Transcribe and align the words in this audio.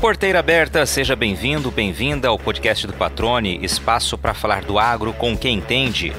Porteira 0.00 0.38
aberta, 0.38 0.84
seja 0.84 1.16
bem-vindo, 1.16 1.70
bem-vinda 1.70 2.28
ao 2.28 2.38
podcast 2.38 2.86
do 2.86 2.92
Patrone, 2.92 3.58
espaço 3.62 4.18
para 4.18 4.34
falar 4.34 4.62
do 4.62 4.78
agro 4.78 5.12
com 5.14 5.36
quem 5.36 5.56
entende. 5.56 6.12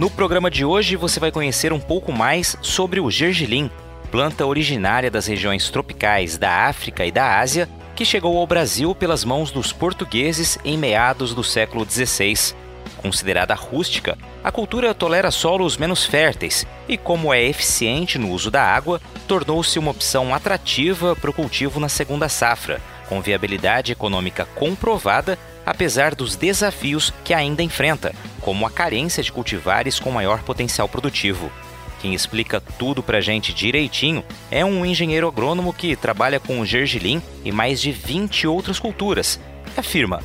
No 0.00 0.10
programa 0.10 0.50
de 0.50 0.64
hoje 0.64 0.96
você 0.96 1.20
vai 1.20 1.30
conhecer 1.30 1.72
um 1.72 1.78
pouco 1.78 2.12
mais 2.12 2.56
sobre 2.60 2.98
o 2.98 3.08
gergelim, 3.08 3.70
planta 4.10 4.44
originária 4.44 5.10
das 5.10 5.26
regiões 5.26 5.70
tropicais 5.70 6.36
da 6.36 6.66
África 6.66 7.06
e 7.06 7.12
da 7.12 7.38
Ásia, 7.38 7.68
que 7.94 8.04
chegou 8.04 8.36
ao 8.36 8.46
Brasil 8.46 8.92
pelas 8.92 9.24
mãos 9.24 9.52
dos 9.52 9.72
portugueses 9.72 10.58
em 10.64 10.76
meados 10.76 11.32
do 11.32 11.44
século 11.44 11.88
XVI. 11.88 12.54
Considerada 12.96 13.54
rústica, 13.54 14.18
a 14.42 14.50
cultura 14.50 14.94
tolera 14.94 15.30
solos 15.30 15.76
menos 15.76 16.04
férteis 16.04 16.66
e, 16.88 16.96
como 16.96 17.32
é 17.32 17.42
eficiente 17.42 18.18
no 18.18 18.30
uso 18.30 18.50
da 18.50 18.62
água, 18.62 19.00
tornou-se 19.28 19.78
uma 19.78 19.90
opção 19.90 20.34
atrativa 20.34 21.14
para 21.14 21.30
o 21.30 21.32
cultivo 21.32 21.78
na 21.78 21.88
segunda 21.88 22.28
safra, 22.28 22.80
com 23.08 23.20
viabilidade 23.20 23.92
econômica 23.92 24.46
comprovada, 24.54 25.38
apesar 25.66 26.14
dos 26.14 26.36
desafios 26.36 27.12
que 27.22 27.34
ainda 27.34 27.62
enfrenta, 27.62 28.14
como 28.40 28.66
a 28.66 28.70
carência 28.70 29.22
de 29.22 29.30
cultivares 29.30 30.00
com 30.00 30.10
maior 30.10 30.42
potencial 30.42 30.88
produtivo. 30.88 31.52
Quem 32.00 32.14
explica 32.14 32.62
tudo 32.78 33.02
pra 33.02 33.20
gente 33.20 33.52
direitinho 33.52 34.24
é 34.50 34.64
um 34.64 34.86
engenheiro 34.86 35.28
agrônomo 35.28 35.70
que 35.70 35.94
trabalha 35.94 36.40
com 36.40 36.58
o 36.58 36.64
gergelim 36.64 37.22
e 37.44 37.52
mais 37.52 37.78
de 37.78 37.92
20 37.92 38.46
outras 38.46 38.78
culturas. 38.78 39.38
Afirma: 39.76 40.22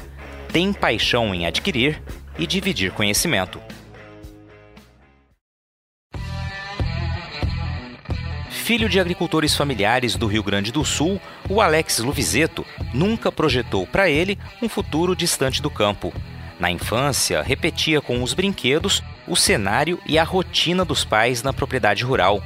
tem 0.53 0.71
paixão 0.71 1.35
em 1.35 1.45
adquirir 1.45 2.01
e 2.39 2.47
dividir 2.47 2.91
conhecimento. 2.91 3.59
Filho 8.65 8.89
de 8.89 8.99
agricultores 8.99 9.55
familiares 9.55 10.15
do 10.15 10.25
Rio 10.25 10.41
Grande 10.41 10.71
do 10.71 10.83
Sul, 10.83 11.21
o 11.47 11.61
Alex 11.61 11.99
Luvizeto 11.99 12.65
nunca 12.95 13.31
projetou 13.31 13.85
para 13.85 14.09
ele 14.09 14.39
um 14.59 14.67
futuro 14.67 15.15
distante 15.15 15.61
do 15.61 15.69
campo. 15.69 16.11
Na 16.59 16.71
infância, 16.71 17.43
repetia 17.43 18.01
com 18.01 18.23
os 18.23 18.33
brinquedos 18.33 19.03
o 19.27 19.35
cenário 19.35 19.99
e 20.03 20.17
a 20.17 20.23
rotina 20.23 20.83
dos 20.83 21.05
pais 21.05 21.43
na 21.43 21.53
propriedade 21.53 22.03
rural. 22.03 22.41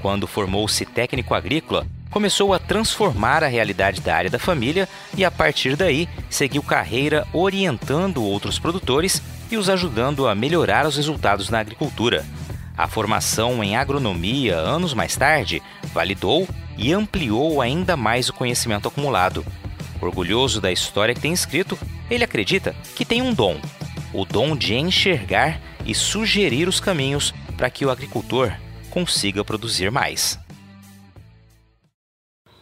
Quando 0.00 0.28
formou-se 0.28 0.86
técnico 0.86 1.34
agrícola, 1.34 1.84
começou 2.12 2.54
a 2.54 2.60
transformar 2.60 3.42
a 3.42 3.48
realidade 3.48 4.00
da 4.00 4.14
área 4.14 4.30
da 4.30 4.38
família 4.38 4.88
e, 5.16 5.24
a 5.24 5.32
partir 5.32 5.74
daí, 5.74 6.08
seguiu 6.30 6.62
carreira 6.62 7.26
orientando 7.32 8.22
outros 8.22 8.56
produtores 8.56 9.20
e 9.50 9.56
os 9.56 9.68
ajudando 9.68 10.28
a 10.28 10.34
melhorar 10.36 10.86
os 10.86 10.96
resultados 10.96 11.50
na 11.50 11.58
agricultura. 11.58 12.24
A 12.76 12.86
formação 12.86 13.64
em 13.64 13.76
agronomia, 13.76 14.56
anos 14.56 14.92
mais 14.92 15.16
tarde, 15.16 15.62
validou 15.94 16.46
e 16.76 16.92
ampliou 16.92 17.62
ainda 17.62 17.96
mais 17.96 18.28
o 18.28 18.34
conhecimento 18.34 18.88
acumulado. 18.88 19.44
Orgulhoso 20.00 20.60
da 20.60 20.70
história 20.70 21.14
que 21.14 21.20
tem 21.20 21.32
escrito, 21.32 21.78
ele 22.10 22.22
acredita 22.22 22.76
que 22.94 23.04
tem 23.04 23.22
um 23.22 23.32
dom: 23.32 23.58
o 24.12 24.24
dom 24.24 24.54
de 24.54 24.74
enxergar 24.74 25.58
e 25.86 25.94
sugerir 25.94 26.68
os 26.68 26.78
caminhos 26.78 27.32
para 27.56 27.70
que 27.70 27.86
o 27.86 27.90
agricultor 27.90 28.52
consiga 28.90 29.44
produzir 29.44 29.90
mais. 29.90 30.38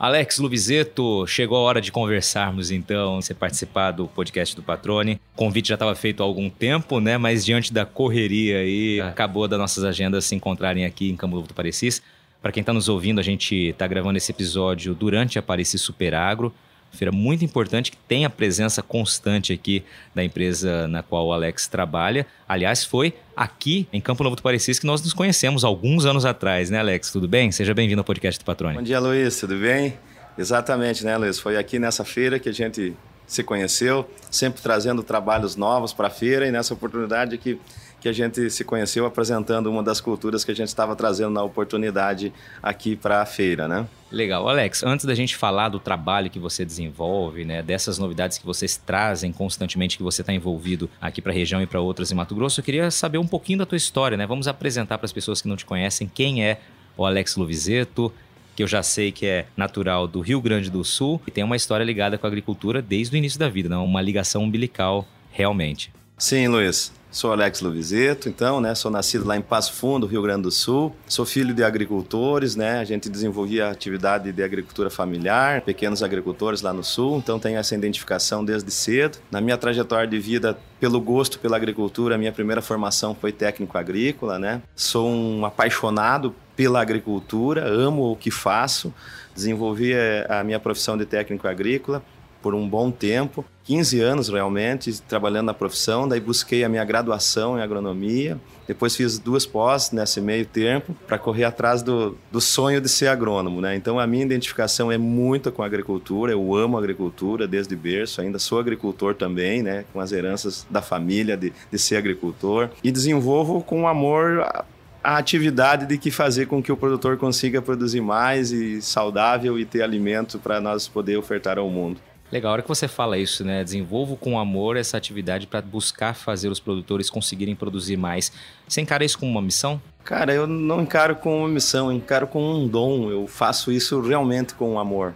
Alex 0.05 0.39
Luvizeto, 0.39 1.27
chegou 1.27 1.57
a 1.57 1.61
hora 1.63 1.81
de 1.81 1.91
conversarmos 1.91 2.71
então, 2.71 3.23
você 3.23 3.33
participar 3.33 3.91
do 3.91 4.07
podcast 4.07 4.55
do 4.55 4.63
Patrone. 4.63 5.19
O 5.33 5.39
convite 5.39 5.69
já 5.69 5.77
estava 5.77 5.95
feito 5.95 6.23
há 6.23 6.27
algum 6.27 6.51
tempo, 6.51 7.01
né? 7.01 7.17
Mas 7.17 7.43
diante 7.43 7.73
da 7.73 7.87
correria 7.87 8.59
aí, 8.59 9.01
acabou 9.01 9.49
das 9.49 9.59
nossas 9.59 9.83
agendas 9.83 10.27
se 10.27 10.35
encontrarem 10.35 10.85
aqui 10.85 11.09
em 11.09 11.17
Campo 11.17 11.37
Novo 11.37 11.49
do 11.49 11.55
Parecis. 11.55 12.03
Para 12.43 12.53
quem 12.53 12.61
está 12.61 12.71
nos 12.71 12.87
ouvindo, 12.87 13.19
a 13.19 13.23
gente 13.23 13.71
está 13.71 13.87
gravando 13.87 14.19
esse 14.19 14.31
episódio 14.31 14.95
durante 14.95 15.39
a 15.39 15.43
Parecis 15.43 15.81
Super 15.81 16.15
Agro 16.15 16.53
feira 16.95 17.13
muito 17.13 17.45
importante 17.45 17.91
que 17.91 17.97
tem 17.97 18.25
a 18.25 18.31
presença 18.31 18.83
constante 18.83 19.53
aqui 19.53 19.85
da 20.15 20.25
empresa 20.25 20.89
na 20.89 21.03
qual 21.03 21.27
o 21.27 21.33
Alex 21.33 21.67
trabalha. 21.67 22.27
Aliás, 22.49 22.85
foi 22.85 23.15
aqui 23.37 23.89
em 23.93 24.01
Campo 24.01 24.23
Novo 24.23 24.37
do 24.37 24.43
Parecis 24.43 24.79
que 24.79 24.87
nós 24.87 25.03
nos 25.03 25.13
conhecemos 25.13 25.65
alguns 25.65 26.07
anos 26.07 26.25
atrás, 26.25 26.71
né, 26.71 26.79
Alex? 26.79 27.11
Tudo 27.11 27.29
bem? 27.29 27.51
Seja 27.53 27.75
bem-vindo 27.75 28.01
ao 28.01 28.05
podcast 28.05 28.41
do 28.41 28.45
Patrônio. 28.45 28.79
Bom 28.79 28.85
dia, 28.85 29.01
Luiz. 29.01 29.39
Tudo 29.39 29.57
bem? 29.59 29.99
Exatamente, 30.37 31.05
né, 31.05 31.17
Luiz? 31.17 31.39
Foi 31.39 31.57
aqui 31.57 31.79
nessa 31.79 32.05
feira 32.05 32.39
que 32.39 32.49
a 32.49 32.53
gente 32.53 32.97
se 33.27 33.43
conheceu, 33.43 34.09
sempre 34.31 34.63
trazendo 34.63 35.03
trabalhos 35.03 35.57
novos 35.57 35.93
para 35.93 36.09
a 36.09 36.11
feira 36.11 36.47
e 36.47 36.53
nessa 36.53 36.75
oportunidade 36.75 37.39
que 37.39 37.59
que 38.05 38.09
a 38.11 38.13
gente 38.13 38.51
se 38.51 38.65
conheceu 38.65 39.07
apresentando 39.07 39.71
uma 39.71 39.83
das 39.83 39.99
culturas 39.99 40.45
que 40.45 40.51
a 40.51 40.55
gente 40.55 40.69
estava 40.69 40.95
trazendo 40.95 41.31
na 41.31 41.43
oportunidade 41.43 42.35
aqui 42.63 42.95
para 42.95 43.23
a 43.23 43.25
feira, 43.25 43.67
né? 43.67 43.87
Legal. 44.13 44.47
Alex, 44.47 44.83
antes 44.83 45.07
da 45.07 45.15
gente 45.15 45.35
falar 45.35 45.71
do 45.71 45.79
trabalho 45.81 46.29
que 46.29 46.39
você 46.39 46.67
desenvolve, 46.67 47.47
né, 47.47 47.63
dessas 47.63 47.99
novidades 47.99 48.37
que 48.37 48.45
vocês 48.45 48.77
trazem 48.77 49.33
constantemente, 49.33 49.97
que 49.97 50.03
você 50.03 50.21
está 50.21 50.35
envolvido 50.35 50.91
aqui 51.01 51.23
para 51.23 51.33
a 51.33 51.35
região 51.35 51.63
e 51.63 51.67
para 51.67 51.81
outras 51.81 52.13
em 52.13 52.15
Mato 52.15 52.35
Grosso, 52.35 52.61
eu 52.61 52.65
queria 52.65 52.91
saber 52.91 53.17
um 53.17 53.27
pouquinho 53.27 53.61
da 53.61 53.65
tua 53.65 53.79
história, 53.79 54.19
né? 54.19 54.27
Vamos 54.27 54.47
apresentar 54.47 54.99
para 54.99 55.07
as 55.07 55.13
pessoas 55.13 55.41
que 55.41 55.49
não 55.49 55.57
te 55.57 55.65
conhecem 55.65 56.07
quem 56.07 56.45
é 56.45 56.61
o 56.99 57.07
Alex 57.07 57.37
Luvizeto, 57.37 58.13
que 58.55 58.63
eu 58.63 58.67
já 58.67 58.83
sei 58.83 59.13
que 59.13 59.25
é 59.25 59.47
natural 59.57 60.07
do 60.07 60.21
Rio 60.21 60.43
Grande 60.43 60.69
do 60.69 60.85
Sul 60.85 61.23
e 61.27 61.31
tem 61.31 61.43
uma 61.43 61.57
história 61.57 61.85
ligada 61.85 62.19
com 62.19 62.27
a 62.27 62.29
agricultura 62.29 62.83
desde 62.83 63.17
o 63.17 63.19
início 63.19 63.39
da 63.39 63.49
vida, 63.49 63.71
né? 63.71 63.77
uma 63.79 64.03
ligação 64.03 64.43
umbilical 64.43 65.09
realmente. 65.33 65.91
Sim, 66.19 66.49
Luiz. 66.49 66.93
Sou 67.15 67.31
Alex 67.31 67.61
Lovizeto, 67.61 68.29
então, 68.29 68.61
né? 68.61 68.75
Sou 68.75 68.91
nascido 68.91 69.25
lá 69.25 69.37
em 69.37 69.41
Passo 69.41 69.75
Fundo, 69.75 70.05
Rio 70.05 70.21
Grande 70.21 70.43
do 70.43 70.51
Sul. 70.51 70.93
Sou 71.07 71.25
filho 71.25 71.55
de 71.55 71.63
agricultores, 71.63 72.57
né? 72.57 72.81
A 72.81 72.85
gente 72.85 73.09
desenvolvia 73.09 73.71
atividade 73.71 74.33
de 74.33 74.43
agricultura 74.43 74.91
familiar, 74.91 75.61
pequenos 75.61 76.03
agricultores 76.03 76.61
lá 76.61 76.73
no 76.73 76.83
Sul, 76.83 77.19
então 77.19 77.39
tenho 77.39 77.57
essa 77.57 77.73
identificação 77.73 78.45
desde 78.45 78.69
cedo. 78.73 79.19
Na 79.31 79.41
minha 79.41 79.57
trajetória 79.57 80.09
de 80.09 80.19
vida, 80.19 80.59
pelo 80.81 81.01
gosto 81.01 81.39
pela 81.39 81.57
agricultura, 81.57 82.19
minha 82.19 82.33
primeira 82.33 82.61
formação 82.61 83.15
foi 83.15 83.31
técnico 83.31 83.79
agrícola, 83.79 84.37
né? 84.37 84.61
Sou 84.75 85.09
um 85.09 85.47
apaixonado 85.47 86.35
pela 86.57 86.83
agricultura, 86.83 87.65
amo 87.65 88.11
o 88.11 88.17
que 88.17 88.33
faço. 88.33 88.93
Desenvolvi 89.33 89.93
eh, 89.93 90.27
a 90.29 90.43
minha 90.43 90.59
profissão 90.59 90.99
de 90.99 91.07
técnico 91.07 91.47
agrícola 91.47 92.03
por 92.45 92.55
um 92.55 92.69
bom 92.69 92.91
tempo, 92.91 93.43
15 93.65 94.03
anos 94.03 94.29
realmente, 94.29 95.01
trabalhando 95.09 95.47
na 95.47 95.55
profissão. 95.55 96.07
Daí 96.07 96.21
busquei 96.21 96.63
a 96.63 96.69
minha 96.69 96.85
graduação 96.85 97.59
em 97.59 97.63
agronomia. 97.63 98.39
Depois 98.69 98.95
fiz 98.95 99.19
duas 99.19 99.47
pós 99.47 99.93
nesse 99.93 100.21
meio 100.21 100.45
tempo 100.45 100.95
para 101.07 101.17
correr 101.17 101.45
atrás 101.45 101.83
do, 101.83 102.19
do 102.31 102.43
sonho 102.43 102.83
de 102.83 102.89
ser 102.91 103.07
agrônomo, 103.07 103.63
né? 103.63 103.75
Então 103.75 103.99
a 103.99 104.07
minha 104.07 104.27
identificação 104.27 104.93
é 104.93 104.99
muito 104.99 105.51
com 105.51 105.63
a 105.63 105.67
agricultura. 105.67 106.33
Eu 106.33 106.55
amo 106.55 106.77
a 106.77 106.81
agricultura 106.81 107.49
desde 107.49 107.75
berço. 107.75 108.21
Ainda 108.21 108.39
sou 108.39 108.59
agricultor 108.59 109.15
também, 109.15 109.63
né? 109.63 109.87
Com 109.91 109.99
as 109.99 110.13
heranças 110.13 110.67
da 110.69 110.83
família 110.83 111.39
de, 111.39 111.51
de 111.73 111.79
ser 111.79 111.97
agricultor 111.97 112.69
e 112.83 112.93
desenvolvo 112.93 113.63
com 113.63 113.89
amor 113.89 114.41
a, 114.43 114.67
a 115.03 115.17
atividade 115.17 115.87
de 115.87 115.97
que 115.97 116.11
fazer 116.11 116.45
com 116.45 116.63
que 116.63 116.71
o 116.71 116.77
produtor 116.77 117.17
consiga 117.17 117.63
produzir 117.63 118.03
mais 118.03 118.53
e 118.53 118.83
saudável 118.83 119.59
e 119.59 119.65
ter 119.65 119.81
alimento 119.81 120.39
para 120.39 120.61
nós 120.61 120.87
poder 120.87 121.17
ofertar 121.17 121.59
ao 121.59 121.71
mundo. 121.71 122.03
Legal, 122.35 122.51
a 122.51 122.53
hora 122.55 122.63
que 122.63 122.69
você 122.69 122.89
fala 122.89 123.17
isso, 123.17 123.45
né? 123.45 123.63
Desenvolvo 123.63 124.17
com 124.17 124.37
amor 124.41 124.77
essa 124.77 124.97
atividade 124.97 125.47
para 125.47 125.63
buscar 125.63 126.15
fazer 126.15 126.49
os 126.49 126.59
produtores 126.59 127.09
conseguirem 127.09 127.55
produzir 127.55 127.97
mais. 127.97 128.33
Você 128.67 128.81
encara 128.81 129.05
isso 129.05 129.17
como 129.17 129.31
uma 129.31 129.41
missão? 129.41 129.81
Cara, 130.03 130.35
eu 130.35 130.45
não 130.45 130.83
encaro 130.83 131.15
como 131.15 131.37
uma 131.37 131.49
missão, 131.49 131.93
encaro 131.93 132.27
como 132.27 132.59
um 132.59 132.67
dom. 132.67 133.09
Eu 133.09 133.29
faço 133.29 133.71
isso 133.71 134.01
realmente 134.01 134.53
com 134.55 134.81
amor. 134.81 135.15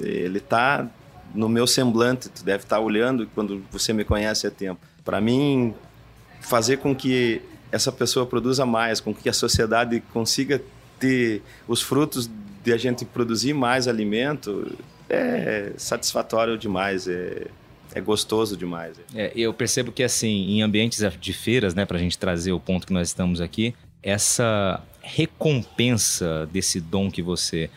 Ele 0.00 0.38
está 0.38 0.88
no 1.34 1.50
meu 1.50 1.66
semblante, 1.66 2.30
tu 2.30 2.42
deve 2.42 2.62
estar 2.62 2.76
tá 2.76 2.82
olhando 2.82 3.28
quando 3.34 3.62
você 3.70 3.92
me 3.92 4.02
conhece 4.02 4.46
há 4.46 4.50
tempo. 4.50 4.80
Para 5.04 5.20
mim, 5.20 5.74
fazer 6.40 6.78
com 6.78 6.96
que 6.96 7.42
essa 7.70 7.92
pessoa 7.92 8.24
produza 8.24 8.64
mais, 8.64 9.00
com 9.00 9.14
que 9.14 9.28
a 9.28 9.34
sociedade 9.34 10.02
consiga 10.14 10.62
ter 10.98 11.42
os 11.68 11.82
frutos 11.82 12.30
de 12.64 12.72
a 12.72 12.78
gente 12.78 13.04
produzir 13.04 13.52
mais 13.52 13.86
alimento, 13.86 14.74
é 15.08 15.72
satisfatório 15.76 16.56
demais, 16.56 17.06
é, 17.08 17.46
é 17.94 18.00
gostoso 18.00 18.56
demais. 18.56 18.96
É, 19.14 19.32
eu 19.34 19.52
percebo 19.52 19.92
que, 19.92 20.02
assim, 20.02 20.50
em 20.50 20.62
ambientes 20.62 21.02
de 21.20 21.32
feiras, 21.32 21.74
né, 21.74 21.84
para 21.84 21.96
a 21.96 22.00
gente 22.00 22.18
trazer 22.18 22.52
o 22.52 22.60
ponto 22.60 22.86
que 22.86 22.92
nós 22.92 23.08
estamos 23.08 23.40
aqui, 23.40 23.74
essa 24.02 24.82
recompensa 25.00 26.48
desse 26.52 26.80
dom 26.80 27.10
que 27.10 27.22
você 27.22 27.70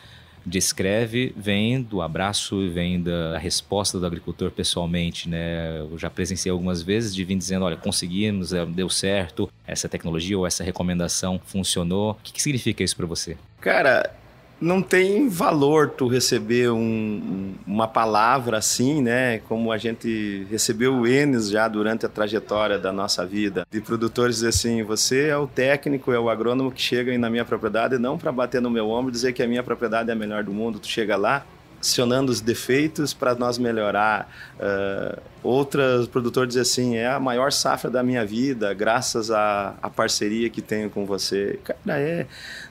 descreve 0.47 1.33
vem 1.35 1.81
do 1.81 2.01
abraço 2.01 2.63
e 2.63 2.69
vem 2.69 3.01
da 3.01 3.37
resposta 3.37 3.99
do 3.99 4.05
agricultor 4.05 4.49
pessoalmente, 4.49 5.27
né? 5.27 5.79
Eu 5.79 5.97
já 5.97 6.09
presenciei 6.09 6.49
algumas 6.49 6.81
vezes 6.81 7.13
de 7.13 7.23
vir 7.25 7.35
dizendo, 7.35 7.65
olha, 7.65 7.75
conseguimos, 7.75 8.53
é, 8.53 8.65
deu 8.65 8.89
certo, 8.89 9.51
essa 9.65 9.89
tecnologia 9.89 10.37
ou 10.37 10.47
essa 10.47 10.63
recomendação 10.63 11.39
funcionou. 11.45 12.11
O 12.11 12.15
que, 12.23 12.31
que 12.31 12.41
significa 12.41 12.81
isso 12.81 12.95
para 12.95 13.05
você? 13.05 13.35
Cara, 13.59 14.09
não 14.59 14.81
tem 14.81 15.29
valor 15.29 15.89
tu 15.89 16.07
receber 16.07 16.71
um, 16.71 17.53
uma 17.65 17.87
palavra 17.87 18.57
assim, 18.57 19.01
né? 19.01 19.39
Como 19.47 19.71
a 19.71 19.77
gente 19.77 20.45
recebeu 20.49 21.05
Enes 21.05 21.49
já 21.49 21.67
durante 21.67 22.05
a 22.05 22.09
trajetória 22.09 22.77
da 22.79 22.91
nossa 22.91 23.25
vida. 23.25 23.65
De 23.69 23.79
produtores 23.79 24.43
assim, 24.43 24.83
você 24.83 25.27
é 25.27 25.37
o 25.37 25.47
técnico, 25.47 26.11
é 26.11 26.19
o 26.19 26.29
agrônomo 26.29 26.71
que 26.71 26.81
chega 26.81 27.15
na 27.17 27.29
minha 27.29 27.45
propriedade, 27.45 27.97
não 27.97 28.17
para 28.17 28.31
bater 28.31 28.61
no 28.61 28.69
meu 28.69 28.89
ombro 28.89 29.09
e 29.09 29.13
dizer 29.13 29.33
que 29.33 29.43
a 29.43 29.47
minha 29.47 29.63
propriedade 29.63 30.09
é 30.09 30.13
a 30.13 30.15
melhor 30.15 30.43
do 30.43 30.51
mundo. 30.51 30.79
Tu 30.79 30.87
chega 30.87 31.15
lá, 31.15 31.45
acionando 31.79 32.31
os 32.31 32.41
defeitos 32.41 33.13
para 33.13 33.35
nós 33.35 33.57
melhorar. 33.57 34.29
Uh, 34.59 35.21
outras 35.43 36.07
produtores 36.07 36.53
dizem 36.53 36.61
assim, 36.61 36.95
é 36.97 37.07
a 37.07 37.19
maior 37.19 37.51
safra 37.51 37.89
da 37.89 38.03
minha 38.03 38.25
vida, 38.25 38.73
graças 38.73 39.31
à, 39.31 39.75
à 39.81 39.89
parceria 39.89 40.49
que 40.49 40.61
tenho 40.61 40.89
com 40.89 41.05
você. 41.05 41.59
Cara, 41.63 41.99
é, 41.99 42.25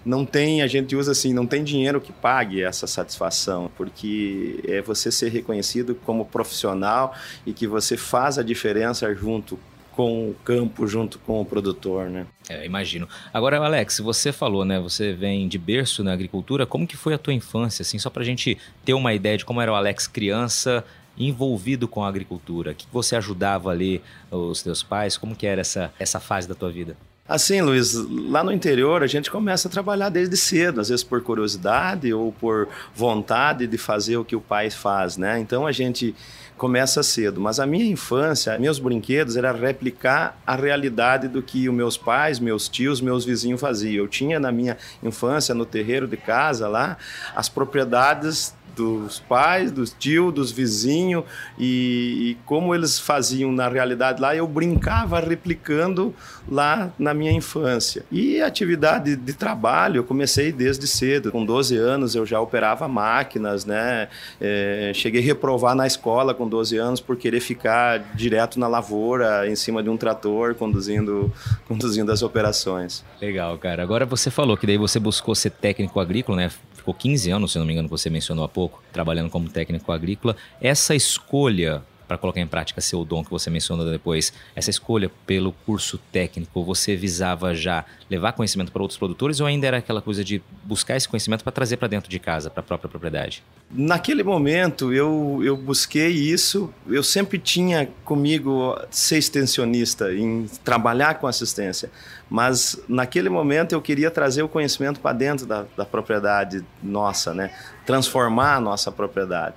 não 0.05 0.25
tem, 0.25 0.63
a 0.63 0.67
gente 0.67 0.95
usa 0.97 1.13
assim, 1.13 1.33
não 1.33 1.47
tem 1.47 1.63
dinheiro 1.63 2.01
que 2.01 2.13
pague 2.13 2.63
essa 2.63 2.87
satisfação, 2.87 3.71
porque 3.77 4.61
é 4.67 4.83
você 4.83 5.11
ser 5.11 5.31
reconhecido 5.31 5.95
como 5.95 6.25
profissional 6.25 7.15
e 7.47 7.53
que 7.53 7.67
você 7.67 7.97
faz 7.97 8.39
a 8.39 8.43
diferença 8.43 9.13
junto 9.15 9.59
com 9.97 10.29
o 10.29 10.35
campo 10.45 10.87
junto 10.87 11.19
com 11.21 11.41
o 11.41 11.45
produtor, 11.45 12.11
né? 12.11 12.27
É, 12.51 12.67
imagino. 12.67 13.09
Agora, 13.33 13.57
Alex, 13.57 13.99
você 13.99 14.31
falou, 14.31 14.63
né? 14.63 14.79
Você 14.79 15.15
vem 15.15 15.49
de 15.49 15.57
berço 15.57 16.05
na 16.05 16.13
agricultura. 16.13 16.67
Como 16.67 16.87
que 16.87 16.97
foi 16.97 17.15
a 17.15 17.19
tua 17.19 17.33
infância, 17.33 17.83
assim, 17.83 17.99
só 17.99 18.11
para 18.11 18.23
a 18.23 18.27
gente 18.27 18.59
ter 18.85 18.93
uma 18.93 19.15
ideia 19.15 19.39
de 19.39 19.45
como 19.45 19.61
era 19.61 19.73
o 19.73 19.75
Alex 19.75 20.07
criança 20.07 20.85
envolvido 21.17 21.89
com 21.89 22.05
a 22.05 22.09
agricultura? 22.09 22.73
O 22.73 22.75
que 22.75 22.87
você 22.93 23.17
ajudava 23.17 23.71
ali 23.71 24.03
os 24.31 24.63
teus 24.63 24.83
pais? 24.83 25.17
Como 25.17 25.35
que 25.35 25.47
era 25.47 25.63
essa, 25.63 25.91
essa 25.99 26.21
fase 26.21 26.47
da 26.47 26.55
tua 26.55 26.71
vida? 26.71 26.95
Assim, 27.27 27.61
Luiz, 27.61 27.95
lá 27.95 28.45
no 28.45 28.53
interior 28.53 29.03
a 29.03 29.07
gente 29.07 29.31
começa 29.31 29.67
a 29.67 29.71
trabalhar 29.71 30.11
desde 30.11 30.37
cedo, 30.37 30.81
às 30.81 30.91
vezes 30.91 31.03
por 31.03 31.21
curiosidade 31.23 32.13
ou 32.13 32.31
por 32.31 32.69
vontade 32.95 33.67
de 33.67 33.77
fazer 33.77 34.17
o 34.17 34.25
que 34.25 34.37
o 34.37 34.41
pai 34.41 34.71
faz, 34.71 35.17
né? 35.17 35.41
Então 35.41 35.67
a 35.67 35.73
gente 35.73 36.15
começa 36.57 37.03
cedo. 37.03 37.41
Mas 37.41 37.61
a 37.61 37.67
minha 37.67 37.85
infância, 37.85 38.59
meus 38.59 38.79
brinquedos 38.79 39.37
era 39.37 39.53
replicar 39.53 40.39
a 40.47 40.57
realidade 40.57 41.29
do 41.29 41.43
que 41.43 41.69
os 41.69 41.75
meus 41.75 41.97
pais, 41.97 42.39
meus 42.39 42.69
tios, 42.69 43.01
meus 43.01 43.25
vizinhos 43.25 43.61
faziam. 43.61 44.05
Eu 44.05 44.09
tinha 44.09 44.41
na 44.41 44.51
minha 44.51 44.77
infância, 45.03 45.55
no 45.55 45.67
terreiro 45.67 46.07
de 46.09 46.17
casa 46.17 46.69
lá, 46.69 46.97
as 47.35 47.49
propriedades 47.49 48.55
dos 48.77 49.19
pais, 49.19 49.73
dos 49.73 49.91
tios, 49.91 50.33
dos 50.33 50.53
vizinhos 50.53 51.25
e, 51.59 52.31
e, 52.31 52.35
como 52.45 52.75
eles 52.75 52.99
faziam 52.99 53.51
na 53.51 53.69
realidade 53.69 54.21
lá, 54.21 54.37
eu 54.37 54.47
brincava 54.47 55.19
replicando 55.19 56.15
lá 56.49 56.93
na 56.99 57.15
minha 57.15 57.33
infância. 57.33 58.05
E 58.13 58.41
atividade 58.43 59.17
de 59.17 59.33
trabalho, 59.33 59.97
eu 59.99 60.05
comecei 60.05 60.53
desde 60.53 60.87
cedo. 60.87 61.33
Com 61.33 61.45
12 61.45 61.77
anos 61.77 62.15
eu 62.15 62.27
já 62.27 62.39
operava 62.41 62.87
máquinas, 62.87 63.65
né? 63.65 64.09
É, 64.41 64.93
cheguei 64.95 65.23
a 65.23 65.25
reprovar 65.25 65.75
na 65.75 65.87
escola 65.87 66.35
com 66.35 66.47
12 66.47 66.77
anos 66.77 67.01
por 67.01 67.17
querer 67.17 67.41
ficar 67.41 67.99
direto 68.15 68.61
na 68.61 68.69
lavoura, 68.69 69.49
em 69.49 69.57
cima 69.57 69.83
de 69.83 69.89
um 69.89 69.97
trator, 69.97 70.55
conduzindo, 70.55 71.33
conduzindo 71.67 72.13
as 72.13 72.23
operações. 72.23 73.05
Legal, 73.21 73.57
cara. 73.57 73.83
Agora 73.83 74.05
você 74.05 74.31
falou 74.31 74.57
que 74.57 74.67
daí 74.67 74.77
você 74.77 74.99
buscou 74.99 75.35
ser 75.35 75.51
técnico 75.51 75.99
agrícola, 75.99 76.37
né? 76.37 76.51
Ficou 76.87 76.95
15 76.95 77.31
anos, 77.33 77.53
se 77.53 77.59
não 77.59 77.67
me 77.67 77.73
engano, 77.73 77.89
que 77.89 77.91
você 77.91 78.09
mencionou 78.09 78.45
há 78.45 78.49
pouco, 78.49 78.81
trabalhando 78.93 79.29
como 79.29 79.49
técnico 79.49 79.91
agrícola. 79.91 80.37
Essa 80.61 80.95
escolha 80.95 81.83
para 82.07 82.17
colocar 82.19 82.41
em 82.41 82.47
prática 82.47 82.81
seu 82.81 83.05
dom 83.05 83.25
que 83.25 83.31
você 83.31 83.51
mencionou 83.51 83.91
depois, 83.91 84.33
essa 84.55 84.71
escolha 84.71 85.11
pelo 85.27 85.53
curso 85.53 85.99
técnico, 86.13 86.65
você 86.65 86.97
visava 86.97 87.55
já 87.55 87.85
levar 88.09 88.33
conhecimento 88.33 88.71
para 88.71 88.83
outros 88.83 88.99
produtores 88.99 89.41
ou 89.41 89.47
ainda 89.47 89.67
era 89.67 89.79
aquela 89.79 90.01
coisa 90.01 90.23
de 90.25 90.43
buscar 90.65 90.97
esse 90.97 91.09
conhecimento 91.09 91.43
para 91.43 91.53
trazer 91.53 91.77
para 91.77 91.89
dentro 91.89 92.09
de 92.09 92.19
casa, 92.19 92.49
para 92.49 92.61
a 92.61 92.63
própria 92.63 92.89
propriedade? 92.89 93.43
Naquele 93.71 94.23
momento 94.23 94.93
eu, 94.93 95.41
eu 95.43 95.57
busquei 95.57 96.09
isso, 96.09 96.73
eu 96.87 97.03
sempre 97.03 97.39
tinha 97.39 97.89
comigo 98.05 98.79
ser 98.91 99.19
extensionista, 99.19 100.13
em 100.13 100.47
trabalhar 100.65 101.15
com 101.15 101.27
assistência, 101.27 101.91
mas 102.31 102.81
naquele 102.89 103.29
momento 103.29 103.73
eu 103.73 103.83
queria 103.83 104.11
trazer 104.11 104.43
o 104.43 104.49
conhecimento 104.49 105.01
para 105.01 105.13
dentro 105.13 105.47
da, 105.47 105.67
da 105.77 105.85
propriedade 105.85 106.65
nossa, 106.83 107.35
né? 107.35 107.51
transformar 107.85 108.57
a 108.57 108.61
nossa 108.61 108.93
propriedade 108.93 109.55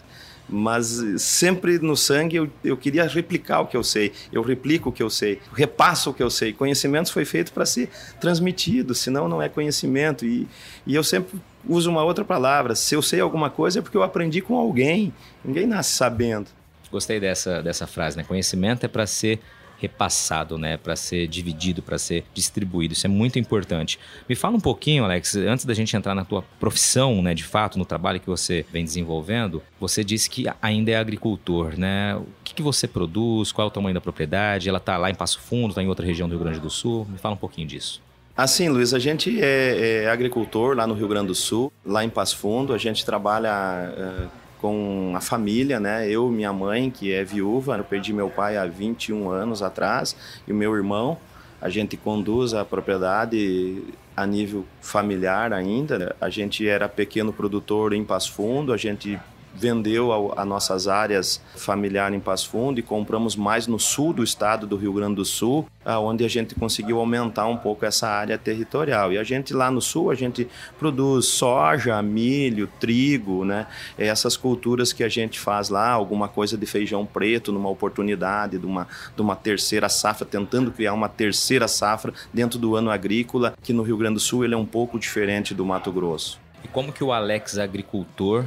mas 0.50 1.02
sempre 1.18 1.78
no 1.80 1.96
sangue 1.96 2.38
eu, 2.38 2.50
eu 2.64 2.76
queria 2.76 3.06
replicar 3.06 3.62
o 3.62 3.68
que 3.68 3.78
eu 3.78 3.84
sei, 3.84 4.12
eu 4.32 4.42
replico 4.42 4.90
o 4.90 4.92
que 4.92 5.04
eu 5.04 5.10
sei, 5.10 5.40
repasso 5.54 6.10
o 6.10 6.14
que 6.14 6.24
eu 6.24 6.30
sei. 6.30 6.54
Conhecimento 6.54 7.12
foi 7.12 7.26
feito 7.26 7.54
para 7.54 7.66
ser 7.66 7.90
transmitido, 8.20 8.96
senão 8.96 9.28
não 9.28 9.42
é 9.42 9.48
conhecimento. 9.48 10.26
E, 10.26 10.48
e 10.86 10.96
eu 10.96 11.04
sempre 11.04 11.40
uso 11.68 11.90
uma 11.90 12.04
outra 12.04 12.26
palavra: 12.26 12.76
se 12.76 12.96
eu 12.96 13.02
sei 13.02 13.20
alguma 13.20 13.50
coisa 13.50 13.80
é 13.80 13.82
porque 13.82 13.98
eu 13.98 14.04
aprendi 14.04 14.42
com 14.42 14.58
alguém, 14.58 15.14
ninguém 15.44 15.68
nasce 15.68 15.92
sabendo. 15.96 16.48
Gostei 16.92 17.20
dessa, 17.20 17.62
dessa 17.62 17.86
frase, 17.86 18.18
né? 18.18 18.24
Conhecimento 18.24 18.84
é 18.84 18.88
para 18.88 19.06
ser 19.06 19.40
repassado, 19.80 20.58
né, 20.58 20.78
para 20.78 20.96
ser 20.96 21.28
dividido, 21.28 21.82
para 21.82 21.98
ser 21.98 22.24
distribuído. 22.34 22.94
Isso 22.94 23.08
é 23.08 23.10
muito 23.10 23.40
importante. 23.40 24.00
Me 24.28 24.36
fala 24.36 24.58
um 24.58 24.60
pouquinho, 24.60 25.04
Alex, 25.04 25.36
antes 25.36 25.66
da 25.66 25.74
gente 25.74 25.96
entrar 25.96 26.14
na 26.14 26.26
tua 26.26 26.44
profissão, 26.60 27.22
né, 27.22 27.34
de 27.34 27.44
fato, 27.44 27.78
no 27.78 27.86
trabalho 27.86 28.20
que 28.20 28.28
você 28.28 28.66
vem 28.72 28.84
desenvolvendo. 28.84 29.62
Você 29.80 30.04
disse 30.04 30.30
que 30.30 30.46
ainda 30.62 30.92
é 30.92 30.96
agricultor, 30.96 31.78
né? 31.78 32.16
O 32.16 32.26
que, 32.44 32.54
que 32.54 32.62
você 32.62 32.88
produz? 32.88 33.52
Qual 33.52 33.66
é 33.66 33.68
o 33.68 33.72
tamanho 33.72 33.94
da 33.94 34.02
propriedade? 34.02 34.68
Ela 34.68 34.78
está 34.78 34.98
lá 34.98 35.10
em 35.10 35.16
Passo 35.16 35.40
Fundo, 35.40 35.70
está 35.70 35.82
em 35.82 35.88
outra 35.88 36.06
região 36.06 36.28
do 36.28 36.36
Rio 36.36 36.44
Grande 36.44 36.60
do 36.60 36.70
Sul? 36.70 37.08
Me 37.10 37.18
fala 37.18 37.36
um 37.36 37.38
pouquinho 37.38 37.68
disso. 37.68 38.02
Assim, 38.36 38.70
Luiz, 38.70 38.94
a 38.94 39.00
gente 39.00 39.38
é, 39.42 40.04
é, 40.04 40.10
agricultor 40.10 40.76
lá 40.76 40.88
no 40.88 40.94
Rio 40.94 41.08
Grande 41.10 41.28
do 41.28 41.36
Sul, 41.36 41.74
lá 41.86 42.06
em 42.06 42.10
Passo 42.10 42.38
Fundo. 42.38 42.74
A 42.74 42.78
gente 42.78 43.06
trabalha 43.06 43.94
é, 43.98 44.28
com 44.60 45.14
a 45.16 45.22
família, 45.22 45.80
né? 45.80 46.10
Eu, 46.10 46.30
minha 46.30 46.52
mãe, 46.52 46.92
que 46.92 47.12
é 47.14 47.24
viúva, 47.24 47.78
eu 47.78 47.84
perdi 47.84 48.14
meu 48.14 48.30
pai 48.30 48.58
há 48.58 48.66
21 48.66 49.30
anos 49.30 49.62
atrás, 49.62 50.16
e 50.48 50.52
o 50.52 50.56
meu 50.56 50.76
irmão. 50.76 51.18
A 51.62 51.68
gente 51.68 51.98
conduz 51.98 52.54
a 52.54 52.64
propriedade 52.64 53.84
a 54.16 54.26
nível 54.26 54.66
familiar 54.80 55.52
ainda. 55.52 56.16
A 56.22 56.30
gente 56.30 56.68
era 56.68 56.88
pequeno 56.88 57.34
produtor 57.34 57.92
em 57.92 58.04
Passo 58.04 58.32
Fundo, 58.32 58.72
a 58.72 58.78
gente 58.78 59.20
vendeu 59.54 60.34
as 60.38 60.48
nossas 60.48 60.88
áreas 60.88 61.42
familiar 61.56 62.14
em 62.14 62.20
Passo 62.20 62.50
Fundo 62.50 62.80
e 62.80 62.84
compramos 62.84 63.36
mais 63.36 63.68
no 63.68 63.80
sul 63.80 64.14
do 64.14 64.24
estado 64.24 64.66
do 64.66 64.78
Rio 64.78 64.94
Grande 64.94 65.16
do 65.16 65.26
Sul, 65.26 65.66
onde 65.86 66.24
a 66.24 66.28
gente 66.28 66.56
conseguiu 66.56 67.00
aumentar 67.00 67.46
um 67.48 67.58
pouco 67.58 67.86
essa 67.86 68.08
área 68.08 68.38
territorial. 68.38 69.12
E 69.12 69.18
a 69.18 69.24
gente 69.24 69.54
lá 69.54 69.72
no 69.72 69.82
sul, 69.82 70.12
a 70.12 70.16
gente 70.16 70.48
produz 70.78 71.28
soja, 71.28 72.02
milho, 72.02 72.68
trigo, 72.80 73.44
né? 73.44 73.68
Essas 73.98 74.38
culturas 74.38 74.94
que 74.94 75.04
a 75.04 75.10
gente 75.10 75.40
faz 75.40 75.70
lá, 75.70 75.90
alguma 75.90 76.28
coisa 76.28 76.58
de 76.58 76.66
feijão 76.66 77.06
preto 77.06 77.52
numa 77.52 77.70
oportunidade 77.70 78.58
de 78.58 78.66
uma, 78.66 78.88
de 79.16 79.22
uma 79.22 79.36
terceira 79.36 79.90
safra, 79.90 80.26
tentando 80.26 80.72
criar 80.72 80.94
uma 80.94 81.10
terceira 81.10 81.68
safra 81.68 82.14
dentro 82.34 82.60
do 82.60 82.76
ano 82.76 82.92
agrícola, 82.92 83.54
que 83.62 83.74
no 83.74 83.84
Rio 83.84 83.98
Grande 83.98 84.16
do 84.16 84.20
Sul 84.20 84.46
ele 84.46 84.54
é 84.54 84.58
um 84.58 84.66
pouco 84.66 85.00
diferente 85.00 85.54
do 85.54 85.66
Mato 85.66 85.92
Grosso. 85.92 86.40
E 86.64 86.68
como 86.68 86.92
que 86.92 87.04
o 87.04 87.12
Alex 87.12 87.58
agricultor 87.58 88.46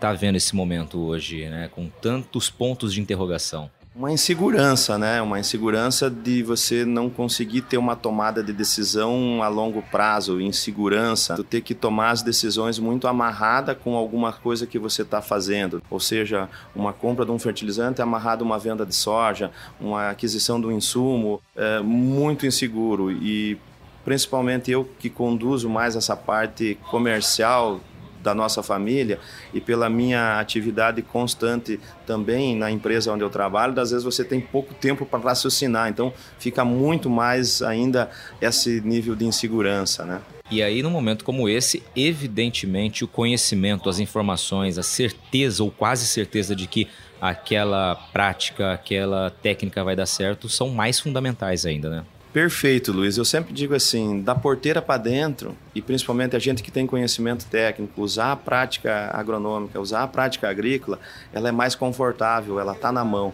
está 0.00 0.14
vendo 0.14 0.36
esse 0.36 0.56
momento 0.56 0.98
hoje, 0.98 1.46
né, 1.50 1.68
com 1.70 1.86
tantos 2.00 2.48
pontos 2.48 2.94
de 2.94 3.02
interrogação? 3.02 3.70
Uma 3.94 4.10
insegurança, 4.10 4.96
né? 4.96 5.20
Uma 5.20 5.40
insegurança 5.40 6.08
de 6.08 6.42
você 6.42 6.84
não 6.84 7.10
conseguir 7.10 7.62
ter 7.62 7.76
uma 7.76 7.96
tomada 7.96 8.42
de 8.42 8.52
decisão 8.52 9.42
a 9.42 9.48
longo 9.48 9.82
prazo, 9.82 10.40
insegurança, 10.40 11.34
de 11.34 11.42
ter 11.42 11.60
que 11.60 11.74
tomar 11.74 12.10
as 12.10 12.22
decisões 12.22 12.78
muito 12.78 13.08
amarrada 13.08 13.74
com 13.74 13.96
alguma 13.96 14.32
coisa 14.32 14.66
que 14.66 14.78
você 14.78 15.02
está 15.02 15.20
fazendo, 15.20 15.82
ou 15.90 16.00
seja, 16.00 16.48
uma 16.74 16.92
compra 16.92 17.26
de 17.26 17.32
um 17.32 17.38
fertilizante 17.38 18.00
amarrada 18.00 18.42
a 18.42 18.46
uma 18.46 18.58
venda 18.58 18.86
de 18.86 18.94
soja, 18.94 19.50
uma 19.78 20.10
aquisição 20.10 20.58
do 20.58 20.72
insumo, 20.72 21.42
é 21.54 21.80
muito 21.80 22.46
inseguro 22.46 23.10
e 23.10 23.58
principalmente 24.04 24.70
eu 24.70 24.88
que 24.98 25.10
conduzo 25.10 25.68
mais 25.68 25.94
essa 25.94 26.16
parte 26.16 26.78
comercial 26.90 27.80
da 28.22 28.34
nossa 28.34 28.62
família 28.62 29.18
e 29.52 29.60
pela 29.60 29.88
minha 29.88 30.38
atividade 30.38 31.02
constante 31.02 31.80
também 32.06 32.56
na 32.56 32.70
empresa 32.70 33.12
onde 33.12 33.22
eu 33.22 33.30
trabalho, 33.30 33.78
às 33.80 33.90
vezes 33.90 34.04
você 34.04 34.24
tem 34.24 34.40
pouco 34.40 34.74
tempo 34.74 35.06
para 35.06 35.18
raciocinar, 35.20 35.88
então 35.88 36.12
fica 36.38 36.64
muito 36.64 37.08
mais 37.08 37.62
ainda 37.62 38.10
esse 38.40 38.80
nível 38.80 39.14
de 39.14 39.24
insegurança, 39.24 40.04
né? 40.04 40.20
E 40.50 40.64
aí, 40.64 40.82
num 40.82 40.90
momento 40.90 41.24
como 41.24 41.48
esse, 41.48 41.80
evidentemente 41.94 43.04
o 43.04 43.08
conhecimento, 43.08 43.88
as 43.88 44.00
informações, 44.00 44.78
a 44.78 44.82
certeza 44.82 45.62
ou 45.62 45.70
quase 45.70 46.06
certeza 46.06 46.56
de 46.56 46.66
que 46.66 46.88
aquela 47.20 47.94
prática, 48.12 48.72
aquela 48.72 49.30
técnica 49.30 49.84
vai 49.84 49.94
dar 49.94 50.06
certo, 50.06 50.48
são 50.48 50.68
mais 50.70 50.98
fundamentais 50.98 51.64
ainda, 51.64 51.88
né? 51.88 52.04
Perfeito, 52.32 52.92
Luiz. 52.92 53.16
Eu 53.18 53.24
sempre 53.24 53.52
digo 53.52 53.74
assim, 53.74 54.22
da 54.22 54.36
porteira 54.36 54.80
para 54.80 54.98
dentro, 54.98 55.56
e 55.74 55.82
principalmente 55.82 56.36
a 56.36 56.38
gente 56.38 56.62
que 56.62 56.70
tem 56.70 56.86
conhecimento 56.86 57.44
técnico, 57.46 58.00
usar 58.00 58.30
a 58.30 58.36
prática 58.36 59.10
agronômica, 59.12 59.80
usar 59.80 60.04
a 60.04 60.06
prática 60.06 60.48
agrícola, 60.48 61.00
ela 61.32 61.48
é 61.48 61.52
mais 61.52 61.74
confortável, 61.74 62.60
ela 62.60 62.72
está 62.72 62.92
na 62.92 63.04
mão. 63.04 63.32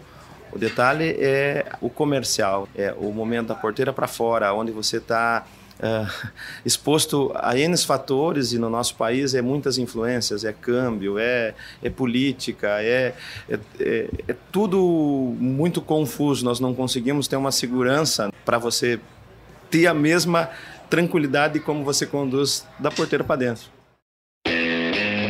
O 0.51 0.57
detalhe 0.57 1.15
é 1.19 1.65
o 1.79 1.91
comercial, 1.91 2.67
é 2.75 2.91
o 2.97 3.11
momento 3.11 3.47
da 3.47 3.55
porteira 3.55 3.93
para 3.93 4.07
fora, 4.07 4.51
onde 4.53 4.71
você 4.71 4.97
está 4.97 5.45
é, 5.79 6.07
exposto 6.65 7.31
a 7.35 7.57
N 7.57 7.77
fatores 7.77 8.51
e 8.53 8.57
no 8.57 8.69
nosso 8.69 8.95
país 8.95 9.33
é 9.33 9.41
muitas 9.41 9.77
influências, 9.77 10.43
é 10.43 10.51
câmbio, 10.51 11.19
é, 11.19 11.53
é 11.83 11.89
política, 11.89 12.81
é, 12.81 13.13
é, 13.49 13.59
é, 13.79 14.09
é 14.27 14.35
tudo 14.51 15.35
muito 15.39 15.81
confuso. 15.81 16.43
Nós 16.43 16.59
não 16.59 16.73
conseguimos 16.73 17.27
ter 17.27 17.35
uma 17.35 17.51
segurança 17.51 18.31
para 18.43 18.57
você 18.57 18.99
ter 19.69 19.87
a 19.87 19.93
mesma 19.93 20.49
tranquilidade 20.89 21.59
como 21.59 21.83
você 21.83 22.05
conduz 22.05 22.65
da 22.79 22.89
porteira 22.89 23.23
para 23.23 23.35
dentro. 23.35 23.65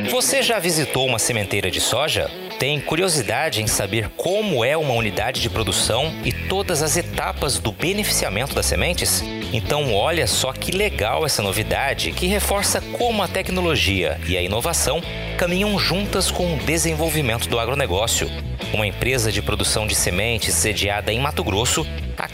Você 0.09 0.41
já 0.41 0.57
visitou 0.57 1.05
uma 1.05 1.19
sementeira 1.19 1.69
de 1.69 1.81
soja? 1.81 2.29
Tem 2.59 2.79
curiosidade 2.81 3.61
em 3.61 3.67
saber 3.67 4.09
como 4.17 4.65
é 4.65 4.75
uma 4.75 4.95
unidade 4.95 5.39
de 5.39 5.47
produção 5.47 6.11
e 6.25 6.33
todas 6.33 6.81
as 6.81 6.97
etapas 6.97 7.59
do 7.59 7.71
beneficiamento 7.71 8.55
das 8.55 8.65
sementes? 8.65 9.21
Então, 9.53 9.93
olha 9.93 10.25
só 10.25 10.51
que 10.51 10.71
legal 10.71 11.23
essa 11.23 11.43
novidade 11.43 12.11
que 12.11 12.25
reforça 12.25 12.81
como 12.97 13.21
a 13.21 13.27
tecnologia 13.27 14.19
e 14.27 14.35
a 14.35 14.41
inovação 14.41 15.03
caminham 15.37 15.77
juntas 15.77 16.31
com 16.31 16.55
o 16.55 16.57
desenvolvimento 16.57 17.47
do 17.47 17.59
agronegócio. 17.59 18.27
Uma 18.73 18.87
empresa 18.87 19.31
de 19.31 19.41
produção 19.41 19.85
de 19.85 19.93
sementes 19.93 20.55
sediada 20.55 21.13
em 21.13 21.19
Mato 21.19 21.43
Grosso 21.43 21.85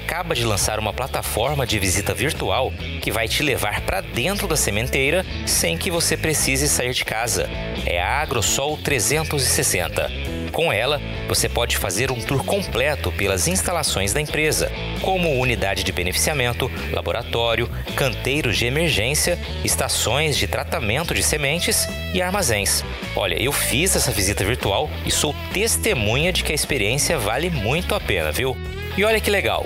acaba 0.04 0.36
de 0.36 0.44
lançar 0.44 0.80
uma 0.80 0.92
plataforma 0.92 1.66
de 1.66 1.80
visita 1.80 2.14
virtual 2.14 2.74
que 3.02 3.10
vai 3.10 3.26
te 3.26 3.42
levar 3.42 3.82
para 3.82 4.02
dentro 4.02 4.48
da 4.48 4.58
sementeira 4.58 5.26
sem 5.48 5.78
que 5.78 5.90
você 5.90 6.18
precise 6.18 6.68
sair 6.68 6.94
de 6.94 7.06
casa. 7.06 7.50
É 7.86 8.02
a 8.02 8.22
AgroSol 8.22 8.78
360. 8.78 10.12
Com 10.52 10.72
ela, 10.72 11.02
você 11.28 11.50
pode 11.50 11.78
fazer 11.78 12.12
um 12.12 12.22
tour 12.22 12.44
completo 12.44 13.12
pelas 13.14 13.48
instalações 13.48 14.14
da 14.14 14.22
empresa, 14.22 14.72
como 15.02 15.40
unidade 15.40 15.84
de 15.84 15.92
beneficiamento, 15.92 16.70
laboratório, 16.92 17.68
canteiros 17.96 18.58
de 18.58 18.66
emergência, 18.66 19.40
estações 19.64 20.38
de 20.38 20.46
tratamento 20.46 21.14
de 21.16 21.24
sementes 21.24 21.88
e 22.14 22.22
armazéns. 22.22 22.84
Olha, 23.16 23.42
eu 23.42 23.52
fiz 23.52 23.96
essa 23.96 24.12
visita 24.12 24.44
virtual 24.44 24.92
e 25.06 25.12
sou 25.12 25.34
testemunha 25.54 26.32
de 26.32 26.44
que 26.44 26.52
a 26.52 26.56
experiência 26.56 27.18
vale 27.18 27.50
muito 27.50 27.96
a 27.96 28.00
pena, 28.00 28.32
viu? 28.32 28.56
E 28.96 29.04
olha 29.04 29.20
que 29.20 29.32
legal! 29.32 29.66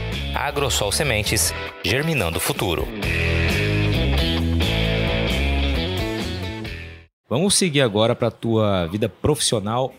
AgroSol 0.41 0.91
Sementes, 0.91 1.53
germinando 1.83 2.37
o 2.37 2.41
futuro. 2.41 2.87
Vamos 7.29 7.53
seguir 7.53 7.81
agora 7.81 8.15
para 8.15 8.29
a 8.29 8.31
tua 8.31 8.87
vida 8.87 9.07
profissional 9.07 9.93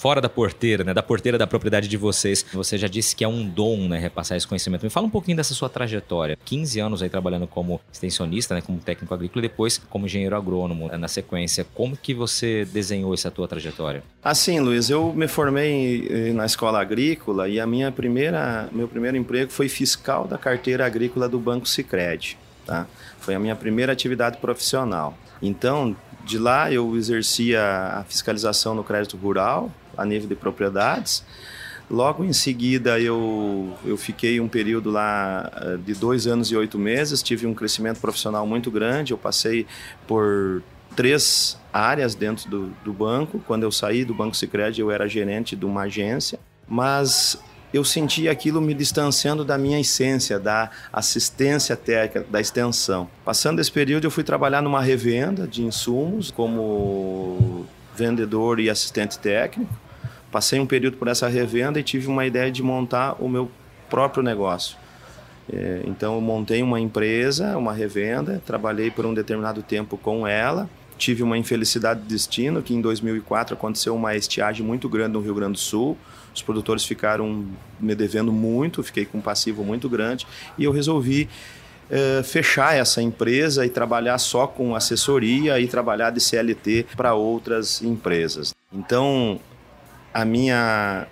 fora 0.00 0.18
da 0.18 0.30
porteira, 0.30 0.82
né? 0.82 0.94
Da 0.94 1.02
porteira 1.02 1.36
da 1.36 1.46
propriedade 1.46 1.86
de 1.86 1.96
vocês. 1.98 2.42
Você 2.54 2.78
já 2.78 2.88
disse 2.88 3.14
que 3.14 3.22
é 3.22 3.28
um 3.28 3.46
dom, 3.46 3.86
né? 3.86 3.98
Repassar 3.98 4.34
esse 4.34 4.46
conhecimento. 4.46 4.82
Me 4.82 4.88
fala 4.88 5.06
um 5.06 5.10
pouquinho 5.10 5.36
dessa 5.36 5.52
sua 5.52 5.68
trajetória. 5.68 6.38
15 6.42 6.80
anos 6.80 7.02
aí 7.02 7.10
trabalhando 7.10 7.46
como 7.46 7.78
extensionista, 7.92 8.54
né? 8.54 8.62
Como 8.62 8.78
técnico 8.78 9.12
agrícola 9.12 9.44
e 9.44 9.48
depois 9.48 9.76
como 9.90 10.06
engenheiro 10.06 10.34
agrônomo 10.34 10.88
né? 10.88 10.96
na 10.96 11.06
sequência. 11.06 11.66
Como 11.74 11.94
que 11.94 12.14
você 12.14 12.64
desenhou 12.64 13.12
essa 13.12 13.30
tua 13.30 13.46
trajetória? 13.46 14.02
Assim, 14.24 14.58
Luiz, 14.58 14.88
eu 14.88 15.12
me 15.12 15.28
formei 15.28 16.08
eh, 16.08 16.32
na 16.32 16.46
escola 16.46 16.80
agrícola 16.80 17.46
e 17.46 17.60
a 17.60 17.66
minha 17.66 17.92
primeira, 17.92 18.70
meu 18.72 18.88
primeiro 18.88 19.18
emprego 19.18 19.52
foi 19.52 19.68
fiscal 19.68 20.26
da 20.26 20.38
carteira 20.38 20.86
agrícola 20.86 21.28
do 21.28 21.38
Banco 21.38 21.68
Sicredi, 21.68 22.38
tá? 22.64 22.86
Foi 23.18 23.34
a 23.34 23.38
minha 23.38 23.54
primeira 23.54 23.92
atividade 23.92 24.38
profissional. 24.38 25.14
Então, 25.42 25.94
de 26.24 26.38
lá 26.38 26.72
eu 26.72 26.96
exercia 26.96 27.62
a 27.98 28.04
fiscalização 28.04 28.74
no 28.74 28.84
crédito 28.84 29.16
rural, 29.16 29.70
a 29.96 30.04
nível 30.04 30.28
de 30.28 30.34
propriedades. 30.34 31.24
Logo 31.90 32.24
em 32.24 32.32
seguida, 32.32 33.00
eu, 33.00 33.76
eu 33.84 33.96
fiquei 33.96 34.38
um 34.40 34.46
período 34.46 34.90
lá 34.90 35.50
eh, 35.56 35.76
de 35.84 35.92
dois 35.94 36.26
anos 36.28 36.48
e 36.48 36.56
oito 36.56 36.78
meses, 36.78 37.20
tive 37.20 37.48
um 37.48 37.54
crescimento 37.54 38.00
profissional 38.00 38.46
muito 38.46 38.70
grande. 38.70 39.12
Eu 39.12 39.18
passei 39.18 39.66
por 40.06 40.62
três 40.94 41.58
áreas 41.72 42.14
dentro 42.14 42.48
do, 42.48 42.66
do 42.84 42.92
banco. 42.92 43.42
Quando 43.44 43.64
eu 43.64 43.72
saí 43.72 44.04
do 44.04 44.14
Banco 44.14 44.36
Sicredi, 44.36 44.80
eu 44.80 44.90
era 44.90 45.08
gerente 45.08 45.56
de 45.56 45.64
uma 45.64 45.82
agência, 45.82 46.38
mas 46.68 47.36
eu 47.72 47.84
senti 47.84 48.28
aquilo 48.28 48.60
me 48.60 48.74
distanciando 48.74 49.44
da 49.44 49.56
minha 49.56 49.80
essência, 49.80 50.38
da 50.38 50.70
assistência 50.92 51.76
técnica, 51.76 52.26
da 52.28 52.40
extensão. 52.40 53.08
Passando 53.24 53.60
esse 53.60 53.70
período, 53.70 54.04
eu 54.04 54.10
fui 54.10 54.24
trabalhar 54.24 54.60
numa 54.60 54.80
revenda 54.80 55.46
de 55.46 55.62
insumos 55.62 56.30
como 56.30 57.66
vendedor 57.94 58.60
e 58.60 58.70
assistente 58.70 59.18
técnico. 59.18 59.72
Passei 60.30 60.60
um 60.60 60.66
período 60.66 60.96
por 60.96 61.08
essa 61.08 61.28
revenda 61.28 61.80
e 61.80 61.82
tive 61.82 62.06
uma 62.06 62.24
ideia 62.24 62.50
de 62.50 62.62
montar 62.62 63.16
o 63.18 63.28
meu 63.28 63.50
próprio 63.88 64.22
negócio. 64.22 64.76
É, 65.52 65.82
então, 65.84 66.14
eu 66.14 66.20
montei 66.20 66.62
uma 66.62 66.78
empresa, 66.78 67.58
uma 67.58 67.72
revenda, 67.72 68.40
trabalhei 68.46 68.90
por 68.90 69.04
um 69.04 69.12
determinado 69.12 69.62
tempo 69.62 69.96
com 69.96 70.26
ela. 70.26 70.70
Tive 70.96 71.22
uma 71.22 71.36
infelicidade 71.36 72.02
de 72.02 72.06
destino, 72.06 72.62
que 72.62 72.74
em 72.74 72.80
2004 72.80 73.54
aconteceu 73.54 73.96
uma 73.96 74.14
estiagem 74.14 74.64
muito 74.64 74.88
grande 74.88 75.14
no 75.14 75.20
Rio 75.20 75.34
Grande 75.34 75.54
do 75.54 75.58
Sul. 75.58 75.96
Os 76.32 76.42
produtores 76.42 76.84
ficaram 76.84 77.46
me 77.80 77.94
devendo 77.94 78.30
muito, 78.30 78.82
fiquei 78.82 79.04
com 79.04 79.18
um 79.18 79.20
passivo 79.20 79.64
muito 79.64 79.88
grande 79.88 80.26
e 80.56 80.64
eu 80.64 80.70
resolvi 80.70 81.28
uh, 81.90 82.22
fechar 82.24 82.76
essa 82.76 83.02
empresa 83.02 83.66
e 83.66 83.68
trabalhar 83.68 84.18
só 84.18 84.46
com 84.46 84.74
assessoria 84.74 85.58
e 85.60 85.66
trabalhar 85.66 86.10
de 86.10 86.20
CLT 86.20 86.86
para 86.96 87.14
outras 87.14 87.82
empresas. 87.82 88.54
Então, 88.72 89.40
a 90.12 90.24
minha 90.24 91.06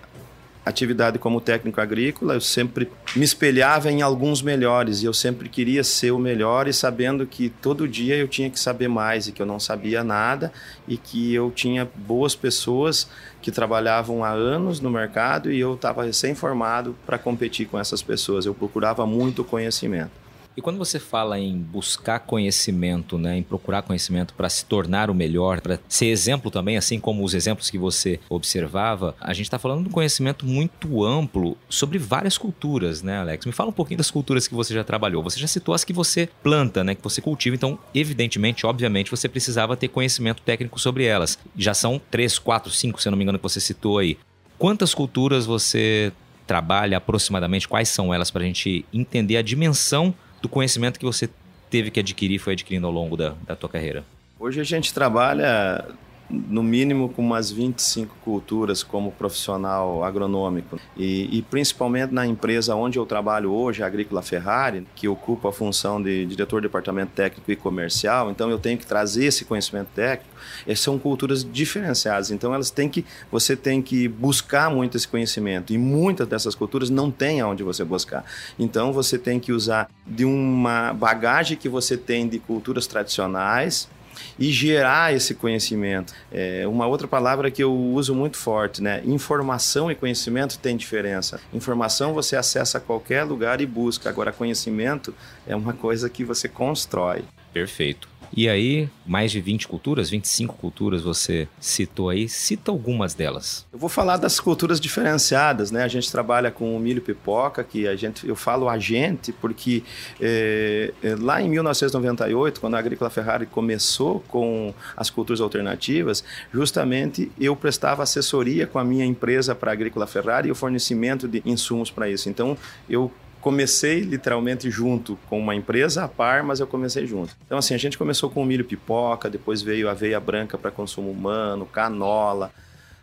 atividade 0.65 1.17
como 1.17 1.41
técnico 1.41 1.81
agrícola, 1.81 2.35
eu 2.35 2.41
sempre 2.41 2.89
me 3.15 3.23
espelhava 3.23 3.91
em 3.91 4.01
alguns 4.01 4.41
melhores 4.41 5.01
e 5.01 5.05
eu 5.05 5.13
sempre 5.13 5.49
queria 5.49 5.83
ser 5.83 6.11
o 6.11 6.19
melhor 6.19 6.67
e 6.67 6.73
sabendo 6.73 7.25
que 7.25 7.49
todo 7.49 7.87
dia 7.87 8.15
eu 8.15 8.27
tinha 8.27 8.49
que 8.49 8.59
saber 8.59 8.87
mais 8.87 9.27
e 9.27 9.31
que 9.31 9.41
eu 9.41 9.45
não 9.45 9.59
sabia 9.59 10.03
nada 10.03 10.51
e 10.87 10.95
que 10.95 11.33
eu 11.33 11.51
tinha 11.51 11.89
boas 11.95 12.35
pessoas 12.35 13.09
que 13.41 13.51
trabalhavam 13.51 14.23
há 14.23 14.29
anos 14.29 14.79
no 14.79 14.91
mercado 14.91 15.51
e 15.51 15.59
eu 15.59 15.73
estava 15.73 16.03
recém-formado 16.03 16.95
para 17.05 17.17
competir 17.17 17.67
com 17.67 17.79
essas 17.79 18.03
pessoas. 18.03 18.45
Eu 18.45 18.53
procurava 18.53 19.05
muito 19.05 19.43
conhecimento. 19.43 20.28
E 20.57 20.61
quando 20.61 20.77
você 20.77 20.99
fala 20.99 21.39
em 21.39 21.57
buscar 21.57 22.19
conhecimento, 22.19 23.17
né, 23.17 23.37
em 23.37 23.43
procurar 23.43 23.81
conhecimento 23.81 24.33
para 24.33 24.49
se 24.49 24.65
tornar 24.65 25.09
o 25.09 25.13
melhor, 25.13 25.61
para 25.61 25.79
ser 25.87 26.07
exemplo 26.07 26.51
também, 26.51 26.75
assim 26.75 26.99
como 26.99 27.23
os 27.23 27.33
exemplos 27.33 27.69
que 27.69 27.77
você 27.77 28.19
observava, 28.29 29.15
a 29.21 29.33
gente 29.33 29.45
está 29.45 29.57
falando 29.57 29.83
de 29.83 29.89
um 29.89 29.91
conhecimento 29.91 30.45
muito 30.45 31.05
amplo 31.05 31.57
sobre 31.69 31.97
várias 31.97 32.37
culturas, 32.37 33.01
né, 33.01 33.19
Alex? 33.19 33.45
Me 33.45 33.51
fala 33.51 33.69
um 33.69 33.73
pouquinho 33.73 33.97
das 33.99 34.11
culturas 34.11 34.47
que 34.47 34.53
você 34.53 34.73
já 34.73 34.83
trabalhou. 34.83 35.23
Você 35.23 35.39
já 35.39 35.47
citou 35.47 35.73
as 35.73 35.83
que 35.83 35.93
você 35.93 36.29
planta, 36.43 36.83
né, 36.83 36.93
que 36.93 37.03
você 37.03 37.21
cultiva, 37.21 37.55
então, 37.55 37.79
evidentemente, 37.95 38.65
obviamente, 38.65 39.11
você 39.11 39.29
precisava 39.29 39.77
ter 39.77 39.87
conhecimento 39.87 40.41
técnico 40.41 40.79
sobre 40.79 41.05
elas. 41.05 41.39
Já 41.55 41.73
são 41.73 42.01
três, 42.11 42.37
quatro, 42.37 42.71
cinco, 42.71 43.01
se 43.01 43.07
eu 43.07 43.11
não 43.11 43.17
me 43.17 43.23
engano, 43.23 43.39
que 43.39 43.43
você 43.43 43.61
citou 43.61 43.97
aí. 43.97 44.17
Quantas 44.57 44.93
culturas 44.93 45.45
você 45.45 46.11
trabalha 46.45 46.97
aproximadamente? 46.97 47.67
Quais 47.67 47.87
são 47.87 48.13
elas 48.13 48.29
para 48.29 48.41
a 48.41 48.45
gente 48.45 48.83
entender 48.91 49.37
a 49.37 49.41
dimensão 49.41 50.13
do 50.41 50.49
conhecimento 50.49 50.99
que 50.99 51.05
você 51.05 51.29
teve 51.69 51.91
que 51.91 51.99
adquirir, 51.99 52.39
foi 52.39 52.53
adquirindo 52.53 52.87
ao 52.87 52.93
longo 52.93 53.15
da, 53.15 53.35
da 53.45 53.55
tua 53.55 53.69
carreira? 53.69 54.03
Hoje 54.39 54.59
a 54.61 54.63
gente 54.63 54.93
trabalha 54.93 55.85
no 56.29 56.61
mínimo 56.61 57.09
com 57.09 57.21
umas 57.23 57.49
25 57.49 58.15
culturas 58.23 58.83
como 58.83 59.11
profissional 59.11 60.03
agronômico 60.03 60.79
e, 60.95 61.37
e, 61.37 61.41
principalmente 61.41 62.13
na 62.13 62.25
empresa 62.25 62.75
onde 62.75 62.99
eu 62.99 63.05
trabalho 63.05 63.51
hoje, 63.51 63.81
a 63.81 63.87
Agrícola 63.87 64.21
Ferrari, 64.21 64.85
que 64.95 65.07
ocupa 65.07 65.49
a 65.49 65.51
função 65.51 66.01
de 66.01 66.25
diretor 66.25 66.61
de 66.61 66.67
departamento 66.67 67.13
técnico 67.15 67.51
e 67.51 67.55
comercial, 67.55 68.29
então 68.29 68.49
eu 68.49 68.59
tenho 68.59 68.77
que 68.77 68.85
trazer 68.85 69.25
esse 69.25 69.43
conhecimento 69.45 69.89
técnico. 69.95 70.29
Essas 70.65 70.81
são 70.81 70.99
culturas 70.99 71.43
diferenciadas, 71.43 72.31
então 72.31 72.53
elas 72.53 72.69
têm 72.69 72.87
que 72.87 73.05
você 73.31 73.55
tem 73.55 73.81
que 73.81 74.07
buscar 74.07 74.69
muito 74.69 74.97
esse 74.97 75.07
conhecimento 75.07 75.73
e 75.73 75.77
muitas 75.77 76.27
dessas 76.27 76.53
culturas 76.53 76.89
não 76.89 77.09
tem 77.09 77.41
aonde 77.41 77.63
você 77.63 77.83
buscar. 77.83 78.23
Então 78.57 78.93
você 78.93 79.17
tem 79.17 79.39
que 79.39 79.51
usar 79.51 79.89
de 80.05 80.25
uma 80.25 80.93
bagagem 80.93 81.57
que 81.57 81.67
você 81.67 81.97
tem 81.97 82.27
de 82.27 82.39
culturas 82.39 82.85
tradicionais 82.87 83.89
e 84.37 84.51
gerar 84.51 85.13
esse 85.13 85.35
conhecimento. 85.35 86.13
É 86.31 86.67
uma 86.67 86.87
outra 86.87 87.07
palavra 87.07 87.49
que 87.49 87.63
eu 87.63 87.73
uso 87.73 88.13
muito 88.13 88.37
forte, 88.37 88.81
né? 88.81 89.01
Informação 89.05 89.91
e 89.91 89.95
conhecimento 89.95 90.59
tem 90.59 90.75
diferença. 90.75 91.39
Informação 91.53 92.13
você 92.13 92.35
acessa 92.35 92.77
a 92.77 92.81
qualquer 92.81 93.23
lugar 93.23 93.61
e 93.61 93.65
busca, 93.65 94.09
agora 94.09 94.31
conhecimento 94.31 95.13
é 95.47 95.55
uma 95.55 95.73
coisa 95.73 96.09
que 96.09 96.23
você 96.23 96.47
constrói. 96.47 97.23
Perfeito. 97.53 98.18
E 98.35 98.47
aí, 98.47 98.89
mais 99.05 99.31
de 99.31 99.41
20 99.41 99.67
culturas, 99.67 100.09
25 100.09 100.55
culturas 100.55 101.01
você 101.01 101.47
citou 101.59 102.09
aí, 102.09 102.29
cita 102.29 102.71
algumas 102.71 103.13
delas. 103.13 103.65
Eu 103.73 103.79
vou 103.79 103.89
falar 103.89 104.17
das 104.17 104.39
culturas 104.39 104.79
diferenciadas, 104.79 105.71
né? 105.71 105.83
A 105.83 105.87
gente 105.87 106.11
trabalha 106.11 106.51
com 106.51 106.75
o 106.75 106.79
milho 106.79 107.01
pipoca, 107.01 107.63
que 107.63 107.87
a 107.87 107.95
gente, 107.95 108.27
eu 108.27 108.35
falo 108.35 108.69
a 108.69 108.77
gente, 108.77 109.31
porque 109.31 109.83
é, 110.21 110.93
lá 111.19 111.41
em 111.41 111.49
1998, 111.49 112.59
quando 112.61 112.75
a 112.75 112.79
Agrícola 112.79 113.09
Ferrari 113.09 113.45
começou 113.45 114.19
com 114.27 114.73
as 114.95 115.09
culturas 115.09 115.41
alternativas, 115.41 116.23
justamente 116.53 117.31
eu 117.39 117.55
prestava 117.55 118.03
assessoria 118.03 118.67
com 118.67 118.79
a 118.79 118.83
minha 118.83 119.05
empresa 119.05 119.55
para 119.55 119.71
a 119.71 119.73
Agrícola 119.73 120.05
Ferrari 120.05 120.49
e 120.49 120.51
o 120.51 120.55
fornecimento 120.55 121.27
de 121.27 121.41
insumos 121.45 121.89
para 121.89 122.09
isso. 122.09 122.29
Então, 122.29 122.57
eu 122.89 123.11
comecei 123.41 124.01
literalmente 124.01 124.69
junto 124.69 125.17
com 125.29 125.39
uma 125.39 125.55
empresa 125.55 126.03
a 126.03 126.07
par, 126.07 126.43
mas 126.43 126.59
eu 126.59 126.67
comecei 126.67 127.05
junto. 127.05 127.35
Então, 127.45 127.57
assim, 127.57 127.73
a 127.73 127.77
gente 127.77 127.97
começou 127.97 128.29
com 128.29 128.43
milho 128.43 128.65
pipoca, 128.65 129.29
depois 129.29 129.61
veio 129.61 129.89
aveia 129.89 130.19
branca 130.19 130.57
para 130.57 130.71
consumo 130.71 131.09
humano, 131.09 131.65
canola. 131.65 132.51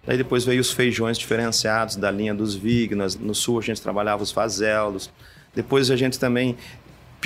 Daí 0.07 0.17
depois 0.17 0.45
veio 0.45 0.61
os 0.61 0.71
feijões 0.71 1.19
diferenciados 1.19 1.97
da 1.97 2.11
linha 2.11 2.35
dos 2.35 2.55
Vignas. 2.55 3.17
No 3.17 3.35
sul 3.35 3.59
a 3.59 3.63
gente 3.63 3.81
trabalhava 3.83 4.23
os 4.23 4.31
fazelos. 4.31 5.11
Depois 5.55 5.91
a 5.91 5.97
gente 5.97 6.19
também 6.19 6.57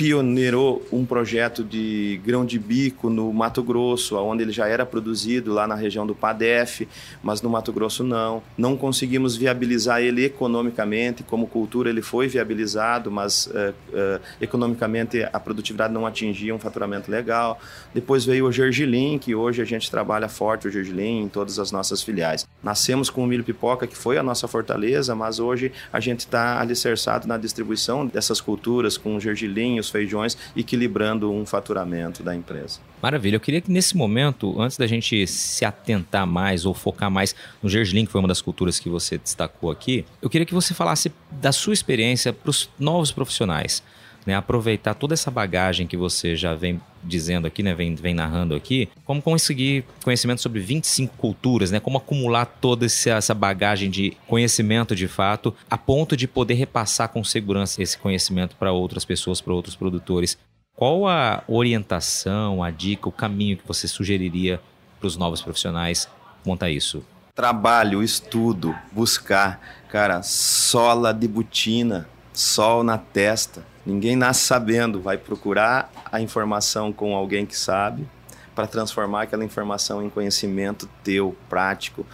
pioneirou 0.01 0.83
um 0.91 1.05
projeto 1.05 1.63
de 1.63 2.19
grão 2.25 2.43
de 2.43 2.57
bico 2.57 3.07
no 3.07 3.31
Mato 3.31 3.61
Grosso, 3.61 4.17
onde 4.17 4.41
ele 4.41 4.51
já 4.51 4.67
era 4.67 4.83
produzido 4.83 5.53
lá 5.53 5.67
na 5.67 5.75
região 5.75 6.07
do 6.07 6.15
Padef, 6.15 6.87
mas 7.21 7.39
no 7.43 7.51
Mato 7.51 7.71
Grosso 7.71 8.03
não. 8.03 8.41
Não 8.57 8.75
conseguimos 8.75 9.35
viabilizar 9.35 10.01
ele 10.01 10.25
economicamente, 10.25 11.21
como 11.21 11.45
cultura 11.45 11.87
ele 11.87 12.01
foi 12.01 12.27
viabilizado, 12.27 13.11
mas 13.11 13.45
uh, 13.45 13.75
uh, 13.89 14.19
economicamente 14.41 15.21
a 15.21 15.39
produtividade 15.39 15.93
não 15.93 16.07
atingia 16.07 16.55
um 16.55 16.57
faturamento 16.57 17.11
legal. 17.11 17.61
Depois 17.93 18.25
veio 18.25 18.47
o 18.47 18.51
Gergelim, 18.51 19.19
que 19.19 19.35
hoje 19.35 19.61
a 19.61 19.65
gente 19.65 19.91
trabalha 19.91 20.27
forte 20.27 20.67
o 20.67 20.71
Gergelim 20.71 21.25
em 21.25 21.29
todas 21.29 21.59
as 21.59 21.71
nossas 21.71 22.01
filiais. 22.01 22.47
Nascemos 22.63 23.07
com 23.11 23.23
o 23.23 23.27
milho 23.27 23.43
pipoca, 23.43 23.85
que 23.85 23.95
foi 23.95 24.17
a 24.17 24.23
nossa 24.23 24.47
fortaleza, 24.47 25.13
mas 25.13 25.39
hoje 25.39 25.71
a 25.93 25.99
gente 25.99 26.21
está 26.21 26.59
alicerçado 26.59 27.27
na 27.27 27.37
distribuição 27.37 28.07
dessas 28.07 28.41
culturas 28.41 28.97
com 28.97 29.15
o 29.15 29.19
Gergelim, 29.19 29.79
os 29.79 29.90
feijões, 29.91 30.37
equilibrando 30.55 31.31
um 31.31 31.45
faturamento 31.45 32.23
da 32.23 32.35
empresa. 32.35 32.79
Maravilha. 33.01 33.35
Eu 33.35 33.39
queria 33.39 33.61
que 33.61 33.71
nesse 33.71 33.95
momento, 33.95 34.59
antes 34.61 34.77
da 34.77 34.87
gente 34.87 35.27
se 35.27 35.65
atentar 35.65 36.25
mais 36.25 36.65
ou 36.65 36.73
focar 36.73 37.11
mais 37.11 37.35
no 37.61 37.69
gergelim, 37.69 38.05
que 38.05 38.11
foi 38.11 38.19
uma 38.19 38.27
das 38.27 38.41
culturas 38.41 38.79
que 38.79 38.89
você 38.89 39.17
destacou 39.17 39.69
aqui, 39.69 40.05
eu 40.21 40.29
queria 40.29 40.45
que 40.45 40.53
você 40.53 40.73
falasse 40.73 41.11
da 41.29 41.51
sua 41.51 41.73
experiência 41.73 42.31
para 42.31 42.49
os 42.49 42.69
novos 42.79 43.11
profissionais 43.11 43.83
né, 44.25 44.35
aproveitar 44.35 44.93
toda 44.93 45.13
essa 45.13 45.31
bagagem 45.31 45.87
que 45.87 45.97
você 45.97 46.35
já 46.35 46.53
vem 46.53 46.79
dizendo 47.03 47.47
aqui, 47.47 47.63
né, 47.63 47.73
vem, 47.73 47.95
vem 47.95 48.13
narrando 48.13 48.53
aqui, 48.53 48.87
como 49.05 49.21
conseguir 49.21 49.83
conhecimento 50.03 50.41
sobre 50.41 50.59
25 50.59 51.17
culturas, 51.17 51.71
né, 51.71 51.79
como 51.79 51.97
acumular 51.97 52.45
toda 52.45 52.85
essa 52.85 53.33
bagagem 53.33 53.89
de 53.89 54.15
conhecimento 54.27 54.95
de 54.95 55.07
fato, 55.07 55.53
a 55.69 55.77
ponto 55.77 56.15
de 56.15 56.27
poder 56.27 56.53
repassar 56.53 57.09
com 57.09 57.23
segurança 57.23 57.81
esse 57.81 57.97
conhecimento 57.97 58.55
para 58.55 58.71
outras 58.71 59.05
pessoas, 59.05 59.41
para 59.41 59.53
outros 59.53 59.75
produtores. 59.75 60.37
Qual 60.75 61.07
a 61.07 61.43
orientação, 61.47 62.63
a 62.63 62.69
dica, 62.69 63.09
o 63.09 63.11
caminho 63.11 63.57
que 63.57 63.67
você 63.67 63.87
sugeriria 63.87 64.59
para 64.99 65.07
os 65.07 65.17
novos 65.17 65.41
profissionais 65.41 66.07
quanto 66.43 66.63
a 66.63 66.69
isso? 66.69 67.03
Trabalho, 67.35 68.03
estudo, 68.03 68.75
buscar, 68.91 69.59
cara, 69.89 70.21
sola 70.21 71.13
de 71.13 71.27
botina, 71.27 72.07
sol 72.33 72.83
na 72.83 72.97
testa, 72.97 73.65
Ninguém 73.85 74.15
nasce 74.15 74.41
sabendo, 74.41 75.01
vai 75.01 75.17
procurar 75.17 75.91
a 76.11 76.21
informação 76.21 76.91
com 76.91 77.15
alguém 77.15 77.45
que 77.45 77.57
sabe 77.57 78.07
para 78.53 78.67
transformar 78.67 79.23
aquela 79.23 79.43
informação 79.43 80.03
em 80.03 80.09
conhecimento 80.09 80.87
teu, 81.03 81.35
prático. 81.49 82.05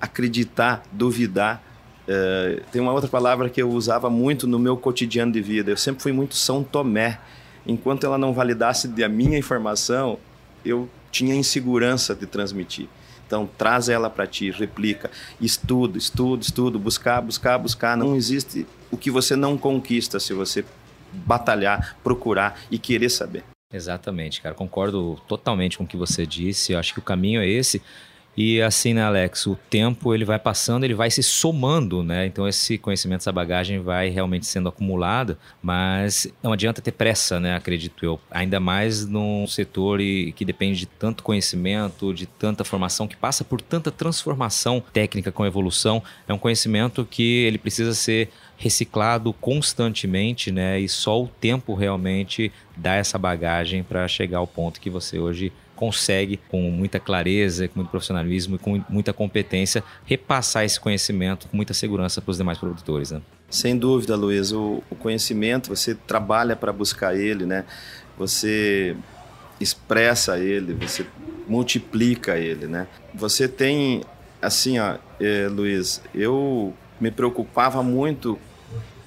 Acreditar, 0.00 0.82
duvidar. 0.90 1.62
Uh, 2.08 2.62
tem 2.72 2.80
uma 2.80 2.92
outra 2.92 3.08
palavra 3.08 3.48
que 3.50 3.60
eu 3.60 3.70
usava 3.70 4.08
muito 4.08 4.46
no 4.46 4.58
meu 4.58 4.76
cotidiano 4.76 5.32
de 5.32 5.40
vida. 5.40 5.70
Eu 5.70 5.76
sempre 5.76 6.02
fui 6.02 6.12
muito 6.12 6.34
São 6.34 6.62
Tomé. 6.62 7.18
Enquanto 7.66 8.04
ela 8.04 8.18
não 8.18 8.32
validasse 8.32 8.90
a 9.04 9.08
minha 9.08 9.38
informação, 9.38 10.18
eu 10.64 10.88
tinha 11.10 11.34
insegurança 11.34 12.14
de 12.14 12.26
transmitir. 12.26 12.88
Então, 13.26 13.48
traz 13.56 13.88
ela 13.88 14.10
para 14.10 14.26
ti, 14.26 14.50
replica, 14.50 15.10
estudo, 15.40 15.96
estudo, 15.96 16.42
estudo, 16.42 16.78
buscar, 16.78 17.20
buscar, 17.20 17.56
buscar. 17.58 17.96
Não 17.96 18.16
existe 18.16 18.66
o 18.90 18.96
que 18.96 19.10
você 19.10 19.36
não 19.36 19.56
conquista 19.56 20.20
se 20.20 20.34
você 20.34 20.64
batalhar, 21.12 21.96
procurar 22.02 22.58
e 22.70 22.78
querer 22.78 23.10
saber. 23.10 23.44
Exatamente, 23.72 24.42
cara. 24.42 24.54
Concordo 24.54 25.20
totalmente 25.26 25.78
com 25.78 25.84
o 25.84 25.86
que 25.86 25.96
você 25.96 26.26
disse. 26.26 26.72
Eu 26.72 26.78
acho 26.78 26.92
que 26.92 26.98
o 26.98 27.02
caminho 27.02 27.40
é 27.40 27.48
esse. 27.48 27.82
E 28.36 28.62
assim, 28.62 28.94
né, 28.94 29.02
Alex, 29.02 29.46
o 29.46 29.56
tempo 29.68 30.14
ele 30.14 30.24
vai 30.24 30.38
passando, 30.38 30.84
ele 30.84 30.94
vai 30.94 31.10
se 31.10 31.22
somando, 31.22 32.02
né? 32.02 32.24
Então 32.26 32.48
esse 32.48 32.78
conhecimento, 32.78 33.20
essa 33.20 33.32
bagagem 33.32 33.80
vai 33.80 34.08
realmente 34.08 34.46
sendo 34.46 34.70
acumulada, 34.70 35.38
mas 35.62 36.26
não 36.42 36.52
adianta 36.52 36.80
ter 36.80 36.92
pressa, 36.92 37.38
né? 37.38 37.54
Acredito 37.54 38.04
eu. 38.04 38.18
Ainda 38.30 38.58
mais 38.58 39.06
num 39.06 39.46
setor 39.46 39.98
que 40.34 40.44
depende 40.46 40.80
de 40.80 40.86
tanto 40.86 41.22
conhecimento, 41.22 42.14
de 42.14 42.24
tanta 42.24 42.64
formação, 42.64 43.06
que 43.06 43.16
passa 43.16 43.44
por 43.44 43.60
tanta 43.60 43.90
transformação 43.90 44.82
técnica 44.92 45.30
com 45.30 45.44
evolução. 45.44 46.02
É 46.26 46.32
um 46.32 46.38
conhecimento 46.38 47.04
que 47.04 47.44
ele 47.44 47.58
precisa 47.58 47.92
ser 47.92 48.30
reciclado 48.56 49.32
constantemente, 49.34 50.50
né? 50.50 50.80
E 50.80 50.88
só 50.88 51.20
o 51.20 51.28
tempo 51.28 51.74
realmente 51.74 52.50
dá 52.76 52.94
essa 52.94 53.18
bagagem 53.18 53.82
para 53.82 54.08
chegar 54.08 54.38
ao 54.38 54.46
ponto 54.46 54.80
que 54.80 54.88
você 54.88 55.18
hoje 55.18 55.52
consegue, 55.82 56.38
com 56.48 56.70
muita 56.70 57.00
clareza, 57.00 57.66
com 57.66 57.80
muito 57.80 57.90
profissionalismo 57.90 58.54
e 58.54 58.58
com 58.60 58.80
muita 58.88 59.12
competência, 59.12 59.82
repassar 60.06 60.64
esse 60.64 60.78
conhecimento 60.78 61.48
com 61.48 61.56
muita 61.56 61.74
segurança 61.74 62.20
para 62.22 62.30
os 62.30 62.36
demais 62.36 62.56
produtores. 62.56 63.10
Né? 63.10 63.20
Sem 63.50 63.76
dúvida, 63.76 64.14
Luiz. 64.14 64.52
O, 64.52 64.80
o 64.88 64.94
conhecimento, 64.94 65.70
você 65.74 65.96
trabalha 65.96 66.54
para 66.54 66.72
buscar 66.72 67.16
ele, 67.16 67.44
né? 67.44 67.64
Você 68.16 68.94
expressa 69.58 70.38
ele, 70.38 70.72
você 70.72 71.04
multiplica 71.48 72.38
ele, 72.38 72.68
né? 72.68 72.86
Você 73.12 73.48
tem, 73.48 74.04
assim, 74.40 74.78
ó, 74.78 74.98
eh, 75.18 75.48
Luiz, 75.50 76.00
eu 76.14 76.72
me 77.00 77.10
preocupava 77.10 77.82
muito 77.82 78.38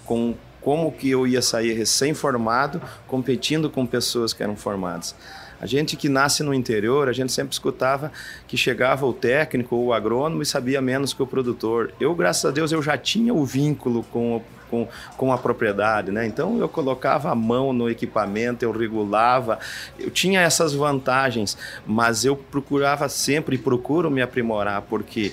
com 0.04 0.36
como 0.60 0.92
que 0.92 1.10
eu 1.10 1.26
ia 1.26 1.42
sair 1.42 1.72
recém-formado 1.72 2.82
competindo 3.08 3.70
com 3.70 3.86
pessoas 3.86 4.34
que 4.34 4.44
eram 4.44 4.58
formadas. 4.58 5.16
A 5.60 5.66
gente 5.66 5.96
que 5.96 6.10
nasce 6.10 6.44
no 6.44 6.54
interior, 6.54 7.08
a 7.08 7.14
gente 7.14 7.32
sempre 7.32 7.54
escutava 7.54 8.12
que 8.48 8.58
chegava 8.58 9.06
o 9.06 9.14
técnico 9.14 9.76
ou 9.76 9.86
o 9.86 9.94
agrônomo 9.94 10.42
e 10.42 10.46
sabia 10.46 10.82
menos 10.82 11.14
que 11.14 11.24
o 11.24 11.28
produtor. 11.28 11.94
Eu, 12.00 12.14
graças 12.14 12.46
a 12.46 12.52
Deus, 12.52 12.72
eu 12.72 12.82
já 12.82 12.98
tinha 12.98 13.34
o 13.34 13.46
vínculo 13.46 14.04
com, 14.12 14.42
com, 14.70 14.88
com 15.18 15.32
a 15.32 15.38
propriedade, 15.38 16.12
né? 16.12 16.26
Então 16.26 16.60
eu 16.60 16.68
colocava 16.68 17.30
a 17.32 17.36
mão 17.36 17.72
no 17.72 17.90
equipamento, 17.90 18.64
eu 18.64 18.72
regulava, 18.72 19.60
eu 19.98 20.10
tinha 20.10 20.42
essas 20.42 20.74
vantagens, 20.74 21.58
mas 21.86 22.26
eu 22.26 22.36
procurava 22.36 23.08
sempre 23.08 23.56
e 23.56 23.60
procuro 23.60 24.12
me 24.12 24.22
aprimorar, 24.22 24.82
porque 24.84 25.32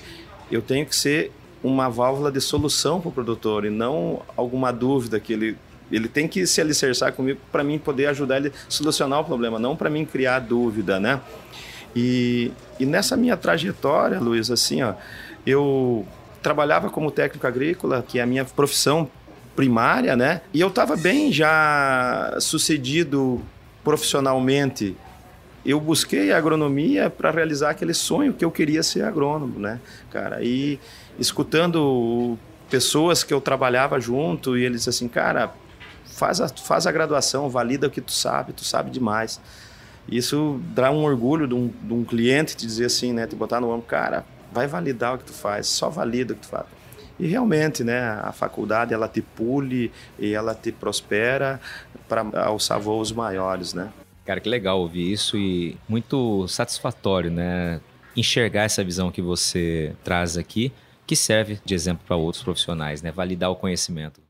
eu 0.51 0.63
tenho 0.63 0.87
que 0.87 0.95
ser 0.95 1.33
uma 1.63 1.89
válvula 1.89 2.31
de 2.31 2.41
solução 2.41 3.01
para 3.01 3.09
o 3.09 3.13
produtor 3.13 3.65
e 3.65 3.71
não 3.71 4.23
alguma 4.37 4.73
dúvida 4.73 5.21
que 5.21 5.33
ele 5.33 5.57
ele 5.93 6.09
tem 6.09 6.27
que 6.27 6.47
se 6.47 6.61
alicerçar 6.61 7.13
comigo 7.13 7.39
para 7.53 7.63
mim 7.63 7.79
poder 7.79 8.07
ajudar 8.07 8.39
ele 8.39 8.49
a 8.49 8.71
solucionar 8.71 9.21
o 9.21 9.25
problema, 9.25 9.59
não 9.59 9.77
para 9.77 9.91
mim 9.91 10.05
criar 10.05 10.39
dúvida, 10.41 10.99
né? 10.99 11.21
E, 11.95 12.51
e 12.81 12.87
nessa 12.87 13.17
minha 13.17 13.37
trajetória, 13.37 14.19
Luiz, 14.19 14.51
assim, 14.51 14.83
ó, 14.83 14.95
eu 15.47 16.07
trabalhava 16.43 16.89
como 16.89 17.11
técnico 17.11 17.47
agrícola, 17.47 18.05
que 18.07 18.19
é 18.19 18.23
a 18.23 18.27
minha 18.27 18.45
profissão 18.45 19.09
primária, 19.55 20.17
né? 20.17 20.41
E 20.53 20.61
eu 20.61 20.69
estava 20.69 20.97
bem 20.97 21.31
já 21.31 22.37
sucedido 22.41 23.43
profissionalmente. 23.85 24.97
Eu 25.65 25.79
busquei 25.79 26.33
a 26.33 26.39
agronomia 26.39 27.11
para 27.11 27.31
realizar 27.31 27.71
aquele 27.71 27.95
sonho 27.95 28.33
que 28.33 28.45
eu 28.45 28.51
queria 28.51 28.83
ser 28.83 29.05
agrônomo, 29.05 29.61
né, 29.61 29.79
cara? 30.11 30.43
E 30.43 30.81
escutando 31.19 32.39
pessoas 32.69 33.23
que 33.23 33.33
eu 33.33 33.41
trabalhava 33.41 34.01
junto 34.01 34.57
e 34.57 34.65
eles 34.65 34.89
assim, 34.89 35.07
cara, 35.07 35.53
faz 36.13 36.41
a, 36.41 36.49
faz 36.49 36.87
a 36.87 36.93
graduação, 36.93 37.49
valida 37.49 37.87
o 37.87 37.91
que 37.91 38.01
tu 38.01 38.13
sabe, 38.13 38.53
tu 38.53 38.65
sabe 38.65 38.91
demais. 38.91 39.41
Isso 40.09 40.61
dá 40.75 40.91
um 40.91 41.05
orgulho 41.05 41.47
de 41.47 41.55
um, 41.55 41.69
de 41.69 41.93
um 41.93 42.05
cliente 42.05 42.57
te 42.57 42.67
dizer 42.67 42.87
assim, 42.87 43.13
né, 43.13 43.27
te 43.27 43.37
botar 43.37 43.61
no 43.61 43.71
ombro, 43.71 43.87
cara, 43.87 44.25
vai 44.53 44.67
validar 44.67 45.15
o 45.15 45.19
que 45.19 45.25
tu 45.25 45.33
faz, 45.33 45.67
só 45.69 45.89
valida 45.89 46.33
o 46.33 46.37
que 46.37 46.43
tu 46.43 46.49
faz. 46.49 46.67
E 47.19 47.27
realmente, 47.27 47.85
né, 47.85 48.01
a 48.23 48.33
faculdade 48.33 48.93
ela 48.93 49.09
te 49.09 49.23
pule 49.23 49.93
e 50.19 50.33
ela 50.33 50.55
te 50.55 50.73
prospera 50.73 51.61
para 52.09 52.27
alçar 52.45 52.81
voos 52.81 53.13
maiores, 53.13 53.75
né? 53.75 53.93
Cara, 54.25 54.41
que 54.41 54.49
legal 54.49 54.81
ouvir 54.81 55.13
isso 55.13 55.37
e 55.37 55.77
muito 55.89 56.47
satisfatório, 56.49 57.31
né? 57.31 57.81
Enxergar 58.17 58.63
essa 58.65 58.83
visão 58.85 59.11
que 59.11 59.21
você 59.21 59.95
traz 60.05 60.37
aqui, 60.37 60.73
que 61.07 61.17
serve 61.17 61.61
de 61.65 61.75
exemplo 61.75 62.05
para 62.07 62.17
outros 62.17 62.43
profissionais, 62.43 63.03
né? 63.03 63.11
Validar 63.11 63.51
o 63.51 63.57
conhecimento. 63.57 64.22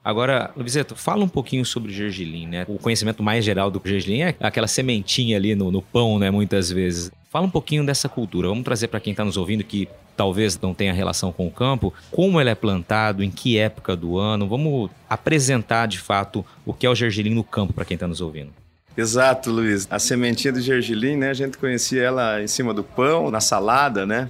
Agora, 0.04 0.50
Luizeto, 0.58 0.96
fala 0.96 1.24
um 1.24 1.30
pouquinho 1.30 1.64
sobre 1.64 1.92
o 1.92 1.94
gergelim, 1.94 2.48
né? 2.48 2.66
O 2.68 2.80
conhecimento 2.80 3.22
mais 3.22 3.46
geral 3.46 3.70
do 3.70 3.80
gergelim 3.86 4.22
é 4.22 4.36
aquela 4.40 4.68
sementinha 4.68 5.38
ali 5.38 5.54
no, 5.54 5.70
no 5.70 5.84
pão, 5.84 6.18
né? 6.18 6.32
Muitas 6.32 6.72
vezes. 6.72 7.12
Fala 7.30 7.46
um 7.46 7.50
pouquinho 7.50 7.86
dessa 7.86 8.10
cultura. 8.10 8.48
Vamos 8.48 8.64
trazer 8.64 8.88
para 8.88 9.00
quem 9.00 9.12
está 9.12 9.24
nos 9.24 9.38
ouvindo 9.38 9.64
que 9.64 9.88
talvez 10.18 10.60
não 10.60 10.74
tenha 10.74 10.92
relação 10.92 11.32
com 11.32 11.46
o 11.46 11.52
campo, 11.52 11.94
como 12.10 12.42
ele 12.42 12.50
é 12.50 12.56
plantado, 12.56 13.24
em 13.24 13.30
que 13.30 13.56
época 13.56 13.96
do 13.96 14.18
ano. 14.18 14.48
Vamos 14.48 14.90
apresentar 15.08 15.86
de 15.86 16.00
fato 16.00 16.44
o 16.66 16.74
que 16.74 16.88
é 16.88 16.90
o 16.90 16.96
gergelim 16.96 17.36
no 17.36 17.44
campo 17.44 17.72
para 17.72 17.86
quem 17.86 17.94
está 17.94 18.08
nos 18.08 18.20
ouvindo. 18.20 18.52
Exato, 18.98 19.52
Luiz. 19.52 19.88
A 19.92 20.00
sementinha 20.00 20.52
do 20.52 20.60
gergelim, 20.60 21.18
né? 21.18 21.30
A 21.30 21.34
gente 21.36 21.56
conhecia 21.60 22.02
ela 22.02 22.42
em 22.42 22.48
cima 22.48 22.74
do 22.74 22.84
pão, 22.84 23.30
na 23.30 23.40
salada, 23.40 24.08
né? 24.08 24.28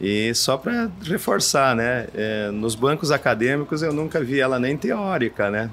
E 0.00 0.34
só 0.34 0.56
para 0.56 0.90
reforçar, 1.04 1.76
né? 1.76 2.08
É, 2.12 2.50
nos 2.50 2.74
bancos 2.74 3.12
acadêmicos 3.12 3.82
eu 3.82 3.92
nunca 3.92 4.20
vi 4.20 4.40
ela 4.40 4.58
nem 4.58 4.76
teórica, 4.76 5.48
né? 5.48 5.70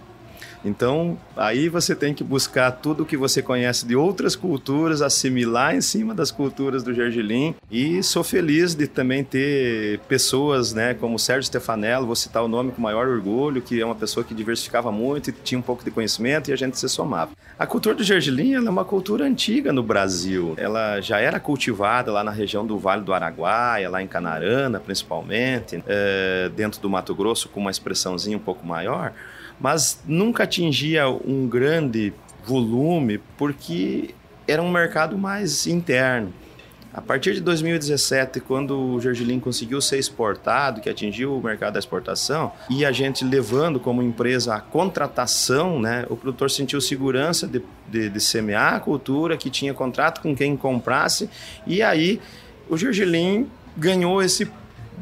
Então, 0.64 1.18
aí 1.38 1.70
você 1.70 1.96
tem 1.96 2.14
que 2.14 2.24
buscar 2.24 2.72
tudo 2.72 3.06
que 3.06 3.16
você 3.16 3.42
conhece 3.42 3.86
de 3.86 3.96
outras 3.96 4.36
culturas, 4.36 5.02
assimilar 5.02 5.76
em 5.76 5.82
cima 5.82 6.14
das 6.14 6.32
culturas 6.32 6.84
do 6.84 6.94
Gergelim. 6.94 7.56
E 7.72 8.04
sou 8.04 8.24
feliz 8.24 8.76
de 8.76 8.88
também 8.88 9.24
ter 9.24 10.00
pessoas, 10.08 10.74
né, 10.74 10.94
como 10.94 11.16
o 11.16 11.20
Sérgio 11.20 11.44
Stefanello, 11.44 12.06
vou 12.06 12.16
citar 12.16 12.44
o 12.44 12.48
nome 12.48 12.72
com 12.72 12.82
maior 12.82 13.08
orgulho, 13.08 13.62
que 13.62 13.80
é 13.80 13.86
uma 13.86 13.96
pessoa 13.96 14.24
que 14.24 14.34
diversificava 14.34 14.92
muito 14.92 15.30
e 15.30 15.34
tinha 15.34 15.58
um 15.58 15.64
pouco 15.64 15.84
de 15.84 15.92
conhecimento 15.92 16.50
e 16.50 16.54
a 16.54 16.56
gente 16.56 16.78
se 16.78 16.90
somava. 16.90 17.32
A 17.58 17.66
cultura 17.66 17.96
do 17.96 18.04
Gergelim 18.04 18.54
é 18.54 18.60
uma 18.60 18.86
cultura 18.86 19.26
antiga 19.26 19.72
no 19.72 19.84
Brasil. 19.84 20.54
Ela 20.58 21.02
já 21.02 21.20
era 21.20 21.40
cultivada 21.40 22.12
lá 22.12 22.24
na 22.24 22.32
região 22.32 22.66
do 22.66 22.78
Vale 22.78 23.04
do 23.04 23.14
Araguaia, 23.14 23.90
lá 23.90 24.02
em 24.02 24.08
Canarana, 24.08 24.80
principalmente, 24.80 25.84
é, 25.88 26.50
dentro 26.56 26.82
do 26.82 26.90
Mato 26.90 27.14
Grosso, 27.16 27.50
com 27.50 27.60
uma 27.60 27.72
expressãozinha 27.72 28.38
um 28.38 28.42
pouco 28.42 28.66
maior 28.66 29.14
mas 29.60 30.02
nunca 30.06 30.44
atingia 30.44 31.10
um 31.10 31.48
grande 31.48 32.14
volume 32.46 33.20
porque 33.38 34.14
era 34.48 34.62
um 34.62 34.72
mercado 34.72 35.18
mais 35.18 35.68
interno. 35.68 36.34
A 36.92 37.02
partir 37.02 37.36
de 37.36 37.42
2017, 37.42 38.40
quando 38.40 38.96
o 38.96 39.00
gergelim 39.00 39.40
conseguiu 39.40 39.80
ser 39.80 40.00
exportado, 40.00 40.82
que 40.82 40.90
atingiu 40.90 41.38
o 41.38 41.42
mercado 41.44 41.74
da 41.74 41.80
exportação, 41.80 42.52
e 42.68 42.84
a 42.84 42.92
gente 42.92 43.24
levando 43.24 43.80
como 43.80 44.02
empresa 44.02 44.56
a 44.56 44.60
contratação, 44.60 45.80
né, 45.80 46.06
o 46.10 46.18
produtor 46.18 46.50
sentiu 46.50 46.82
segurança 46.82 47.48
de, 47.48 47.62
de, 47.88 48.10
de 48.10 48.20
semear 48.20 48.74
a 48.74 48.80
cultura, 48.80 49.38
que 49.38 49.52
tinha 49.52 49.72
contrato 49.72 50.20
com 50.20 50.36
quem 50.36 50.58
comprasse, 50.58 51.30
e 51.68 51.84
aí 51.84 52.20
o 52.68 52.76
gergelim 52.76 53.48
ganhou 53.78 54.22
esse 54.22 54.50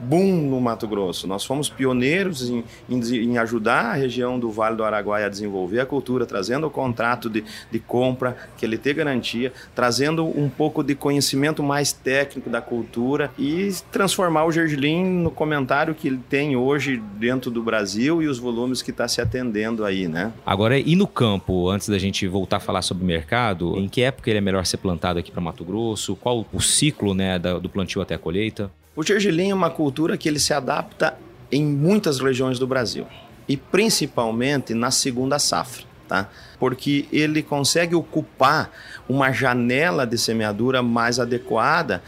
boom 0.04 0.50
no 0.50 0.60
Mato 0.62 0.88
Grosso. 0.88 1.28
Nós 1.28 1.44
fomos 1.44 1.70
pioneiros 1.70 2.50
em, 2.50 2.64
em, 2.90 3.00
em, 3.00 3.38
ajudar 3.38 3.86
a 3.86 3.94
região 3.94 4.40
do 4.40 4.50
Vale 4.50 4.76
do 4.76 4.84
Araguaia 4.84 5.26
a 5.26 5.30
desenvolver 5.30 5.80
a 5.80 5.86
cultura, 5.86 6.26
trazendo 6.26 6.68
o 6.68 6.70
contrato 6.70 7.30
de, 7.30 7.44
de 7.72 7.80
compra, 7.80 8.38
que 8.58 8.66
ele 8.66 8.78
tem 8.78 8.96
garantia, 8.96 9.52
trazendo 9.76 10.26
um 10.26 10.50
pouco 10.50 10.84
de 10.84 10.96
conhecimento 10.96 11.64
mais 11.64 11.92
técnico 11.92 12.50
da 12.50 12.62
cultura 12.62 13.32
e 13.38 13.70
transformar 13.92 14.46
o 14.46 14.52
gergelim 14.52 15.06
no 15.06 15.32
comentário 15.32 15.94
que 15.94 16.08
ele 16.08 16.22
tem 16.30 16.56
hoje 16.56 17.02
dentro 17.18 17.50
do 17.50 17.62
Brasil 17.62 18.22
e 18.22 18.28
os 18.28 18.40
volumes 18.40 18.82
que 18.82 18.92
está 18.92 19.08
se 19.08 19.22
atendendo 19.22 19.84
aí, 19.84 20.08
né? 20.08 20.32
Agora, 20.46 20.78
e 20.78 20.96
no 20.96 21.08
campo, 21.08 21.70
antes 21.70 21.90
da 21.90 21.98
gente 21.98 22.28
voltar 22.28 22.58
a 22.58 22.60
falar 22.60 22.82
sobre 22.82 23.04
o 23.04 23.08
mercado, 23.08 23.78
em 23.78 23.88
que 23.88 24.02
época 24.02 24.30
ele 24.30 24.40
é 24.40 24.42
melhor 24.42 24.66
ser 24.66 24.78
plantado 24.78 25.20
aqui 25.20 25.32
para 25.32 25.42
Mato 25.42 25.64
Grosso? 25.64 26.16
Qual 26.16 26.46
o 26.54 26.62
ciclo 26.62 27.14
né, 27.14 27.40
do 27.40 27.70
plantio 27.70 28.02
até 28.02 28.16
a 28.16 28.20
colheita? 28.20 28.72
O 28.98 29.04
gergelim 29.04 29.52
é 29.52 29.54
uma 29.54 29.70
cultura 29.70 30.18
que 30.18 30.28
ele 30.28 30.40
se 30.40 30.56
adapta 30.56 31.16
em 31.52 31.64
muitas 31.64 32.20
regiões 32.20 32.58
do 32.58 32.66
Brasil 32.66 33.06
e 33.48 33.56
principalmente 33.56 34.74
na 34.74 34.90
segunda 34.90 35.38
safra, 35.38 35.84
tá? 36.08 36.28
Porque 36.60 37.06
ele 37.12 37.44
consegue 37.44 37.94
ocupar 37.94 38.72
uma 39.08 39.32
janela 39.32 40.04
de 40.04 40.18
semeadura 40.18 40.82
mais 40.82 41.20
adequada 41.20 42.02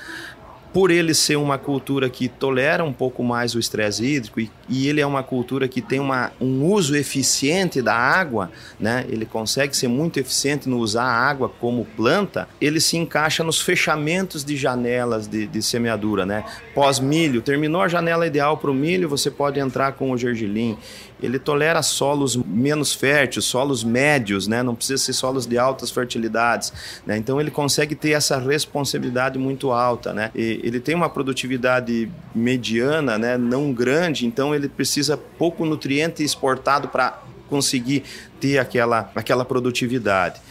por 0.73 0.89
ele 0.89 1.13
ser 1.13 1.35
uma 1.35 1.59
cultura 1.59 2.09
que 2.09 2.27
tolera 2.27 2.83
um 2.83 2.91
pouco 2.91 3.23
mais 3.23 3.53
o 3.53 3.59
estresse 3.59 4.03
hídrico 4.03 4.39
e, 4.39 4.49
e, 4.69 4.87
ele 4.87 5.01
é 5.01 5.05
uma 5.05 5.23
cultura 5.23 5.67
que 5.67 5.81
tem 5.81 5.99
uma, 5.99 6.31
um 6.39 6.63
uso 6.65 6.95
eficiente 6.95 7.81
da 7.81 7.93
água, 7.93 8.51
né? 8.79 9.05
ele 9.09 9.25
consegue 9.25 9.75
ser 9.75 9.87
muito 9.87 10.19
eficiente 10.19 10.69
no 10.69 10.77
usar 10.77 11.03
a 11.03 11.29
água 11.29 11.49
como 11.49 11.85
planta, 11.97 12.47
ele 12.59 12.79
se 12.79 12.97
encaixa 12.97 13.43
nos 13.43 13.61
fechamentos 13.61 14.43
de 14.43 14.55
janelas 14.55 15.27
de, 15.27 15.47
de 15.47 15.61
semeadura. 15.61 16.25
Né? 16.25 16.43
Pós-milho, 16.73 17.41
terminou 17.41 17.81
a 17.81 17.87
janela 17.87 18.25
ideal 18.25 18.57
para 18.57 18.71
o 18.71 18.73
milho, 18.73 19.09
você 19.09 19.29
pode 19.29 19.59
entrar 19.59 19.93
com 19.93 20.11
o 20.11 20.17
gergelim. 20.17 20.77
Ele 21.21 21.37
tolera 21.37 21.81
solos 21.81 22.37
menos 22.37 22.93
férteis, 22.93 23.43
solos 23.43 23.83
médios, 23.83 24.47
né? 24.47 24.63
não 24.63 24.73
precisa 24.73 25.03
ser 25.03 25.13
solos 25.13 25.45
de 25.45 25.57
altas 25.57 25.91
fertilidades. 25.91 26.71
Né? 27.05 27.17
Então 27.17 27.41
ele 27.41 27.51
consegue 27.51 27.93
ter 27.93 28.11
essa 28.11 28.37
responsabilidade 28.39 29.37
muito 29.37 29.71
alta. 29.71 30.13
Né? 30.13 30.31
E, 30.33 30.61
ele 30.63 30.79
tem 30.79 30.95
uma 30.95 31.09
produtividade 31.09 32.09
mediana, 32.33 33.17
né, 33.17 33.37
não 33.37 33.73
grande, 33.73 34.25
então 34.25 34.53
ele 34.53 34.58
precisa 34.67 35.15
pouco 35.15 35.65
nutriente 35.65 36.23
exportado 36.23 36.87
para 36.87 37.21
conseguir 37.47 38.03
ter 38.39 38.57
aquela, 38.57 39.11
aquela 39.15 39.45
produtividade. 39.45 40.41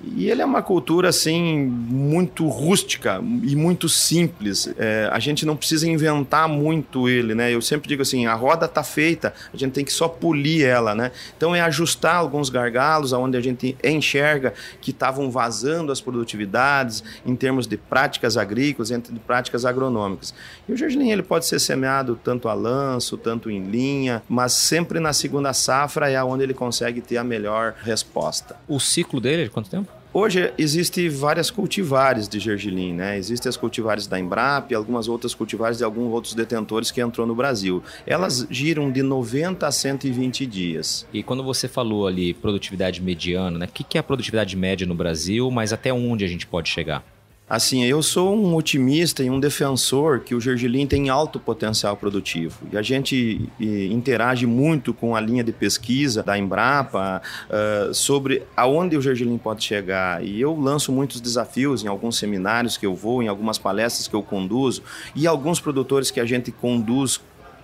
E 0.00 0.30
ele 0.30 0.40
é 0.40 0.44
uma 0.44 0.62
cultura 0.62 1.08
assim 1.08 1.66
muito 1.66 2.46
rústica 2.46 3.20
e 3.42 3.56
muito 3.56 3.88
simples. 3.88 4.72
É, 4.78 5.08
a 5.12 5.18
gente 5.18 5.44
não 5.44 5.56
precisa 5.56 5.88
inventar 5.88 6.48
muito 6.48 7.08
ele, 7.08 7.34
né? 7.34 7.52
Eu 7.52 7.60
sempre 7.60 7.88
digo 7.88 8.02
assim, 8.02 8.26
a 8.26 8.34
roda 8.34 8.66
está 8.66 8.84
feita, 8.84 9.34
a 9.52 9.56
gente 9.56 9.72
tem 9.72 9.84
que 9.84 9.92
só 9.92 10.06
polir 10.06 10.64
ela, 10.64 10.94
né? 10.94 11.10
Então 11.36 11.54
é 11.54 11.60
ajustar 11.62 12.14
alguns 12.14 12.48
gargalos 12.48 13.12
aonde 13.12 13.36
a 13.36 13.40
gente 13.40 13.76
enxerga 13.82 14.54
que 14.80 14.92
estavam 14.92 15.30
vazando 15.32 15.90
as 15.90 16.00
produtividades 16.00 17.02
em 17.26 17.34
termos 17.34 17.66
de 17.66 17.76
práticas 17.76 18.36
agrícolas, 18.36 18.92
entre 18.92 19.12
de 19.12 19.18
práticas 19.18 19.64
agronômicas. 19.64 20.32
E 20.68 20.72
o 20.72 20.76
gergelim 20.76 21.10
ele 21.10 21.22
pode 21.22 21.46
ser 21.46 21.58
semeado 21.58 22.18
tanto 22.22 22.48
a 22.48 22.54
lanço, 22.54 23.16
tanto 23.16 23.50
em 23.50 23.62
linha, 23.62 24.22
mas 24.28 24.52
sempre 24.52 25.00
na 25.00 25.12
segunda 25.12 25.52
safra 25.52 26.10
é 26.10 26.16
aonde 26.16 26.42
ele 26.42 26.54
consegue 26.54 27.00
ter 27.00 27.16
a 27.16 27.24
melhor 27.24 27.74
resposta. 27.82 28.56
O 28.68 28.78
ciclo 28.78 29.20
dele 29.20 29.42
é 29.42 29.44
de 29.44 29.50
quanto 29.50 29.70
tempo? 29.70 29.90
Hoje 30.12 30.52
existem 30.58 31.08
várias 31.08 31.50
cultivares 31.50 32.28
de 32.28 32.40
gergelim, 32.40 32.94
né? 32.94 33.18
Existem 33.18 33.48
as 33.48 33.56
cultivares 33.56 34.06
da 34.06 34.18
Embrapa 34.18 34.72
e 34.72 34.74
algumas 34.74 35.06
outras 35.06 35.34
cultivares 35.34 35.78
de 35.78 35.84
alguns 35.84 36.12
outros 36.12 36.34
detentores 36.34 36.90
que 36.90 37.00
entrou 37.00 37.26
no 37.26 37.34
Brasil. 37.34 37.82
Elas 38.06 38.46
giram 38.50 38.90
de 38.90 39.02
90 39.02 39.66
a 39.66 39.70
120 39.70 40.46
dias. 40.46 41.06
E 41.12 41.22
quando 41.22 41.44
você 41.44 41.68
falou 41.68 42.06
ali 42.06 42.32
produtividade 42.32 43.02
mediana, 43.02 43.58
né? 43.58 43.66
O 43.66 43.68
que 43.68 43.98
é 43.98 44.00
a 44.00 44.02
produtividade 44.02 44.56
média 44.56 44.86
no 44.86 44.94
Brasil, 44.94 45.50
mas 45.50 45.72
até 45.72 45.92
onde 45.92 46.24
a 46.24 46.28
gente 46.28 46.46
pode 46.46 46.70
chegar? 46.70 47.04
Assim, 47.48 47.82
eu 47.84 48.02
sou 48.02 48.36
um 48.36 48.54
otimista 48.54 49.22
e 49.22 49.30
um 49.30 49.40
defensor 49.40 50.20
que 50.20 50.34
o 50.34 50.40
gergelim 50.40 50.86
tem 50.86 51.08
alto 51.08 51.40
potencial 51.40 51.96
produtivo. 51.96 52.58
E 52.70 52.76
a 52.76 52.82
gente 52.82 53.48
e, 53.58 53.92
interage 53.92 54.46
muito 54.46 54.92
com 54.92 55.16
a 55.16 55.20
linha 55.20 55.42
de 55.42 55.52
pesquisa 55.52 56.22
da 56.22 56.38
Embrapa 56.38 57.22
uh, 57.48 57.94
sobre 57.94 58.42
aonde 58.54 58.98
o 58.98 59.00
gergelim 59.00 59.38
pode 59.38 59.64
chegar. 59.64 60.22
E 60.22 60.38
eu 60.38 60.54
lanço 60.54 60.92
muitos 60.92 61.22
desafios 61.22 61.82
em 61.82 61.88
alguns 61.88 62.18
seminários 62.18 62.76
que 62.76 62.84
eu 62.84 62.94
vou, 62.94 63.22
em 63.22 63.28
algumas 63.28 63.56
palestras 63.56 64.06
que 64.06 64.14
eu 64.14 64.22
conduzo, 64.22 64.82
e 65.16 65.26
alguns 65.26 65.58
produtores 65.58 66.10
que 66.10 66.20
a 66.20 66.26
gente 66.26 66.52
conduz 66.52 67.18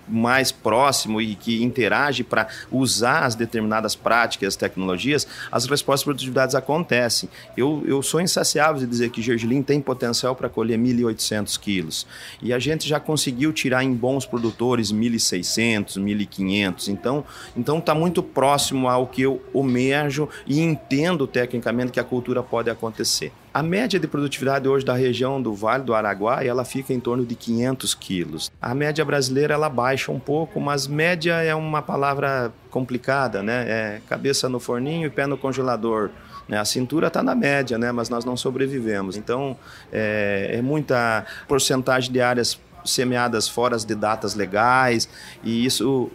mais 0.07 0.51
próximo 0.51 1.21
e 1.21 1.35
que 1.35 1.63
interage 1.63 2.23
para 2.23 2.47
usar 2.71 3.25
as 3.25 3.35
determinadas 3.35 3.95
práticas, 3.95 4.55
tecnologias, 4.55 5.27
as 5.51 5.65
respostas 5.65 6.01
de 6.01 6.05
produtividades 6.05 6.55
acontecem. 6.55 7.29
Eu, 7.55 7.83
eu 7.85 8.01
sou 8.01 8.21
insaciável 8.21 8.79
de 8.81 8.87
dizer 8.87 9.09
que 9.09 9.21
gergelim 9.21 9.61
tem 9.61 9.81
potencial 9.81 10.35
para 10.35 10.49
colher 10.49 10.77
1.800 10.77 11.59
quilos. 11.59 12.07
E 12.41 12.53
a 12.53 12.59
gente 12.59 12.87
já 12.87 12.99
conseguiu 12.99 13.53
tirar 13.53 13.83
em 13.83 13.93
bons 13.93 14.25
produtores 14.25 14.91
1.600, 14.91 15.97
1.500. 15.97 16.87
Então, 16.89 17.23
então 17.55 17.79
está 17.79 17.95
muito 17.95 18.21
próximo 18.21 18.87
ao 18.87 19.07
que 19.07 19.21
eu 19.21 19.41
omejo 19.53 20.27
e 20.45 20.59
entendo 20.59 21.27
tecnicamente 21.27 21.91
que 21.91 21.99
a 21.99 22.03
cultura 22.03 22.43
pode 22.43 22.69
acontecer. 22.69 23.31
A 23.55 23.63
média 23.63 23.97
de 23.97 24.05
produtividade 24.05 24.67
hoje 24.67 24.83
da 24.83 24.95
região 24.95 25.41
do 25.41 25.53
Vale 25.53 25.81
do 25.81 25.93
Araguaia, 25.93 26.49
ela 26.49 26.65
fica 26.65 26.91
em 26.91 26.99
torno 26.99 27.25
de 27.25 27.35
500 27.35 27.93
quilos. 27.93 28.51
A 28.61 28.75
média 28.75 29.05
brasileira, 29.05 29.53
ela 29.53 29.69
baixa 29.69 30.11
um 30.11 30.19
pouco, 30.19 30.59
mas 30.59 30.87
média 30.87 31.35
é 31.35 31.55
uma 31.55 31.81
palavra 31.81 32.51
complicada, 32.69 33.41
né? 33.41 33.65
É 33.65 34.01
cabeça 34.09 34.49
no 34.49 34.59
forninho 34.59 35.07
e 35.07 35.09
pé 35.09 35.25
no 35.25 35.37
congelador. 35.37 36.09
Né? 36.49 36.59
A 36.59 36.65
cintura 36.65 37.07
está 37.07 37.23
na 37.23 37.33
média, 37.33 37.77
né? 37.77 37.93
mas 37.93 38.09
nós 38.09 38.25
não 38.25 38.35
sobrevivemos. 38.35 39.15
Então, 39.15 39.55
é, 39.89 40.55
é 40.55 40.61
muita 40.61 41.25
porcentagem 41.47 42.11
de 42.11 42.19
áreas 42.19 42.59
semeadas 42.83 43.47
fora 43.47 43.77
de 43.77 43.95
datas 43.95 44.35
legais, 44.35 45.07
e 45.41 45.65
isso 45.65 46.11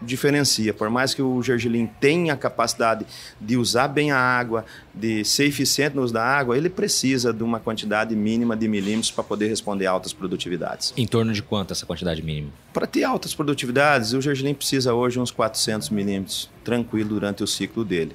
diferencia. 0.00 0.72
Por 0.74 0.90
mais 0.90 1.14
que 1.14 1.22
o 1.22 1.42
gergelim 1.42 1.86
tenha 2.00 2.34
a 2.34 2.36
capacidade 2.36 3.06
de 3.40 3.56
usar 3.56 3.88
bem 3.88 4.10
a 4.10 4.18
água, 4.18 4.64
de 4.94 5.24
ser 5.24 5.46
eficiente 5.46 5.96
no 5.96 6.02
uso 6.02 6.12
da 6.12 6.24
água, 6.24 6.56
ele 6.56 6.68
precisa 6.68 7.32
de 7.32 7.42
uma 7.42 7.58
quantidade 7.58 8.14
mínima 8.14 8.56
de 8.56 8.68
milímetros 8.68 9.10
para 9.10 9.24
poder 9.24 9.48
responder 9.48 9.86
a 9.86 9.90
altas 9.90 10.12
produtividades. 10.12 10.92
Em 10.96 11.06
torno 11.06 11.32
de 11.32 11.42
quanto 11.42 11.72
essa 11.72 11.86
quantidade 11.86 12.22
mínima? 12.22 12.50
Para 12.72 12.86
ter 12.86 13.04
altas 13.04 13.34
produtividades, 13.34 14.12
o 14.12 14.20
gergelim 14.20 14.54
precisa 14.54 14.94
hoje 14.94 15.18
uns 15.18 15.30
400 15.30 15.90
milímetros, 15.90 16.50
tranquilo 16.62 17.10
durante 17.10 17.42
o 17.42 17.46
ciclo 17.46 17.84
dele. 17.84 18.14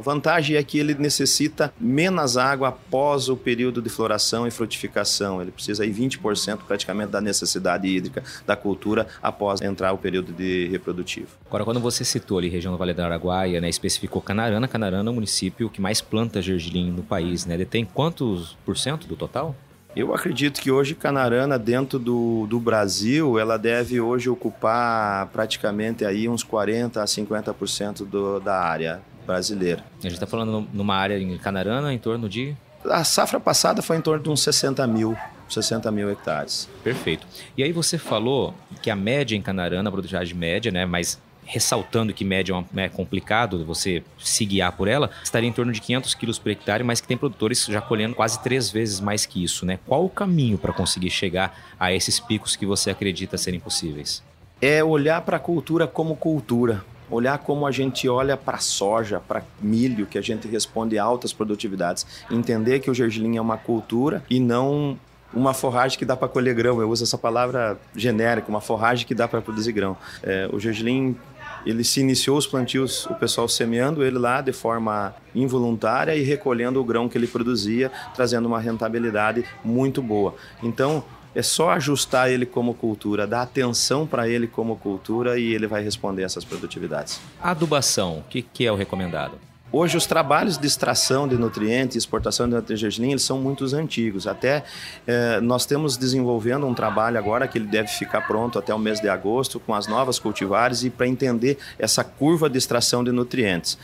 A 0.00 0.02
vantagem 0.02 0.56
é 0.56 0.62
que 0.62 0.78
ele 0.78 0.94
necessita 0.94 1.74
menos 1.78 2.38
água 2.38 2.68
após 2.68 3.28
o 3.28 3.36
período 3.36 3.82
de 3.82 3.90
floração 3.90 4.46
e 4.46 4.50
frutificação. 4.50 5.42
Ele 5.42 5.50
precisa 5.50 5.82
aí 5.82 5.92
20% 5.92 6.60
praticamente 6.66 7.12
da 7.12 7.20
necessidade 7.20 7.86
hídrica 7.86 8.24
da 8.46 8.56
cultura 8.56 9.06
após 9.22 9.60
entrar 9.60 9.92
o 9.92 9.98
período 9.98 10.32
de 10.32 10.68
reprodutivo. 10.68 11.28
Agora, 11.46 11.66
quando 11.66 11.80
você 11.80 12.02
citou 12.02 12.38
ali 12.38 12.48
região 12.48 12.72
do 12.72 12.78
Vale 12.78 12.94
do 12.94 13.02
Araguaia, 13.02 13.60
né, 13.60 13.68
especificou 13.68 14.22
Canarana, 14.22 14.66
Canarana 14.66 15.10
é 15.10 15.12
o 15.12 15.14
município 15.14 15.68
que 15.68 15.82
mais 15.82 16.00
planta 16.00 16.40
gergelim 16.40 16.90
no 16.90 17.02
país, 17.02 17.44
né? 17.44 17.52
Ele 17.52 17.66
tem 17.66 17.84
quantos 17.84 18.56
por 18.64 18.78
cento 18.78 19.06
do 19.06 19.16
total? 19.16 19.54
Eu 19.94 20.14
acredito 20.14 20.62
que 20.62 20.70
hoje 20.70 20.94
Canarana, 20.94 21.58
dentro 21.58 21.98
do, 21.98 22.46
do 22.46 22.58
Brasil, 22.58 23.38
ela 23.38 23.58
deve 23.58 24.00
hoje 24.00 24.30
ocupar 24.30 25.26
praticamente 25.26 26.06
aí 26.06 26.26
uns 26.26 26.42
40% 26.42 26.96
a 26.96 27.04
50% 27.04 28.06
do, 28.06 28.40
da 28.40 28.58
área 28.60 29.02
brasileira. 29.26 29.84
A 29.98 30.02
gente 30.02 30.14
está 30.14 30.26
falando 30.26 30.66
numa 30.72 30.94
área 30.94 31.18
em 31.18 31.36
Canarana 31.38 31.92
em 31.92 31.98
torno 31.98 32.28
de? 32.28 32.56
A 32.84 33.04
safra 33.04 33.38
passada 33.38 33.82
foi 33.82 33.96
em 33.96 34.00
torno 34.00 34.22
de 34.22 34.30
uns 34.30 34.42
60 34.42 34.86
mil 34.86 35.16
60 35.48 35.90
mil 35.90 36.08
hectares. 36.10 36.68
Perfeito. 36.82 37.26
E 37.56 37.62
aí 37.62 37.72
você 37.72 37.98
falou 37.98 38.54
que 38.80 38.90
a 38.90 38.96
média 38.96 39.36
em 39.36 39.42
Canarana, 39.42 39.88
a 39.88 39.92
produtividade 39.92 40.34
média, 40.34 40.70
né, 40.70 40.86
mas 40.86 41.18
ressaltando 41.44 42.14
que 42.14 42.24
média 42.24 42.54
é, 42.76 42.84
é 42.84 42.88
complicado 42.88 43.64
você 43.64 44.04
se 44.18 44.44
guiar 44.44 44.70
por 44.72 44.86
ela, 44.86 45.10
estaria 45.22 45.48
em 45.48 45.52
torno 45.52 45.72
de 45.72 45.80
500 45.80 46.14
quilos 46.14 46.38
por 46.38 46.50
hectare, 46.50 46.84
mas 46.84 47.00
que 47.00 47.08
tem 47.08 47.16
produtores 47.16 47.66
já 47.66 47.80
colhendo 47.80 48.14
quase 48.14 48.40
três 48.40 48.70
vezes 48.70 49.00
mais 49.00 49.26
que 49.26 49.42
isso, 49.42 49.66
né? 49.66 49.78
Qual 49.86 50.04
o 50.04 50.08
caminho 50.08 50.56
para 50.56 50.72
conseguir 50.72 51.10
chegar 51.10 51.74
a 51.78 51.92
esses 51.92 52.20
picos 52.20 52.54
que 52.54 52.64
você 52.64 52.90
acredita 52.90 53.36
serem 53.36 53.58
possíveis? 53.58 54.22
É 54.62 54.84
olhar 54.84 55.22
para 55.22 55.38
a 55.38 55.40
cultura 55.40 55.86
como 55.88 56.14
cultura 56.14 56.84
olhar 57.10 57.38
como 57.38 57.66
a 57.66 57.70
gente 57.70 58.08
olha 58.08 58.36
para 58.36 58.58
soja, 58.58 59.20
para 59.20 59.42
milho, 59.60 60.06
que 60.06 60.18
a 60.18 60.22
gente 60.22 60.46
responde 60.48 60.98
altas 60.98 61.32
produtividades, 61.32 62.06
entender 62.30 62.80
que 62.80 62.90
o 62.90 62.94
gergelim 62.94 63.36
é 63.36 63.40
uma 63.40 63.56
cultura 63.56 64.22
e 64.30 64.38
não 64.38 64.98
uma 65.32 65.54
forragem 65.54 65.98
que 65.98 66.04
dá 66.04 66.16
para 66.16 66.28
colher 66.28 66.54
grão. 66.54 66.80
Eu 66.80 66.90
uso 66.90 67.04
essa 67.04 67.16
palavra 67.16 67.78
genérica, 67.94 68.48
uma 68.48 68.60
forragem 68.60 69.06
que 69.06 69.14
dá 69.14 69.28
para 69.28 69.40
produzir 69.40 69.72
grão. 69.72 69.96
É, 70.22 70.48
o 70.52 70.58
gergelim 70.58 71.16
ele 71.64 71.84
se 71.84 72.00
iniciou 72.00 72.38
os 72.38 72.46
plantios, 72.46 73.06
o 73.06 73.14
pessoal 73.14 73.48
semeando 73.48 74.02
ele 74.02 74.18
lá 74.18 74.40
de 74.40 74.52
forma 74.52 75.14
involuntária 75.34 76.16
e 76.16 76.22
recolhendo 76.22 76.80
o 76.80 76.84
grão 76.84 77.08
que 77.08 77.18
ele 77.18 77.26
produzia, 77.26 77.90
trazendo 78.14 78.46
uma 78.46 78.58
rentabilidade 78.58 79.44
muito 79.62 80.02
boa. 80.02 80.34
Então, 80.62 81.04
é 81.34 81.42
só 81.42 81.70
ajustar 81.70 82.30
ele 82.30 82.46
como 82.46 82.74
cultura, 82.74 83.26
dar 83.26 83.42
atenção 83.42 84.06
para 84.06 84.28
ele 84.28 84.46
como 84.46 84.76
cultura 84.76 85.38
e 85.38 85.54
ele 85.54 85.66
vai 85.66 85.82
responder 85.82 86.22
essas 86.22 86.44
produtividades. 86.44 87.20
Adubação, 87.40 88.18
o 88.18 88.22
que, 88.24 88.42
que 88.42 88.66
é 88.66 88.72
o 88.72 88.76
recomendado? 88.76 89.38
Hoje 89.72 89.96
os 89.96 90.04
trabalhos 90.04 90.58
de 90.58 90.66
extração 90.66 91.28
de 91.28 91.36
nutrientes, 91.36 91.96
exportação 91.96 92.48
de 92.48 92.54
nutrientes 92.56 92.98
eles 92.98 93.22
são 93.22 93.38
muito 93.38 93.64
antigos. 93.72 94.26
Até 94.26 94.64
eh, 95.06 95.40
nós 95.40 95.64
temos 95.64 95.96
desenvolvendo 95.96 96.66
um 96.66 96.74
trabalho 96.74 97.16
agora 97.16 97.46
que 97.46 97.56
ele 97.56 97.68
deve 97.68 97.86
ficar 97.86 98.26
pronto 98.26 98.58
até 98.58 98.74
o 98.74 98.78
mês 98.78 99.00
de 99.00 99.08
agosto 99.08 99.60
com 99.60 99.72
as 99.72 99.86
novas 99.86 100.18
cultivares 100.18 100.82
e 100.82 100.90
para 100.90 101.06
entender 101.06 101.56
essa 101.78 102.02
curva 102.02 102.50
de 102.50 102.58
extração 102.58 103.04
de 103.04 103.12
nutrientes. 103.12 103.78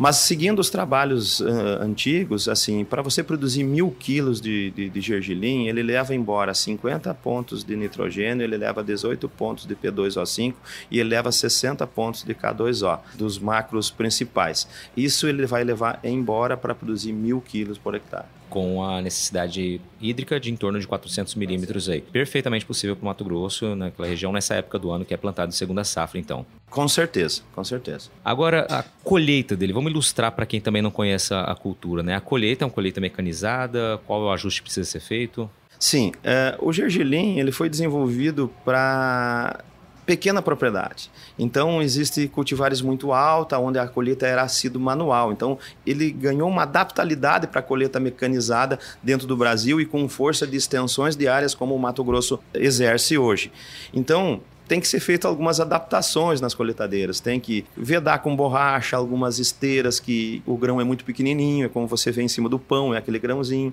Mas 0.00 0.16
seguindo 0.16 0.60
os 0.60 0.70
trabalhos 0.70 1.40
uh, 1.40 1.82
antigos, 1.82 2.48
assim, 2.48 2.86
para 2.86 3.02
você 3.02 3.22
produzir 3.22 3.62
mil 3.62 3.90
quilos 3.90 4.40
de, 4.40 4.70
de, 4.70 4.88
de, 4.88 5.00
gergelim, 5.02 5.68
ele 5.68 5.82
leva 5.82 6.14
embora 6.14 6.54
50 6.54 7.12
pontos 7.12 7.62
de 7.62 7.76
nitrogênio, 7.76 8.42
ele 8.42 8.56
leva 8.56 8.82
18 8.82 9.28
pontos 9.28 9.66
de 9.66 9.76
P2O5 9.76 10.54
e 10.90 10.98
ele 10.98 11.10
leva 11.10 11.30
60 11.30 11.86
pontos 11.86 12.24
de 12.24 12.34
K2O, 12.34 12.98
dos 13.14 13.38
macros 13.38 13.90
principais. 13.90 14.66
Isso 14.96 15.28
ele 15.28 15.44
vai 15.44 15.62
levar 15.64 16.00
embora 16.02 16.56
para 16.56 16.74
produzir 16.74 17.12
mil 17.12 17.38
quilos 17.42 17.76
por 17.76 17.94
hectare 17.94 18.39
com 18.50 18.84
a 18.84 19.00
necessidade 19.00 19.80
hídrica 20.00 20.38
de 20.38 20.50
em 20.50 20.56
torno 20.56 20.78
de 20.78 20.86
400 20.86 21.36
milímetros 21.36 21.88
aí. 21.88 22.00
Perfeitamente 22.00 22.66
possível 22.66 22.96
para 22.96 23.02
o 23.02 23.06
Mato 23.06 23.24
Grosso, 23.24 23.74
naquela 23.76 24.06
região, 24.06 24.32
nessa 24.32 24.54
época 24.56 24.78
do 24.78 24.90
ano 24.90 25.04
que 25.04 25.14
é 25.14 25.16
plantado 25.16 25.52
segunda 25.52 25.84
safra, 25.84 26.18
então. 26.18 26.44
Com 26.68 26.86
certeza, 26.88 27.42
com 27.54 27.64
certeza. 27.64 28.10
Agora, 28.24 28.66
a 28.68 28.84
colheita 29.04 29.56
dele, 29.56 29.72
vamos 29.72 29.90
ilustrar 29.90 30.32
para 30.32 30.44
quem 30.44 30.60
também 30.60 30.82
não 30.82 30.90
conhece 30.90 31.32
a, 31.32 31.54
cultura, 31.54 32.02
né? 32.02 32.16
A 32.16 32.20
colheita 32.20 32.64
é 32.64 32.66
uma 32.66 32.72
colheita 32.72 33.00
mecanizada, 33.00 34.00
qual 34.06 34.22
o 34.22 34.32
ajuste 34.32 34.60
que 34.60 34.64
precisa 34.66 34.88
ser 34.88 35.00
feito? 35.00 35.48
Sim, 35.78 36.12
é, 36.22 36.56
o 36.60 36.72
gergelim 36.72 37.38
ele 37.38 37.52
foi 37.52 37.68
desenvolvido 37.70 38.52
para 38.64 39.64
pequena 40.10 40.42
propriedade. 40.42 41.08
Então, 41.38 41.80
existe 41.80 42.26
cultivares 42.26 42.80
muito 42.80 43.12
alta, 43.12 43.56
onde 43.60 43.78
a 43.78 43.86
colheita 43.86 44.26
era 44.26 44.48
sido 44.48 44.80
manual. 44.80 45.30
Então, 45.30 45.56
ele 45.86 46.10
ganhou 46.10 46.48
uma 46.48 46.62
adaptabilidade 46.62 47.46
para 47.46 47.60
a 47.60 47.62
colheita 47.62 48.00
mecanizada 48.00 48.76
dentro 49.00 49.24
do 49.24 49.36
Brasil 49.36 49.80
e 49.80 49.86
com 49.86 50.08
força 50.08 50.48
de 50.48 50.56
extensões 50.56 51.14
de 51.14 51.28
áreas 51.28 51.54
como 51.54 51.76
o 51.76 51.78
Mato 51.78 52.02
Grosso 52.02 52.40
exerce 52.52 53.16
hoje. 53.16 53.52
Então, 53.94 54.40
tem 54.66 54.80
que 54.80 54.88
ser 54.88 54.98
feito 54.98 55.28
algumas 55.28 55.60
adaptações 55.60 56.40
nas 56.40 56.54
coletadeiras. 56.54 57.20
Tem 57.20 57.38
que 57.38 57.64
vedar 57.76 58.18
com 58.18 58.34
borracha, 58.34 58.96
algumas 58.96 59.38
esteiras 59.38 60.00
que 60.00 60.42
o 60.44 60.56
grão 60.56 60.80
é 60.80 60.84
muito 60.84 61.04
pequenininho, 61.04 61.66
é 61.66 61.68
como 61.68 61.86
você 61.86 62.10
vê 62.10 62.22
em 62.22 62.28
cima 62.28 62.48
do 62.48 62.58
pão, 62.58 62.92
é 62.92 62.98
aquele 62.98 63.20
grãozinho. 63.20 63.72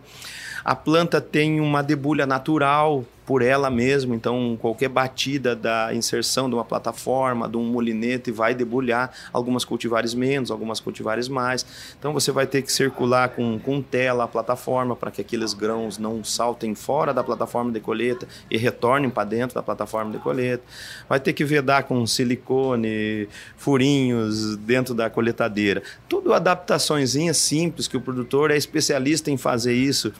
A 0.63 0.75
planta 0.75 1.19
tem 1.19 1.59
uma 1.59 1.81
debulha 1.81 2.27
natural 2.27 3.03
por 3.27 3.41
ela 3.41 3.69
mesma, 3.69 4.15
então 4.15 4.57
qualquer 4.61 4.87
batida 4.87 5.53
da 5.53 5.93
inserção 5.93 6.47
de 6.47 6.55
uma 6.55 6.63
plataforma, 6.63 7.49
de 7.49 7.57
um 7.57 7.65
molinete 7.65 8.31
vai 8.31 8.55
debulhar 8.55 9.11
algumas 9.33 9.65
cultivares 9.65 10.13
menos, 10.13 10.49
algumas 10.49 10.79
cultivares 10.79 11.27
mais. 11.27 11.65
Então 11.99 12.13
você 12.13 12.31
vai 12.31 12.47
ter 12.47 12.61
que 12.61 12.71
circular 12.71 13.27
com, 13.27 13.59
com 13.59 13.81
tela 13.81 14.23
a 14.23 14.27
plataforma 14.29 14.95
para 14.95 15.11
que 15.11 15.19
aqueles 15.19 15.53
grãos 15.53 15.97
não 15.97 16.23
saltem 16.23 16.73
fora 16.73 17.13
da 17.13 17.21
plataforma 17.21 17.69
de 17.69 17.81
colheita 17.81 18.25
e 18.49 18.57
retornem 18.57 19.09
para 19.09 19.25
dentro 19.25 19.55
da 19.55 19.61
plataforma 19.61 20.09
de 20.09 20.19
colheita. 20.19 20.63
Vai 21.09 21.19
ter 21.19 21.33
que 21.33 21.43
vedar 21.43 21.83
com 21.83 22.07
silicone, 22.07 23.27
furinhos 23.57 24.55
dentro 24.55 24.93
da 24.93 25.09
coletadeira. 25.09 25.83
Tudo 26.07 26.33
adaptações 26.33 27.13
simples 27.33 27.89
que 27.89 27.97
o 27.97 28.01
produtor 28.01 28.51
é 28.51 28.55
especialista 28.55 29.29
em 29.29 29.35
fazer 29.35 29.73
isso 29.73 30.13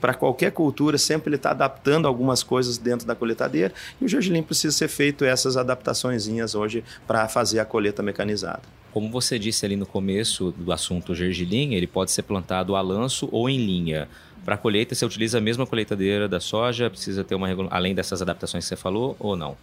para 0.00 0.14
qualquer 0.14 0.52
cultura, 0.52 0.98
sempre 0.98 1.30
ele 1.30 1.36
está 1.36 1.50
adaptando 1.50 2.06
algumas 2.06 2.42
coisas 2.42 2.78
dentro 2.78 3.06
da 3.06 3.14
coletadeira 3.14 3.72
e 4.00 4.04
o 4.04 4.08
gergelim 4.08 4.42
precisa 4.42 4.76
ser 4.76 4.88
feito 4.88 5.24
essas 5.24 5.56
adaptações 5.56 6.28
hoje 6.54 6.84
para 7.06 7.28
fazer 7.28 7.60
a 7.60 7.64
colheita 7.64 8.02
mecanizada. 8.02 8.62
Como 8.92 9.10
você 9.10 9.38
disse 9.38 9.66
ali 9.66 9.74
no 9.74 9.86
começo 9.86 10.52
do 10.52 10.70
assunto 10.70 11.14
gergelim, 11.14 11.74
ele 11.74 11.86
pode 11.86 12.12
ser 12.12 12.22
plantado 12.22 12.76
a 12.76 12.80
lanço 12.80 13.28
ou 13.32 13.48
em 13.48 13.58
linha. 13.58 14.08
Para 14.44 14.56
colheita, 14.56 14.94
você 14.94 15.04
utiliza 15.04 15.38
a 15.38 15.40
mesma 15.40 15.66
colheitadeira 15.66 16.28
da 16.28 16.38
soja? 16.38 16.90
Precisa 16.90 17.24
ter 17.24 17.34
uma 17.34 17.48
além 17.70 17.94
dessas 17.94 18.20
adaptações 18.20 18.64
que 18.64 18.68
você 18.68 18.76
falou 18.76 19.16
ou 19.18 19.36
não? 19.36 19.56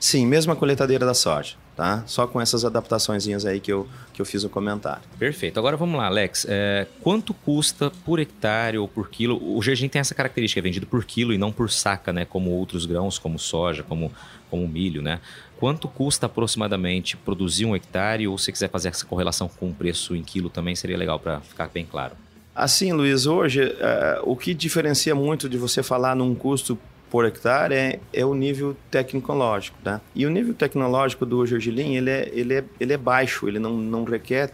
Sim, 0.00 0.26
mesma 0.26 0.56
colheitadeira 0.56 1.04
da 1.04 1.14
soja, 1.14 1.54
tá? 1.74 2.02
Só 2.06 2.26
com 2.26 2.40
essas 2.40 2.64
adaptações 2.64 3.26
aí 3.44 3.60
que 3.60 3.72
eu, 3.72 3.88
que 4.12 4.20
eu 4.20 4.26
fiz 4.26 4.42
no 4.42 4.50
comentário. 4.50 5.02
Perfeito. 5.18 5.58
Agora 5.58 5.76
vamos 5.76 5.98
lá, 5.98 6.06
Alex. 6.06 6.46
É, 6.48 6.86
quanto 7.02 7.34
custa 7.34 7.90
por 8.04 8.18
hectare 8.18 8.78
ou 8.78 8.88
por 8.88 9.08
quilo? 9.08 9.40
O 9.56 9.62
gergelim 9.62 9.88
tem 9.88 10.00
essa 10.00 10.14
característica, 10.14 10.60
é 10.60 10.62
vendido 10.62 10.86
por 10.86 11.04
quilo 11.04 11.32
e 11.32 11.38
não 11.38 11.52
por 11.52 11.70
saca, 11.70 12.12
né? 12.12 12.24
Como 12.24 12.50
outros 12.50 12.86
grãos, 12.86 13.18
como 13.18 13.38
soja, 13.38 13.82
como, 13.82 14.12
como 14.50 14.66
milho, 14.66 15.02
né? 15.02 15.20
Quanto 15.58 15.88
custa 15.88 16.26
aproximadamente 16.26 17.16
produzir 17.16 17.64
um 17.64 17.74
hectare? 17.74 18.28
Ou 18.28 18.36
se 18.36 18.52
quiser 18.52 18.68
fazer 18.68 18.88
essa 18.88 19.06
correlação 19.06 19.48
com 19.48 19.70
o 19.70 19.74
preço 19.74 20.14
em 20.14 20.22
quilo 20.22 20.50
também, 20.50 20.74
seria 20.74 20.96
legal 20.96 21.18
para 21.18 21.40
ficar 21.40 21.68
bem 21.68 21.86
claro. 21.86 22.16
Assim, 22.56 22.90
Luiz, 22.90 23.26
hoje 23.26 23.66
uh, 23.66 24.22
o 24.22 24.34
que 24.34 24.54
diferencia 24.54 25.14
muito 25.14 25.46
de 25.46 25.58
você 25.58 25.82
falar 25.82 26.16
num 26.16 26.34
custo 26.34 26.78
por 27.10 27.26
hectare 27.26 27.74
é, 27.74 28.00
é 28.14 28.24
o 28.24 28.32
nível 28.32 28.74
tecnológico, 28.90 29.76
tá? 29.84 30.00
E 30.14 30.24
o 30.24 30.30
nível 30.30 30.54
tecnológico 30.54 31.26
do 31.26 31.44
gergelim, 31.44 31.96
ele 31.96 32.10
é, 32.10 32.30
ele 32.32 32.54
é, 32.54 32.64
ele 32.80 32.94
é 32.94 32.96
baixo, 32.96 33.46
ele 33.46 33.58
não, 33.58 33.76
não 33.76 34.04
requer 34.04 34.50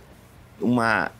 uma 0.61 1.12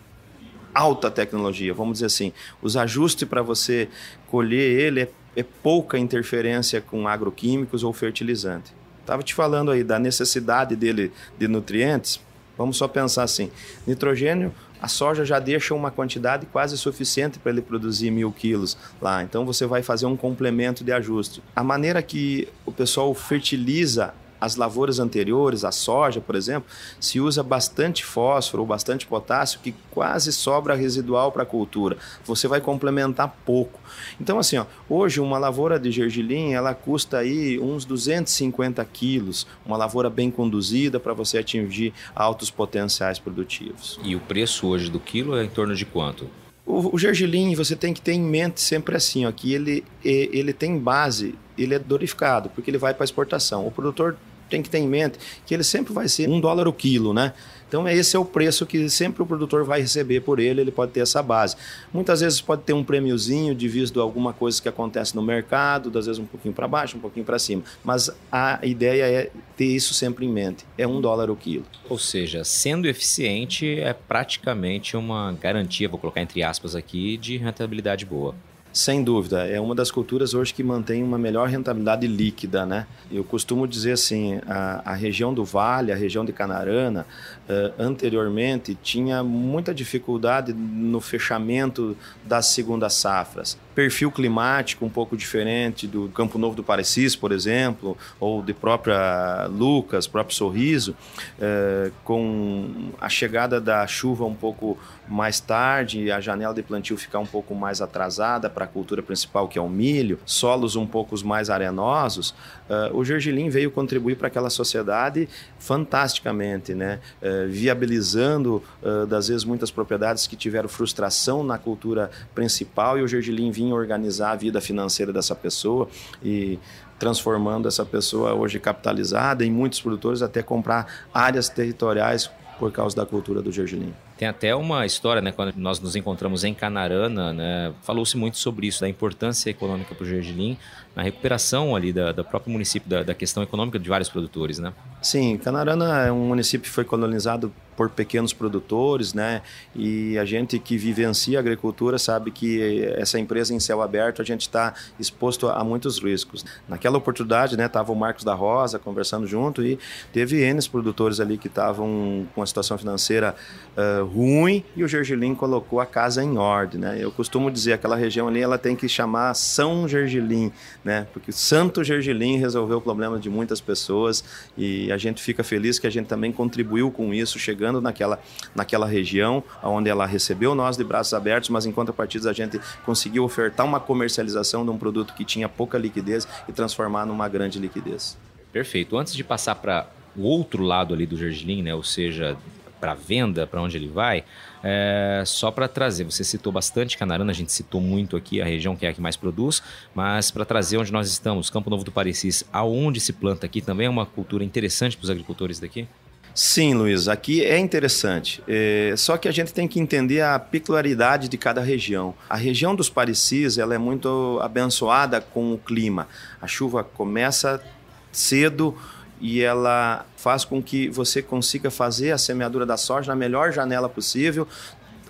alta 0.75 1.09
tecnologia, 1.09 1.73
vamos 1.73 1.95
dizer 1.95 2.07
assim. 2.07 2.33
Os 2.61 2.77
ajustes 2.77 3.29
para 3.29 3.43
você 3.43 3.89
colher 4.29 4.81
ele 4.81 5.03
é, 5.03 5.09
é 5.37 5.45
pouca 5.45 5.97
interferência 5.97 6.81
com 6.81 7.07
agroquímicos 7.07 7.85
ou 7.85 7.93
fertilizante. 7.93 8.75
Estava 9.01 9.23
te 9.23 9.35
falando 9.35 9.71
aí 9.71 9.85
da 9.85 10.01
necessidade 10.01 10.75
dele 10.75 11.13
de 11.39 11.47
nutrientes. 11.47 12.21
Vamos 12.59 12.77
só 12.77 12.89
pensar 12.89 13.23
assim: 13.23 13.53
nitrogênio, 13.87 14.53
a 14.83 14.89
soja 14.89 15.25
já 15.25 15.39
deixa 15.39 15.73
uma 15.75 15.93
quantidade 15.93 16.45
quase 16.47 16.77
suficiente 16.77 17.39
para 17.39 17.53
ele 17.53 17.63
produzir 17.63 18.11
mil 18.11 18.33
quilos 18.33 18.77
lá. 19.01 19.23
Então 19.23 19.47
você 19.47 19.65
vai 19.65 19.81
fazer 19.81 20.07
um 20.07 20.17
complemento 20.17 20.83
de 20.83 20.91
ajuste. 20.91 21.41
A 21.55 21.63
maneira 21.63 22.03
que 22.03 22.49
o 22.67 22.73
pessoal 22.73 23.15
fertiliza 23.15 24.13
as 24.43 24.57
lavouras 24.57 24.99
anteriores, 24.99 25.65
a 25.65 25.71
soja, 25.71 26.21
por 26.21 26.35
exemplo, 26.35 26.69
se 26.99 27.21
usa 27.21 27.45
bastante 27.45 28.05
fósforo 28.05 28.65
ou 28.65 28.67
bastante 28.67 29.07
potássio 29.07 29.61
que 29.63 29.73
quase 29.89 30.33
sobra 30.33 30.75
residual 30.75 31.31
para 31.31 31.45
a 31.45 31.47
cultura. 31.47 31.97
Você 32.25 32.49
vai 32.49 32.61
complementar 32.61 33.37
pouco. 33.47 33.79
Então, 34.21 34.41
assim, 34.41 34.59
ó, 34.59 34.67
hoje 34.91 35.21
uma 35.21 35.39
lavoura 35.39 35.79
de 35.79 35.93
gergelim 35.93 36.55
ela 36.55 36.75
custa 36.75 37.19
aí 37.19 37.57
uns 37.61 37.85
250 37.85 38.85
quilos, 38.87 39.47
uma 39.65 39.77
lavoura 39.77 40.11
bem 40.11 40.29
conduzida 40.29 40.99
para 40.99 41.15
você 41.15 41.39
atingir 41.39 41.95
altos 42.13 42.51
potenciais 42.51 43.21
produtivos. 43.21 44.01
E 44.03 44.17
o 44.17 44.21
preço 44.21 44.67
hoje 44.67 44.91
do 44.91 44.99
quilo 44.99 45.37
é 45.37 45.45
em 45.45 45.49
torno 45.49 45.77
de 45.77 45.87
quanto? 45.87 46.29
O, 46.67 46.97
o 46.97 46.99
gergelim, 46.99 47.55
você 47.55 47.77
tem 47.77 47.95
que 47.95 48.01
ter 48.01 48.13
em 48.13 48.23
mente 48.23 48.61
sempre 48.61 48.97
assim, 48.97 49.25
ó, 49.25 49.31
que 49.31 49.55
ele, 49.55 49.85
ele 50.03 50.53
tem 50.53 50.77
base, 50.77 51.37
ele 51.57 51.75
é 51.75 51.79
dorificado, 51.79 52.49
porque 52.51 52.71
ele 52.71 52.79
vai 52.79 52.93
para 52.93 53.05
exportação. 53.05 53.67
O 53.67 53.71
produtor 53.71 54.17
tem 54.53 54.63
que 54.63 54.69
ter 54.69 54.79
em 54.79 54.87
mente 54.87 55.19
que 55.47 55.55
ele 55.55 55.65
sempre 55.65 55.93
vai 55.93 56.07
ser 56.09 56.29
um 56.29 56.39
dólar 56.39 56.69
o 56.69 56.73
quilo, 56.73 57.15
né? 57.15 57.33
Então 57.67 57.89
esse 57.89 58.15
é 58.15 58.19
o 58.19 58.25
preço 58.25 58.67
que 58.67 58.91
sempre 58.91 59.23
o 59.23 59.27
produtor 59.27 59.65
vai 59.65 59.81
receber 59.81 60.21
por 60.21 60.39
ele, 60.39 60.61
ele 60.61 60.71
pode 60.71 60.93
ter 60.93 61.01
essa 61.01 61.23
base. 61.23 61.57
Muitas 61.91 62.21
vezes 62.21 62.39
pode 62.39 62.65
ter 62.65 62.75
um 62.75 62.85
prêmiozinho 62.85 63.55
devido 63.55 63.99
a 63.99 64.03
alguma 64.05 64.35
coisa 64.35 64.61
que 64.61 64.69
acontece 64.69 65.17
no 65.17 65.23
mercado, 65.23 65.99
às 65.99 66.05
vezes 66.05 66.21
um 66.21 66.27
pouquinho 66.27 66.53
para 66.53 66.69
baixo, 66.69 66.99
um 66.99 67.01
pouquinho 67.01 67.25
para 67.25 67.39
cima. 67.39 67.63
Mas 67.83 68.11
a 68.31 68.61
ideia 68.63 69.05
é 69.05 69.31
ter 69.57 69.65
isso 69.65 69.95
sempre 69.95 70.27
em 70.27 70.29
mente. 70.29 70.67
É 70.77 70.87
um 70.87 71.01
dólar 71.01 71.31
o 71.31 71.37
quilo. 71.37 71.65
Ou 71.89 71.99
seja, 71.99 72.45
sendo 72.45 72.87
eficiente 72.87 73.81
é 73.81 73.95
praticamente 73.95 74.95
uma 74.95 75.33
garantia, 75.33 75.89
vou 75.89 75.99
colocar 75.99 76.21
entre 76.21 76.43
aspas 76.43 76.77
aqui, 76.77 77.17
de 77.17 77.39
rentabilidade 77.39 78.05
boa. 78.05 78.35
Sem 78.73 79.05
dúvida, 79.05 79.47
é 79.47 79.61
uma 79.61 79.75
das 79.75 79.91
culturas 79.91 80.33
hoje 80.33 80.55
que 80.55 80.63
mantém 80.63 81.03
uma 81.03 81.19
melhor 81.19 81.47
rentabilidade 81.47 82.07
líquida, 82.07 82.65
né? 82.65 82.87
Eu 83.11 83.23
costumo 83.23 83.69
dizer 83.69 83.93
assim, 83.93 84.41
a, 84.47 84.93
a 84.93 84.95
região 84.95 85.35
do 85.35 85.45
Vale, 85.45 85.93
a 85.93 85.97
região 85.97 86.25
de 86.25 86.33
Canarana, 86.33 87.07
uh, 87.49 87.75
anteriormente 87.79 88.75
tinha 88.83 89.23
muita 89.23 89.75
dificuldade 89.75 90.55
no 90.55 91.03
fechamento 91.03 91.95
das 92.25 92.47
segundas 92.47 92.95
safras 92.95 93.59
perfil 93.75 94.11
climático 94.11 94.85
um 94.85 94.89
pouco 94.89 95.17
diferente 95.17 95.87
do 95.87 96.09
Campo 96.09 96.39
Novo 96.39 96.55
do 96.55 96.63
Parecis, 96.63 97.17
por 97.17 97.33
exemplo, 97.33 97.97
ou 98.21 98.43
de 98.43 98.53
própria 98.53 99.47
Lucas, 99.47 100.07
próprio 100.07 100.37
Sorriso, 100.37 100.95
é, 101.41 101.91
com 102.05 102.91
a 103.01 103.09
chegada 103.09 103.61
da 103.61 103.87
chuva 103.87 104.25
um 104.25 104.35
pouco 104.35 104.79
mais 105.09 105.41
tarde, 105.41 106.11
a 106.11 106.21
janela 106.21 106.55
de 106.55 106.63
plantio 106.63 106.97
ficar 106.97 107.19
um 107.19 107.27
pouco 107.27 107.55
mais 107.55 107.81
atrasada 107.81 108.49
para 108.49 108.65
a 108.65 108.69
cultura 108.69 109.03
principal, 109.03 109.49
que 109.49 109.59
é 109.59 109.63
o 109.63 109.69
milho, 109.69 110.19
solos 110.25 110.77
um 110.77 110.87
pouco 110.87 111.13
mais 111.25 111.51
arenosos, 111.51 112.35
é, 112.69 112.91
o 112.93 113.05
gergelim 113.05 113.49
veio 113.49 113.71
contribuir 113.71 114.17
para 114.17 114.29
aquela 114.29 114.51
sociedade 114.51 115.29
fantasticamente, 115.59 116.75
né? 116.75 117.01
É, 117.21 117.47
viabilizando, 117.47 118.63
das 119.09 119.29
vezes, 119.29 119.45
muitas 119.45 119.71
propriedades 119.71 120.27
que 120.27 120.37
tiveram 120.37 120.69
frustração 120.69 121.45
na 121.45 121.59
cultura 121.59 122.11
principal 122.35 122.99
e 122.99 123.03
o 123.03 123.09
gergelim 123.09 123.51
vinha 123.51 123.62
organizar 123.71 124.31
a 124.31 124.37
vida 124.37 124.63
financeira 124.63 125.13
dessa 125.13 125.35
pessoa 125.35 125.87
e 126.25 126.59
transformando 126.99 127.69
essa 127.69 127.85
pessoa 127.85 128.33
hoje 128.33 128.59
capitalizada 128.59 129.45
em 129.45 129.51
muitos 129.51 129.81
produtores 129.83 130.23
até 130.23 130.43
comprar 130.43 130.87
áreas 131.13 131.51
territoriais 131.51 132.31
por 132.59 132.73
causa 132.73 132.97
da 132.97 133.05
cultura 133.05 133.43
do 133.43 133.53
gergelim. 133.53 133.93
Tem 134.23 134.29
até 134.29 134.55
uma 134.55 134.87
história, 134.87 135.21
né, 135.21 135.33
quando 135.33 135.53
nós 135.57 135.81
nos 135.81 135.97
encontramos 135.97 136.45
em 136.45 136.55
Canarana, 136.55 137.33
né, 137.33 137.75
falou-se 137.83 138.17
muito 138.17 138.39
sobre 138.39 138.69
isso, 138.69 138.81
da 138.81 138.89
importância 138.89 139.51
econômica 139.51 139.97
para 139.97 140.05
o 140.05 140.07
gergelim, 140.07 140.57
na 140.95 141.03
recuperação 141.03 141.75
ali 141.75 141.93
da, 141.93 142.13
do 142.13 142.25
próprio 142.25 142.53
município, 142.53 142.89
da, 142.89 143.03
da, 143.03 143.15
questão 143.15 143.43
econômica 143.43 143.81
de 143.81 143.89
vários 143.89 144.09
produtores, 144.09 144.59
né? 144.59 144.73
Sim, 145.01 145.39
Canarana 145.39 146.07
é 146.07 146.13
um 146.13 146.27
município 146.27 146.69
que 146.69 146.71
foi 146.71 146.85
colonizado 146.85 147.53
por 147.77 147.89
pequenos 147.89 148.33
produtores, 148.35 149.15
né? 149.15 149.41
E 149.75 150.19
a 150.19 150.25
gente 150.25 150.59
que 150.59 150.77
vivencia 150.77 151.39
a 151.39 151.41
agricultura 151.41 151.99
sabe 151.99 152.31
que 152.31 152.85
essa 152.97 153.19
empresa 153.19 153.55
em 153.55 153.59
céu 153.59 153.81
aberto 153.81 154.21
a 154.21 154.25
gente 154.25 154.43
está 154.43 154.75
exposto 155.01 155.49
a 155.49 155.65
muitos 155.65 155.99
riscos. 155.99 156.45
Naquela 156.69 156.99
oportunidade, 156.99 157.57
né, 157.57 157.69
tava 157.69 157.91
o 157.91 157.97
Marcos 157.97 158.25
da 158.25 158.35
Rosa 158.35 158.79
conversando 158.79 159.27
junto 159.27 159.65
e 159.65 159.79
teve 160.13 160.43
N 160.43 160.63
produtores 160.69 161.19
ali 161.19 161.39
que 161.39 161.49
estavam 161.49 162.27
com 162.35 162.43
a 162.43 162.47
situação 162.47 162.77
financeira 162.77 163.35
uh, 163.77 164.05
ruim 164.13 164.63
e 164.77 164.85
o 164.85 164.89
Gergelim 164.89 165.35
colocou 165.35 165.81
a 165.81 165.87
casa 165.87 166.23
em 166.23 166.37
ordem, 166.37 166.81
né? 166.81 166.99
Eu 167.01 167.11
costumo 167.11 167.51
dizer 167.51 167.73
aquela 167.73 167.97
região 167.97 168.29
ali 168.29 168.41
ela 168.41 168.59
tem 168.59 168.77
que 168.77 168.89
chamar 168.89 169.33
São 169.35 169.89
Gergelim, 169.89 170.53
né? 170.85 171.07
Porque 171.13 171.33
Santo 171.33 171.83
Gergelim 171.83 172.37
resolveu 172.37 172.79
o 172.79 172.81
problema 172.81 173.19
de 173.19 173.31
muitas 173.31 173.61
pessoas 173.61 174.23
e 174.57 174.93
a 174.93 174.99
gente 174.99 175.23
fica 175.23 175.43
feliz 175.43 175.79
que 175.79 175.87
a 175.87 175.91
gente 175.91 176.07
também 176.07 176.31
contribuiu 176.31 176.91
com 176.91 177.15
isso, 177.15 177.39
chegando 177.39 177.81
naquela, 177.81 178.21
naquela 178.55 178.87
região 178.87 179.43
onde 179.63 179.89
ela 179.89 180.07
recebeu 180.07 180.55
nós 180.55 180.77
de 180.77 180.85
braços 180.85 181.15
abertos, 181.15 181.49
mas 181.49 181.65
em 181.65 181.73
contrapartida 181.73 182.29
a 182.29 182.33
gente 182.33 182.61
conseguiu 182.85 183.25
ofertar 183.25 183.67
uma 183.67 183.81
comercialização 183.81 184.65
de 184.65 184.71
um 184.71 184.77
produto 184.77 185.15
que 185.15 185.25
tinha 185.25 185.49
pouca 185.49 185.79
liquidez 185.79 186.29
e 186.49 186.53
transformar 186.53 187.07
numa 187.07 187.29
grande 187.29 187.59
liquidez. 187.59 188.17
Perfeito. 188.53 188.99
Antes 188.99 189.15
de 189.15 189.25
passar 189.25 189.55
para 189.55 189.89
o 190.15 190.23
outro 190.23 190.63
lado 190.63 190.93
ali 190.93 191.07
do 191.07 191.17
gergelim, 191.17 191.63
né? 191.63 191.75
Ou 191.75 191.83
seja, 191.83 192.37
para 192.83 192.95
venda, 192.95 193.47
para 193.47 193.63
onde 193.63 193.77
ele 193.77 193.87
vai, 193.87 194.25
é, 194.61 195.23
só 195.25 195.53
para 195.53 195.69
trazer, 195.69 196.03
você 196.03 196.25
citou 196.25 196.53
bastante 196.53 196.99
Canarana, 196.99 197.31
a 197.31 197.35
gente 197.35 197.53
citou 197.53 197.81
muito 197.81 198.17
aqui 198.17 198.43
a 198.43 198.45
região 198.45 198.75
que 198.75 198.85
é 198.85 198.89
a 198.89 198.93
que 198.93 199.01
mais 199.01 199.17
produz, 199.17 199.63
mas 199.95 200.33
para 200.33 200.45
trazer 200.45 200.79
onde 200.79 200.93
nós 200.93 201.09
estamos, 201.09 201.49
Campo 201.49 201.71
Novo 201.71 201.85
do 201.85 201.93
Parecis, 201.93 202.43
aonde 202.53 202.99
se 202.99 203.13
planta 203.13 203.47
aqui 203.47 203.61
também 203.61 203.87
é 203.87 203.91
uma 203.91 204.05
cultura 204.05 204.43
interessante 204.43 204.97
para 204.97 205.05
os 205.05 205.11
agricultores 205.11 205.61
daqui? 205.61 205.87
Sim, 206.35 206.75
Luiz, 206.75 207.07
aqui 207.07 207.45
é 207.45 207.57
interessante. 207.57 208.43
É, 208.49 208.95
só 208.97 209.17
que 209.17 209.29
a 209.29 209.33
gente 209.33 209.53
tem 209.53 209.69
que 209.69 209.79
entender 209.79 210.23
a 210.23 210.39
peculiaridade 210.41 211.29
de 211.29 211.37
cada 211.37 211.61
região. 211.61 212.15
A 212.29 212.37
região 212.37 212.75
dos 212.75 212.91
Parecis 212.91 213.59
ela 213.59 213.77
é 213.77 213.79
muito 213.79 214.41
abençoada 214.43 215.21
com 215.21 215.53
o 215.53 215.59
clima. 215.59 216.09
A 216.41 216.49
chuva 216.49 216.83
começa 216.83 217.63
cedo, 218.11 218.77
e 219.23 219.41
ela 219.41 220.05
faz 220.17 220.45
com 220.45 220.61
que 220.61 220.89
você 220.89 221.23
consiga 221.23 221.71
fazer 221.71 222.11
a 222.11 222.19
semeadura 222.19 222.67
da 222.67 222.77
soja 222.77 223.13
na 223.13 223.17
melhor 223.17 223.53
janela 223.53 223.89
possível, 223.89 224.49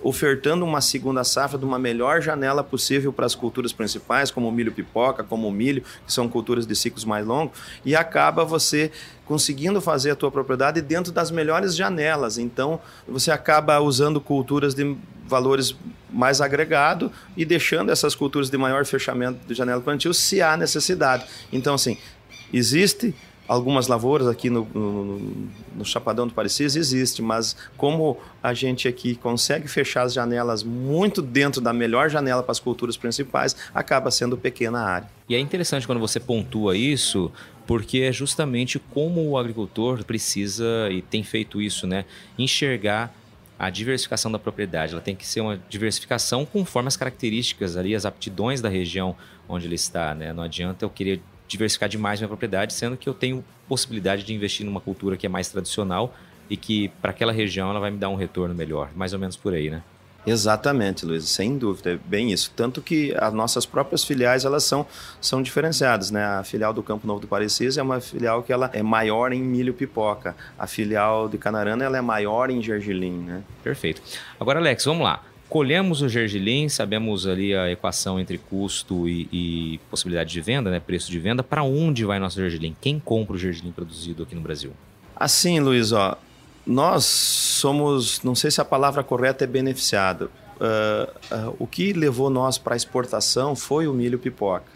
ofertando 0.03 0.67
uma 0.67 0.83
segunda 0.83 1.25
safra 1.25 1.59
de 1.59 1.65
uma 1.65 1.79
melhor 1.79 2.21
janela 2.21 2.63
possível 2.63 3.11
para 3.11 3.25
as 3.25 3.35
culturas 3.35 3.73
principais, 3.73 4.31
como 4.31 4.49
o 4.49 4.53
milho 4.53 4.71
pipoca, 4.71 5.25
como 5.25 5.49
o 5.49 5.51
milho, 5.51 5.83
que 6.07 6.13
são 6.13 6.29
culturas 6.29 6.67
de 6.67 6.77
ciclos 6.77 7.07
mais 7.07 7.27
longos, 7.27 7.57
e 7.87 7.97
acaba 7.97 8.45
você 8.45 8.93
conseguindo 9.25 9.81
fazer 9.81 10.11
a 10.11 10.17
tua 10.17 10.31
propriedade 10.31 10.83
dentro 10.83 11.11
das 11.11 11.31
melhores 11.31 11.75
janelas. 11.75 12.37
Então, 12.37 12.79
você 13.09 13.31
acaba 13.31 13.81
usando 13.81 14.21
culturas 14.21 14.75
de 14.75 14.95
valores 15.27 15.75
mais 16.11 16.43
agregado 16.43 17.11
e 17.35 17.47
deixando 17.47 17.91
essas 17.91 18.15
culturas 18.15 18.51
de 18.51 18.59
maior 18.59 18.85
fechamento 18.85 19.47
de 19.47 19.55
janela 19.55 19.81
plantio 19.81 20.13
se 20.13 20.43
há 20.43 20.55
necessidade. 20.55 21.25
Então, 21.51 21.75
assim, 21.75 21.97
existe 22.53 23.15
algumas 23.53 23.87
lavouras 23.87 24.27
aqui 24.27 24.49
no, 24.49 24.67
no, 24.73 25.49
no 25.77 25.85
Chapadão 25.85 26.27
do 26.27 26.33
Parecis 26.33 26.75
existe, 26.75 27.21
mas 27.21 27.55
como 27.77 28.17
a 28.43 28.55
gente 28.55 28.89
aqui 28.89 29.15
consegue 29.15 29.69
fechar 29.69 30.03
as 30.03 30.15
janelas 30.15 30.63
muito 30.63 31.21
dentro 31.21 31.61
da 31.61 31.73
melhor 31.73 32.09
janela 32.09 32.43
para 32.43 32.53
as 32.53 32.59
culturas 32.59 32.97
principais, 32.97 33.55
acaba 33.75 34.11
sendo 34.11 34.39
pequena 34.39 34.81
área. 34.81 35.09
E 35.29 35.35
é 35.35 35.39
interessante 35.39 35.87
quando 35.87 35.99
você 35.99 36.19
pontua 36.19 36.75
isso, 36.75 37.31
porque 37.67 37.99
é 37.99 38.13
justamente 38.13 38.79
como 38.79 39.29
o 39.29 39.37
agricultor 39.37 40.03
precisa 40.03 40.89
e 40.91 41.03
tem 41.03 41.23
feito 41.23 41.61
isso, 41.61 41.87
né, 41.87 42.07
enxergar 42.39 43.15
a 43.59 43.69
diversificação 43.69 44.33
da 44.33 44.39
propriedade. 44.39 44.93
Ela 44.93 45.03
tem 45.03 45.15
que 45.15 45.27
ser 45.27 45.43
uma 45.43 45.61
diversificação 45.69 46.47
conforme 46.47 46.89
as 46.89 46.97
características 46.97 47.77
ali, 47.77 47.95
as 47.95 48.07
aptidões 48.07 48.63
da 48.63 48.69
região 48.69 49.15
onde 49.49 49.67
ele 49.67 49.75
está, 49.75 50.15
né? 50.15 50.33
Não 50.33 50.43
adianta 50.43 50.85
eu 50.85 50.91
querer 50.91 51.23
diversificar 51.53 51.89
demais 51.89 52.19
minha 52.19 52.29
propriedade, 52.29 52.73
sendo 52.73 52.97
que 52.97 53.09
eu 53.09 53.15
tenho 53.15 53.45
possibilidade 53.69 54.25
de 54.25 54.35
investir 54.35 54.67
numa 54.67 54.81
cultura 54.81 55.17
que 55.17 55.27
é 55.27 55.29
mais 55.29 55.49
tradicional 55.49 56.15
e 56.51 56.57
que 56.57 56.89
para 57.01 57.11
aquela 57.11 57.33
região 57.33 57.71
ela 57.71 57.79
vai 57.81 57.91
me 57.91 57.99
dar 57.99 58.09
um 58.09 58.15
retorno 58.15 58.55
melhor, 58.55 58.91
mais 58.97 59.13
ou 59.13 59.19
menos 59.19 59.37
por 59.37 59.55
aí, 59.55 59.71
né? 59.71 59.83
Exatamente, 60.25 61.05
Luiz, 61.05 61.29
sem 61.29 61.59
dúvida, 61.59 61.95
é 61.95 61.97
bem 61.97 62.31
isso. 62.31 62.53
Tanto 62.55 62.81
que 62.81 63.13
as 63.19 63.33
nossas 63.35 63.67
próprias 63.67 64.05
filiais 64.05 64.45
elas 64.45 64.63
são, 64.63 64.87
são 65.21 65.43
diferenciadas, 65.43 66.13
né? 66.13 66.25
A 66.25 66.45
filial 66.45 66.73
do 66.73 66.83
Campo 66.83 67.07
Novo 67.07 67.21
do 67.21 67.27
Parecis 67.27 67.77
é 67.77 67.83
uma 67.83 68.01
filial 68.01 68.43
que 68.43 68.53
ela 68.53 68.71
é 68.73 68.83
maior 68.83 69.33
em 69.33 69.43
milho 69.43 69.75
pipoca. 69.75 70.37
A 70.57 70.67
filial 70.67 71.29
de 71.29 71.39
Canarana 71.39 71.85
ela 71.85 71.99
é 71.99 72.01
maior 72.01 72.51
em 72.51 72.63
gergelim, 72.63 73.19
né? 73.19 73.43
Perfeito. 73.65 74.01
Agora, 74.39 74.61
Alex, 74.61 74.85
vamos 74.85 75.03
lá. 75.03 75.23
Colhemos 75.53 76.01
o 76.01 76.09
gergelim, 76.09 76.67
sabemos 76.71 77.27
ali 77.27 77.55
a 77.55 77.71
equação 77.71 78.19
entre 78.19 78.39
custo 78.39 79.07
e, 79.07 79.29
e 79.31 79.81
possibilidade 79.91 80.33
de 80.33 80.41
venda, 80.41 80.71
né? 80.71 80.81
Preço 80.81 81.11
de 81.11 81.19
venda. 81.19 81.43
Para 81.43 81.63
onde 81.63 82.07
vai 82.07 82.19
nosso 82.19 82.41
gergelim? 82.41 82.75
Quem 82.81 82.99
compra 82.99 83.37
o 83.37 83.39
gergelim 83.39 83.71
produzido 83.71 84.23
aqui 84.23 84.35
no 84.35 84.41
Brasil? 84.41 84.73
Assim, 85.15 85.61
Luiz, 85.61 85.93
ó, 85.93 86.17
nós 86.67 87.05
somos, 87.05 88.23
não 88.23 88.35
sei 88.35 88.51
se 88.51 88.63
a 88.63 88.65
palavra 88.65 89.05
correta 89.05 89.45
é 89.45 89.47
beneficiado. 89.47 90.31
Uh, 90.57 91.51
uh, 91.51 91.57
o 91.59 91.67
que 91.67 91.93
levou 91.93 92.31
nós 92.31 92.57
para 92.57 92.75
exportação 92.75 93.55
foi 93.55 93.87
o 93.87 93.93
milho 93.93 94.19
pipoca. 94.19 94.73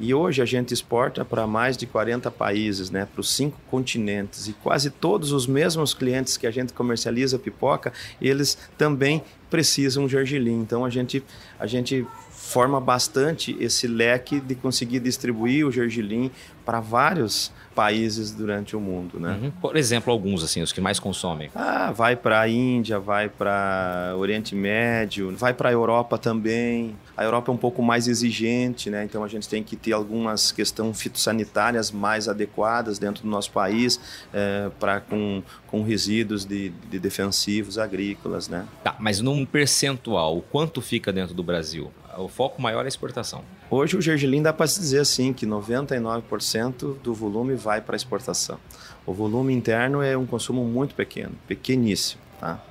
E 0.00 0.14
hoje 0.14 0.40
a 0.40 0.44
gente 0.44 0.72
exporta 0.72 1.24
para 1.24 1.46
mais 1.46 1.76
de 1.76 1.84
40 1.84 2.30
países, 2.30 2.88
né, 2.88 3.06
para 3.12 3.20
os 3.20 3.30
cinco 3.34 3.58
continentes. 3.68 4.46
E 4.46 4.52
quase 4.52 4.90
todos 4.90 5.32
os 5.32 5.46
mesmos 5.46 5.92
clientes 5.92 6.36
que 6.36 6.46
a 6.46 6.50
gente 6.50 6.72
comercializa 6.72 7.38
pipoca, 7.38 7.92
eles 8.22 8.56
também 8.78 9.22
precisam 9.50 10.06
de 10.06 10.12
gergelim. 10.12 10.60
Então 10.60 10.84
a 10.84 10.90
gente, 10.90 11.22
a 11.58 11.66
gente 11.66 12.06
forma 12.48 12.80
bastante 12.80 13.54
esse 13.60 13.86
leque 13.86 14.40
de 14.40 14.54
conseguir 14.54 15.00
distribuir 15.00 15.66
o 15.66 15.70
gergelim 15.70 16.30
para 16.64 16.80
vários 16.80 17.52
países 17.74 18.30
durante 18.30 18.74
o 18.74 18.80
mundo, 18.80 19.20
né? 19.20 19.38
Uhum. 19.40 19.50
Por 19.52 19.76
exemplo, 19.76 20.12
alguns 20.12 20.42
assim, 20.42 20.60
os 20.60 20.72
que 20.72 20.80
mais 20.80 20.98
consomem. 20.98 21.50
Ah, 21.54 21.92
vai 21.92 22.16
para 22.16 22.40
a 22.40 22.48
Índia, 22.48 22.98
vai 22.98 23.28
para 23.28 24.14
Oriente 24.18 24.54
Médio, 24.54 25.34
vai 25.36 25.54
para 25.54 25.68
a 25.68 25.72
Europa 25.72 26.18
também. 26.18 26.96
A 27.16 27.22
Europa 27.22 27.50
é 27.50 27.54
um 27.54 27.58
pouco 27.58 27.82
mais 27.82 28.08
exigente, 28.08 28.90
né? 28.90 29.04
Então 29.04 29.22
a 29.22 29.28
gente 29.28 29.48
tem 29.48 29.62
que 29.62 29.76
ter 29.76 29.92
algumas 29.92 30.50
questões 30.50 31.00
fitossanitárias 31.00 31.90
mais 31.90 32.28
adequadas 32.28 32.98
dentro 32.98 33.22
do 33.22 33.28
nosso 33.28 33.52
país 33.52 34.00
é, 34.32 34.70
para 34.80 35.00
com, 35.00 35.42
com 35.66 35.82
resíduos 35.82 36.44
de, 36.44 36.70
de 36.90 36.98
defensivos 36.98 37.78
agrícolas, 37.78 38.48
né? 38.48 38.66
Tá, 38.82 38.96
mas 38.98 39.20
num 39.20 39.46
percentual, 39.46 40.42
quanto 40.50 40.82
fica 40.82 41.12
dentro 41.12 41.34
do 41.34 41.42
Brasil? 41.42 41.90
O 42.18 42.28
foco 42.28 42.60
maior 42.60 42.82
é 42.82 42.84
a 42.84 42.88
exportação. 42.88 43.42
Hoje 43.70 43.96
o 43.96 44.00
gergelim 44.00 44.42
dá 44.42 44.52
para 44.52 44.66
se 44.66 44.80
dizer 44.80 45.00
assim 45.00 45.32
que 45.32 45.46
99% 45.46 46.98
do 47.02 47.14
volume 47.14 47.54
vai 47.54 47.80
para 47.80 47.96
exportação. 47.96 48.58
O 49.06 49.12
volume 49.12 49.52
interno 49.54 50.02
é 50.02 50.16
um 50.16 50.26
consumo 50.26 50.64
muito 50.64 50.94
pequeno, 50.94 51.32
pequeníssimo, 51.46 52.20
tá? 52.40 52.62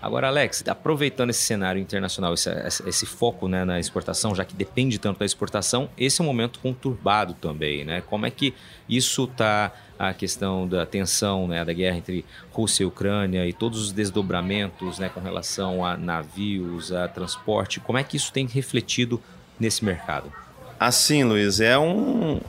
Agora, 0.00 0.26
Alex, 0.26 0.64
aproveitando 0.66 1.30
esse 1.30 1.42
cenário 1.42 1.80
internacional, 1.80 2.34
esse, 2.34 2.50
esse 2.88 3.06
foco 3.06 3.46
né, 3.46 3.64
na 3.64 3.78
exportação, 3.78 4.34
já 4.34 4.44
que 4.44 4.52
depende 4.52 4.98
tanto 4.98 5.20
da 5.20 5.24
exportação, 5.24 5.88
esse 5.96 6.20
é 6.20 6.24
um 6.24 6.26
momento 6.26 6.58
conturbado 6.58 7.34
também, 7.34 7.84
né? 7.84 8.00
Como 8.00 8.26
é 8.26 8.30
que 8.30 8.52
isso 8.88 9.24
está 9.24 9.72
a 10.08 10.14
questão 10.14 10.66
da 10.66 10.84
tensão, 10.84 11.46
né, 11.46 11.64
da 11.64 11.72
guerra 11.72 11.96
entre 11.96 12.24
Rússia 12.50 12.82
e 12.82 12.86
Ucrânia 12.86 13.46
e 13.46 13.52
todos 13.52 13.80
os 13.80 13.92
desdobramentos, 13.92 14.98
né, 14.98 15.08
com 15.08 15.20
relação 15.20 15.84
a 15.84 15.96
navios, 15.96 16.90
a 16.92 17.06
transporte, 17.06 17.78
como 17.78 17.98
é 17.98 18.02
que 18.02 18.16
isso 18.16 18.32
tem 18.32 18.46
refletido 18.46 19.22
nesse 19.60 19.84
mercado? 19.84 20.32
Assim, 20.78 21.22
Luiz, 21.22 21.60
é 21.60 21.78
um 21.78 22.40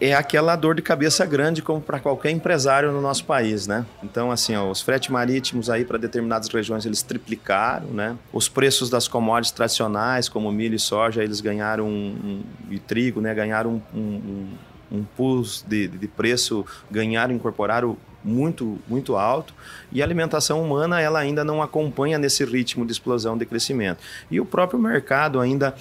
é 0.00 0.14
aquela 0.14 0.56
dor 0.56 0.74
de 0.74 0.82
cabeça 0.82 1.24
grande 1.24 1.62
como 1.62 1.80
para 1.80 2.00
qualquer 2.00 2.32
empresário 2.32 2.90
no 2.90 3.00
nosso 3.00 3.24
país, 3.24 3.68
né? 3.68 3.86
Então, 4.02 4.32
assim, 4.32 4.56
ó, 4.56 4.68
os 4.68 4.80
fretes 4.80 5.10
marítimos 5.10 5.70
aí 5.70 5.84
para 5.84 5.96
determinadas 5.96 6.48
regiões 6.48 6.84
eles 6.84 7.02
triplicaram, 7.02 7.86
né? 7.86 8.16
Os 8.32 8.48
preços 8.48 8.90
das 8.90 9.06
commodities 9.06 9.52
tradicionais, 9.52 10.28
como 10.28 10.50
milho 10.50 10.74
e 10.74 10.78
soja, 10.78 11.22
eles 11.22 11.40
ganharam 11.40 11.86
um, 11.86 12.16
um, 12.24 12.42
e 12.68 12.80
trigo, 12.80 13.20
né? 13.20 13.32
Ganharam 13.32 13.80
um, 13.94 13.98
um, 13.98 14.48
um 14.92 15.02
pulso 15.02 15.64
de, 15.66 15.88
de 15.88 16.06
preço, 16.06 16.64
ganharam, 16.90 17.34
incorporaram 17.34 17.96
muito 18.24 18.78
muito 18.86 19.16
alto 19.16 19.52
e 19.90 20.00
a 20.00 20.04
alimentação 20.04 20.62
humana 20.62 21.00
ela 21.00 21.18
ainda 21.18 21.42
não 21.42 21.60
acompanha 21.60 22.18
nesse 22.18 22.44
ritmo 22.44 22.86
de 22.86 22.92
explosão 22.92 23.36
de 23.36 23.44
crescimento 23.44 23.98
e 24.30 24.40
o 24.40 24.44
próprio 24.44 24.78
mercado 24.78 25.40
ainda 25.40 25.74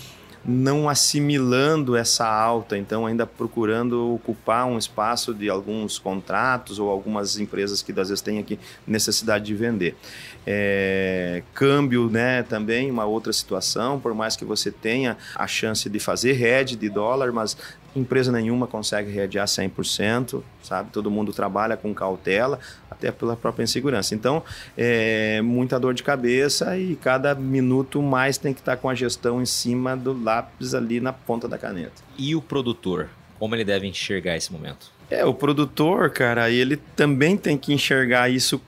não 0.43 0.89
assimilando 0.89 1.95
essa 1.95 2.25
alta, 2.27 2.77
então 2.77 3.05
ainda 3.05 3.27
procurando 3.27 4.15
ocupar 4.15 4.65
um 4.65 4.77
espaço 4.77 5.33
de 5.33 5.49
alguns 5.49 5.99
contratos 5.99 6.79
ou 6.79 6.89
algumas 6.89 7.39
empresas 7.39 7.81
que 7.81 7.91
às 7.91 8.09
vezes 8.09 8.21
têm 8.21 8.39
aqui 8.39 8.59
necessidade 8.87 9.45
de 9.45 9.53
vender. 9.53 9.95
É, 10.45 11.43
câmbio, 11.53 12.09
né, 12.09 12.41
também 12.41 12.89
uma 12.89 13.05
outra 13.05 13.31
situação, 13.31 13.99
por 13.99 14.15
mais 14.15 14.35
que 14.35 14.43
você 14.43 14.71
tenha 14.71 15.15
a 15.35 15.45
chance 15.45 15.87
de 15.87 15.99
fazer 15.99 16.41
hedge 16.41 16.75
de 16.75 16.89
dólar, 16.89 17.31
mas 17.31 17.55
empresa 17.95 18.31
nenhuma 18.31 18.67
consegue 18.67 19.11
readiar 19.11 19.47
100%, 19.47 20.41
sabe? 20.63 20.89
Todo 20.91 21.11
mundo 21.11 21.33
trabalha 21.33 21.75
com 21.75 21.93
cautela, 21.93 22.59
até 22.89 23.11
pela 23.11 23.35
própria 23.35 23.63
insegurança. 23.63 24.15
Então, 24.15 24.43
é 24.77 25.41
muita 25.41 25.79
dor 25.79 25.93
de 25.93 26.03
cabeça 26.03 26.77
e 26.77 26.95
cada 26.95 27.35
minuto 27.35 28.01
mais 28.01 28.37
tem 28.37 28.53
que 28.53 28.61
estar 28.61 28.77
com 28.77 28.89
a 28.89 28.95
gestão 28.95 29.41
em 29.41 29.45
cima 29.45 29.95
do 29.95 30.13
lápis 30.23 30.73
ali 30.73 30.99
na 30.99 31.11
ponta 31.11 31.47
da 31.47 31.57
caneta. 31.57 32.01
E 32.17 32.35
o 32.35 32.41
produtor, 32.41 33.09
como 33.39 33.55
ele 33.55 33.65
deve 33.65 33.87
enxergar 33.87 34.37
esse 34.37 34.51
momento? 34.51 34.91
É, 35.09 35.25
o 35.25 35.33
produtor, 35.33 36.09
cara, 36.09 36.49
ele 36.49 36.77
também 36.95 37.35
tem 37.35 37.57
que 37.57 37.73
enxergar 37.73 38.29
isso 38.29 38.61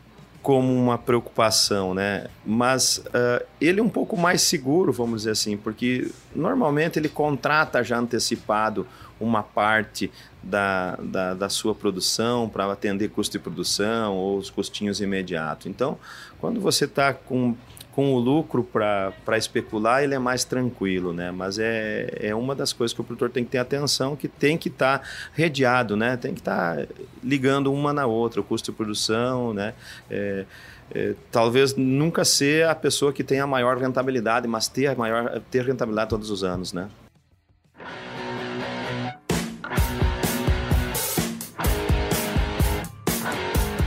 como 0.44 0.76
uma 0.76 0.98
preocupação, 0.98 1.94
né? 1.94 2.28
Mas 2.46 2.98
uh, 2.98 3.44
ele 3.62 3.80
é 3.80 3.84
um 3.84 3.90
pouco 3.90 4.18
mais 4.18 4.42
seguro, 4.42 4.92
vamos 4.92 5.22
dizer 5.22 5.32
assim, 5.32 5.56
porque 5.56 6.12
normalmente 6.36 7.00
ele 7.00 7.08
contrata 7.08 7.82
já 7.82 7.98
antecipado 7.98 8.86
uma 9.20 9.42
parte 9.42 10.12
da, 10.44 10.98
da, 10.98 11.34
da 11.34 11.50
sua 11.50 11.74
produção 11.74 12.50
para 12.50 12.70
atender 12.70 13.08
custo 13.08 13.38
de 13.38 13.40
produção 13.40 14.18
ou 14.18 14.38
os 14.38 14.50
custinhos 14.50 15.00
imediatos. 15.00 15.68
Então, 15.68 15.98
quando 16.40 16.60
você 16.60 16.84
está 16.84 17.14
com 17.14 17.56
com 17.94 18.14
o 18.14 18.20
lucro 18.20 18.64
para 18.64 19.38
especular, 19.38 20.04
ele 20.04 20.16
é 20.16 20.20
mais 20.20 20.44
tranquilo, 20.44 21.14
né? 21.14 21.32
Mas 21.32 21.60
é, 21.60 22.12
é 22.20 22.34
uma 22.34 22.56
das 22.56 22.74
coisas 22.74 22.94
que 22.94 23.02
o 23.02 23.04
produtor 23.04 23.30
tem 23.30 23.46
que 23.46 23.52
ter 23.52 23.60
atenção, 23.60 24.16
que 24.16 24.28
tem 24.28 24.58
que 24.58 24.68
estar 24.68 25.00
tá 25.00 25.06
redeado, 25.34 25.96
né? 25.96 26.18
Tem 26.18 26.34
que 26.34 26.42
estar 26.42 26.78
tá 26.78 26.88
ligando 27.24 27.72
uma 27.72 27.94
na 27.94 28.06
outra, 28.08 28.42
o 28.42 28.44
custo 28.44 28.72
de 28.72 28.78
produção, 28.78 29.54
né? 29.54 29.76
É, 30.10 30.46
é, 30.94 31.14
talvez 31.32 31.76
nunca 31.76 32.26
ser 32.26 32.68
a 32.68 32.74
pessoa 32.74 33.14
que 33.14 33.24
tem 33.24 33.40
a 33.40 33.48
maior 33.48 33.78
rentabilidade, 33.78 34.48
mas 34.48 34.68
ter 34.68 34.88
a 34.88 34.96
maior 34.96 35.40
ter 35.52 35.64
rentabilidade 35.64 36.10
todos 36.10 36.32
os 36.32 36.44
anos, 36.44 36.74
né? 36.74 36.90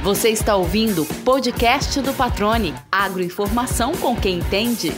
Você 0.06 0.28
está 0.28 0.54
ouvindo 0.54 1.02
o 1.02 1.06
podcast 1.24 2.00
do 2.00 2.14
Patrone. 2.14 2.72
Agroinformação 2.92 3.90
com 3.96 4.14
quem 4.14 4.38
entende. 4.38 4.92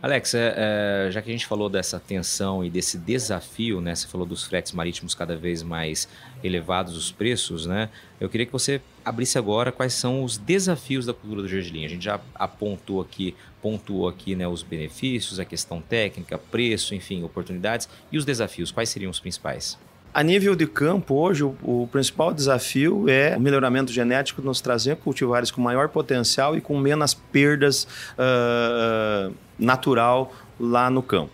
Alex, 0.00 0.34
é, 0.34 0.54
é, 0.56 1.10
já 1.10 1.20
que 1.20 1.30
a 1.30 1.32
gente 1.32 1.46
falou 1.46 1.68
dessa 1.68 1.98
tensão 1.98 2.64
e 2.64 2.70
desse 2.70 2.96
desafio, 2.96 3.80
né? 3.80 3.92
Você 3.92 4.06
falou 4.06 4.24
dos 4.24 4.44
fretes 4.44 4.70
marítimos 4.70 5.16
cada 5.16 5.36
vez 5.36 5.64
mais 5.64 6.06
elevados 6.44 6.96
os 6.96 7.10
preços, 7.10 7.66
né? 7.66 7.90
Eu 8.20 8.28
queria 8.28 8.46
que 8.46 8.52
você 8.52 8.80
abrisse 9.04 9.36
agora 9.36 9.72
quais 9.72 9.94
são 9.94 10.22
os 10.22 10.38
desafios 10.38 11.06
da 11.06 11.12
cultura 11.12 11.42
do 11.42 11.48
gergelim. 11.48 11.84
A 11.84 11.88
gente 11.88 12.04
já 12.04 12.20
apontou 12.36 13.00
aqui, 13.00 13.34
pontuou 13.60 14.06
aqui, 14.08 14.36
né, 14.36 14.46
os 14.46 14.62
benefícios, 14.62 15.40
a 15.40 15.44
questão 15.44 15.80
técnica, 15.80 16.38
preço, 16.38 16.94
enfim, 16.94 17.24
oportunidades 17.24 17.88
e 18.12 18.16
os 18.16 18.24
desafios. 18.24 18.70
Quais 18.70 18.88
seriam 18.90 19.10
os 19.10 19.18
principais? 19.18 19.76
A 20.14 20.22
nível 20.22 20.54
de 20.54 20.64
campo, 20.64 21.16
hoje, 21.16 21.42
o, 21.42 21.56
o, 21.60 21.88
principal 21.90 22.32
desafio 22.32 23.08
é 23.08 23.36
o 23.36 23.40
melhoramento 23.40 23.92
genético, 23.92 24.40
nos 24.40 24.60
trazer 24.60 24.94
cultivares 24.98 25.50
com 25.50 25.60
maior 25.60 25.88
potencial 25.88 26.56
e 26.56 26.60
com 26.60 26.78
menos 26.78 27.14
perdas 27.14 27.82
uh, 28.16 29.34
natural 29.58 30.32
lá 30.58 30.88
no 30.88 31.02
campo. 31.02 31.32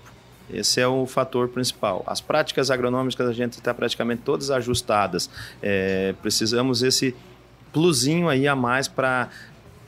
Esse 0.51 0.81
é 0.81 0.89
o 0.89 1.05
fator 1.07 1.49
principal. 1.49 2.03
As 2.07 2.23
práticas 2.23 2.71
agronômicas 2.71 3.29
a 3.29 3.35
gente 3.35 3.53
está 3.53 3.75
praticamente 3.75 4.23
todas 4.25 4.51
ajustadas. 4.51 5.29
É, 5.63 6.15
precisamos 6.23 6.83
esse 6.83 7.15
plusinho 7.73 8.31
aí 8.31 8.49
a 8.49 8.57
mais 8.57 8.89
para 8.89 9.29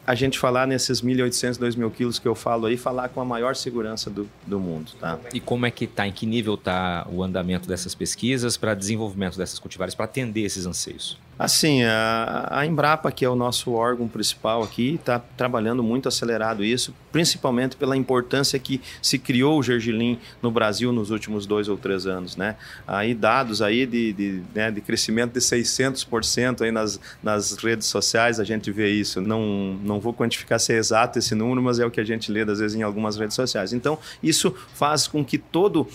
a 0.07 0.15
gente 0.15 0.39
falar 0.39 0.67
nesses 0.67 1.01
1.800, 1.01 1.59
2.000 1.59 1.93
quilos 1.93 2.19
que 2.19 2.27
eu 2.27 2.35
falo 2.35 2.67
aí, 2.67 2.77
falar 2.77 3.09
com 3.09 3.21
a 3.21 3.25
maior 3.25 3.55
segurança 3.55 4.11
do, 4.11 4.29
do 4.47 4.59
mundo, 4.59 4.93
tá? 4.99 5.19
E 5.33 5.41
como 5.41 5.65
é 5.65 5.71
que 5.71 5.85
está, 5.85 6.07
em 6.07 6.13
que 6.13 6.27
nível 6.27 6.55
está 6.55 7.07
o 7.11 7.23
andamento 7.23 7.69
dessas 7.69 7.95
pesquisas 7.95 8.57
para 8.57 8.75
desenvolvimento 8.75 9.39
dessas 9.39 9.59
cultivares, 9.59 9.95
para 9.95 10.05
atender 10.07 10.43
esses 10.43 10.67
anseios? 10.67 11.19
Assim, 11.39 11.83
a, 11.83 12.49
a, 12.51 12.67
Embrapa, 12.67 13.11
que 13.11 13.25
é 13.25 13.29
o 13.29 13.35
nosso 13.35 13.73
órgão 13.73 14.07
principal 14.07 14.63
aqui, 14.63 14.95
está 14.95 15.19
trabalhando 15.19 15.83
muito 15.83 16.07
acelerado 16.07 16.65
isso, 16.65 16.95
principalmente 17.11 17.75
pela 17.75 17.97
importância 17.97 18.59
que 18.59 18.81
se 19.01 19.19
criou 19.19 19.59
o 19.59 19.63
gergelim 19.63 20.19
no 20.43 20.51
Brasil 20.51 20.93
nos 20.93 21.11
últimos 21.11 21.47
dois 21.47 21.69
ou 21.69 21.77
três 21.77 22.07
anos, 22.07 22.37
né? 22.37 22.57
Aí 22.87 23.15
dados 23.15 23.63
aí 23.63 23.87
de, 23.87 24.13
de, 24.13 24.43
né, 24.55 24.71
de 24.71 24.81
crescimento 24.81 25.33
de 25.33 25.41
600% 25.41 26.63
aí 26.63 26.71
nas, 26.71 27.01
nas 27.23 27.53
redes 27.55 27.87
sociais, 27.89 28.39
a 28.39 28.45
gente 28.45 28.71
vê 28.71 28.91
isso. 28.91 29.21
Não, 29.21 29.79
não 29.83 29.99
vou 29.99 30.13
quantificar 30.13 30.61
se 30.61 30.75
é 30.75 30.77
exato 30.77 31.19
esse 31.19 31.35
número, 31.35 31.63
mas 31.63 31.79
é 31.79 31.87
o 31.87 31.91
que 31.91 32.01
a 32.01 32.05
gente 32.05 32.31
lê, 32.31 32.43
às 32.43 32.59
vezes, 32.59 32.77
em 32.77 32.83
algumas 32.83 33.17
redes 33.17 33.35
sociais. 33.35 33.73
Então, 33.73 33.99
isso 34.23 34.55
faz 34.75 35.09
com 35.09 35.25
que 35.25 35.39
todo 35.39 35.89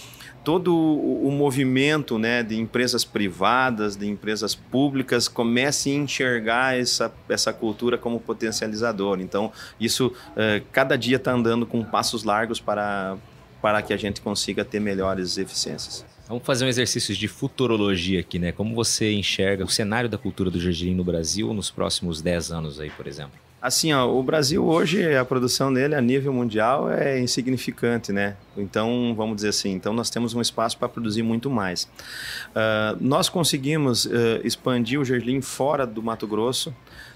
todo 0.47 0.73
o 0.73 1.29
movimento 1.29 2.17
né, 2.17 2.41
de 2.41 2.57
empresas 2.57 3.03
privadas, 3.03 3.97
de 3.97 4.07
empresas 4.07 4.55
públicas, 4.55 5.27
comece 5.27 5.91
a 5.91 5.95
enxergar 5.95 6.79
essa, 6.79 7.13
essa 7.27 7.51
cultura 7.51 7.97
como 7.97 8.17
potencializador. 8.17 9.19
Então, 9.19 9.51
isso 9.77 10.13
eh, 10.37 10.61
cada 10.71 10.97
dia 10.97 11.17
está 11.17 11.33
andando 11.33 11.65
com 11.65 11.83
passos 11.83 12.23
largos 12.23 12.61
para, 12.61 13.17
para 13.61 13.81
que 13.81 13.91
a 13.91 13.97
gente 13.97 14.21
consiga 14.21 14.63
ter 14.63 14.79
melhores 14.79 15.37
eficiências. 15.37 16.05
Vamos 16.29 16.45
fazer 16.45 16.63
um 16.63 16.69
exercício 16.69 17.13
de 17.13 17.27
futurologia 17.27 18.21
aqui, 18.21 18.39
né? 18.39 18.53
Como 18.53 18.73
você 18.73 19.11
enxerga 19.11 19.65
o 19.65 19.69
cenário 19.69 20.09
da 20.09 20.17
cultura 20.17 20.49
do 20.49 20.61
gergelim 20.61 20.95
no 20.95 21.03
Brasil 21.03 21.53
nos 21.53 21.69
próximos 21.69 22.21
10 22.21 22.51
anos 22.53 22.79
aí, 22.79 22.89
por 22.89 23.05
exemplo? 23.05 23.46
Assim, 23.67 23.91
ó, 23.91 24.09
o 24.09 24.23
Brasil 24.23 24.65
hoje, 24.65 25.13
a 25.13 25.25
produção 25.25 25.73
dele 25.73 25.93
a 25.93 25.99
nível 25.99 26.31
mundial 26.31 26.89
é 26.89 27.19
insignificante, 27.19 28.13
né? 28.13 28.37
Então, 28.55 29.13
vamos 29.13 29.35
dizer 29.35 29.49
assim, 29.49 29.73
então 29.73 29.91
nós 29.91 30.09
temos 30.09 30.33
um 30.33 30.39
espaço 30.39 30.77
para 30.77 30.87
produzir 30.87 31.21
muito 31.21 31.49
mais. 31.49 31.83
Uh, 31.83 32.95
nós 33.01 33.27
conseguimos 33.27 34.05
uh, 34.05 34.09
expandir 34.41 34.97
o 34.97 35.03
gergelim 35.03 35.41
fora 35.41 35.85
do 35.85 36.01
Mato 36.01 36.25
Grosso 36.25 36.73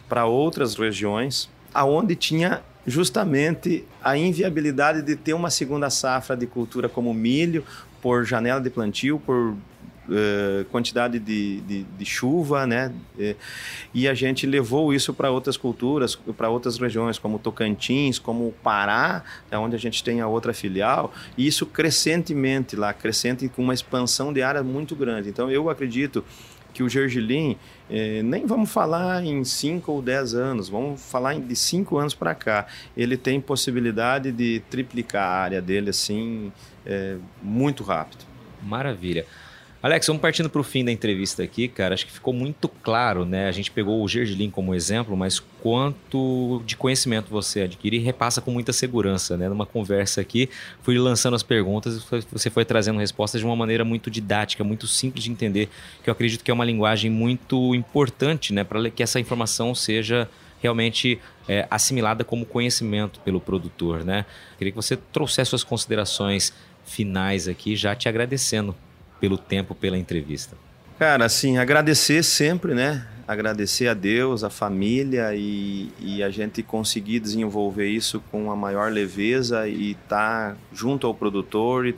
para 0.09 0.25
outras 0.25 0.75
regiões, 0.75 1.49
aonde 1.73 2.17
tinha 2.17 2.61
justamente 2.85 3.85
a 4.03 4.17
inviabilidade 4.17 5.01
de 5.03 5.15
ter 5.15 5.33
uma 5.33 5.49
segunda 5.49 5.89
safra 5.89 6.35
de 6.35 6.47
cultura 6.47 6.89
como 6.89 7.13
milho 7.13 7.63
por 8.01 8.25
janela 8.25 8.59
de 8.59 8.69
plantio, 8.69 9.21
por 9.25 9.55
uh, 10.07 10.65
quantidade 10.65 11.19
de, 11.19 11.61
de, 11.61 11.83
de, 11.83 12.05
chuva, 12.05 12.65
né? 12.65 12.91
E 13.93 14.07
a 14.07 14.13
gente 14.13 14.45
levou 14.45 14.93
isso 14.93 15.13
para 15.13 15.29
outras 15.29 15.57
culturas, 15.57 16.15
para 16.15 16.49
outras 16.49 16.77
regiões, 16.77 17.17
como 17.17 17.39
Tocantins, 17.39 18.19
como 18.19 18.53
Pará, 18.63 19.23
é 19.49 19.57
onde 19.57 19.75
a 19.75 19.79
gente 19.79 20.03
tem 20.03 20.21
a 20.21 20.27
outra 20.27 20.53
filial, 20.53 21.13
e 21.37 21.47
isso 21.47 21.65
crescentemente 21.65 22.75
lá, 22.75 22.93
crescente 22.93 23.47
com 23.49 23.61
uma 23.61 23.73
expansão 23.73 24.33
de 24.33 24.41
área 24.41 24.63
muito 24.63 24.95
grande. 24.95 25.29
Então 25.29 25.49
eu 25.49 25.69
acredito 25.69 26.23
que 26.73 26.83
o 26.83 26.89
gergelim, 26.89 27.57
eh, 27.89 28.21
nem 28.23 28.45
vamos 28.45 28.71
falar 28.71 29.23
em 29.23 29.43
5 29.43 29.91
ou 29.91 30.01
10 30.01 30.33
anos, 30.33 30.69
vamos 30.69 31.01
falar 31.01 31.39
de 31.39 31.55
5 31.55 31.97
anos 31.97 32.13
para 32.13 32.33
cá. 32.33 32.65
Ele 32.95 33.17
tem 33.17 33.39
possibilidade 33.39 34.31
de 34.31 34.61
triplicar 34.69 35.23
a 35.23 35.41
área 35.41 35.61
dele 35.61 35.89
assim, 35.89 36.51
eh, 36.85 37.17
muito 37.41 37.83
rápido. 37.83 38.25
Maravilha. 38.63 39.25
Alex, 39.83 40.05
vamos 40.05 40.21
partindo 40.21 40.47
para 40.47 40.61
o 40.61 40.63
fim 40.63 40.85
da 40.85 40.91
entrevista 40.91 41.41
aqui, 41.41 41.67
cara. 41.67 41.95
Acho 41.95 42.05
que 42.05 42.11
ficou 42.11 42.31
muito 42.31 42.69
claro, 42.69 43.25
né? 43.25 43.47
A 43.47 43.51
gente 43.51 43.71
pegou 43.71 44.03
o 44.03 44.07
Gergelim 44.07 44.51
como 44.51 44.75
exemplo, 44.75 45.17
mas 45.17 45.39
quanto 45.39 46.61
de 46.67 46.77
conhecimento 46.77 47.31
você 47.31 47.61
adquire 47.61 47.97
e 47.97 47.99
repassa 47.99 48.41
com 48.41 48.51
muita 48.51 48.71
segurança, 48.71 49.35
né? 49.35 49.49
Numa 49.49 49.65
conversa 49.65 50.21
aqui, 50.21 50.47
fui 50.83 50.99
lançando 50.99 51.35
as 51.35 51.41
perguntas 51.41 51.97
e 51.97 52.25
você 52.31 52.51
foi 52.51 52.63
trazendo 52.63 52.99
respostas 52.99 53.41
de 53.41 53.47
uma 53.47 53.55
maneira 53.55 53.83
muito 53.83 54.11
didática, 54.11 54.63
muito 54.63 54.85
simples 54.85 55.23
de 55.23 55.31
entender, 55.31 55.67
que 56.03 56.11
eu 56.11 56.11
acredito 56.11 56.43
que 56.43 56.51
é 56.51 56.53
uma 56.53 56.65
linguagem 56.65 57.09
muito 57.09 57.73
importante, 57.73 58.53
né? 58.53 58.63
Para 58.63 58.87
que 58.91 59.01
essa 59.01 59.19
informação 59.19 59.73
seja 59.73 60.29
realmente 60.61 61.19
é, 61.47 61.65
assimilada 61.71 62.23
como 62.23 62.45
conhecimento 62.45 63.19
pelo 63.21 63.41
produtor, 63.41 64.05
né? 64.05 64.27
Queria 64.59 64.71
que 64.71 64.75
você 64.75 64.95
trouxesse 64.95 65.49
suas 65.49 65.63
considerações 65.63 66.53
finais 66.85 67.47
aqui, 67.47 67.75
já 67.75 67.95
te 67.95 68.07
agradecendo 68.07 68.75
pelo 69.21 69.37
tempo, 69.37 69.73
pela 69.75 69.97
entrevista. 69.97 70.57
Cara, 70.99 71.25
assim, 71.25 71.57
agradecer 71.57 72.23
sempre, 72.23 72.73
né? 72.73 73.07
Agradecer 73.27 73.87
a 73.87 73.93
Deus, 73.93 74.43
a 74.43 74.49
família 74.49 75.33
e, 75.33 75.91
e 75.99 76.21
a 76.21 76.29
gente 76.29 76.61
conseguir 76.61 77.19
desenvolver 77.19 77.87
isso 77.87 78.21
com 78.31 78.51
a 78.51 78.55
maior 78.55 78.91
leveza 78.91 79.67
e 79.67 79.91
estar 79.91 80.51
tá 80.51 80.57
junto 80.73 81.07
ao 81.07 81.13
produtor 81.13 81.87
e 81.87 81.95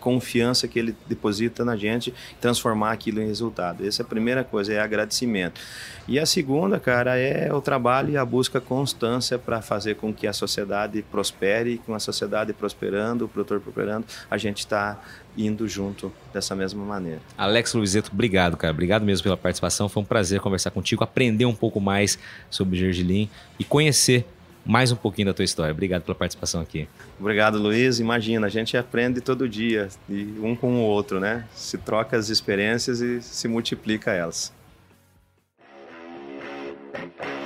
confiança 0.00 0.66
que 0.66 0.78
ele 0.78 0.96
deposita 1.06 1.64
na 1.64 1.76
gente, 1.76 2.12
transformar 2.40 2.92
aquilo 2.92 3.20
em 3.20 3.26
resultado. 3.26 3.86
Essa 3.86 4.02
é 4.02 4.04
a 4.04 4.08
primeira 4.08 4.42
coisa, 4.42 4.72
é 4.72 4.80
agradecimento. 4.80 5.60
E 6.08 6.18
a 6.18 6.26
segunda, 6.26 6.80
cara, 6.80 7.16
é 7.16 7.52
o 7.52 7.60
trabalho 7.60 8.10
e 8.10 8.16
a 8.16 8.24
busca 8.24 8.60
constância 8.60 9.38
para 9.38 9.62
fazer 9.62 9.96
com 9.96 10.12
que 10.12 10.26
a 10.26 10.32
sociedade 10.32 11.02
prospere, 11.02 11.78
com 11.86 11.94
a 11.94 12.00
sociedade 12.00 12.52
prosperando, 12.52 13.26
o 13.26 13.28
produtor 13.28 13.60
prosperando, 13.60 14.06
a 14.28 14.36
gente 14.36 14.58
está 14.58 14.98
indo 15.36 15.68
junto 15.68 16.12
dessa 16.32 16.56
mesma 16.56 16.84
maneira. 16.84 17.20
Alex 17.38 17.74
Luizeto, 17.74 18.10
obrigado, 18.12 18.56
cara. 18.56 18.72
Obrigado 18.72 19.04
mesmo 19.04 19.22
pela 19.22 19.36
participação. 19.36 19.88
Foi 19.88 20.02
um 20.02 20.06
prazer 20.06 20.40
conversar 20.40 20.70
contigo, 20.70 21.04
aprender 21.04 21.44
um 21.44 21.54
pouco 21.54 21.80
mais 21.80 22.18
sobre 22.50 22.78
Gergelim 22.78 23.30
e 23.58 23.64
conhecer 23.64 24.26
mais 24.64 24.92
um 24.92 24.96
pouquinho 24.96 25.26
da 25.26 25.34
tua 25.34 25.44
história. 25.44 25.72
Obrigado 25.72 26.02
pela 26.02 26.14
participação 26.14 26.60
aqui. 26.60 26.88
Obrigado, 27.18 27.58
Luiz. 27.58 27.98
Imagina, 27.98 28.46
a 28.46 28.50
gente 28.50 28.76
aprende 28.76 29.20
todo 29.20 29.48
dia, 29.48 29.88
um 30.42 30.54
com 30.54 30.74
o 30.76 30.80
outro, 30.80 31.18
né? 31.20 31.44
Se 31.54 31.78
troca 31.78 32.16
as 32.16 32.28
experiências 32.28 33.00
e 33.00 33.20
se 33.20 33.48
multiplica 33.48 34.12
elas. 34.12 34.52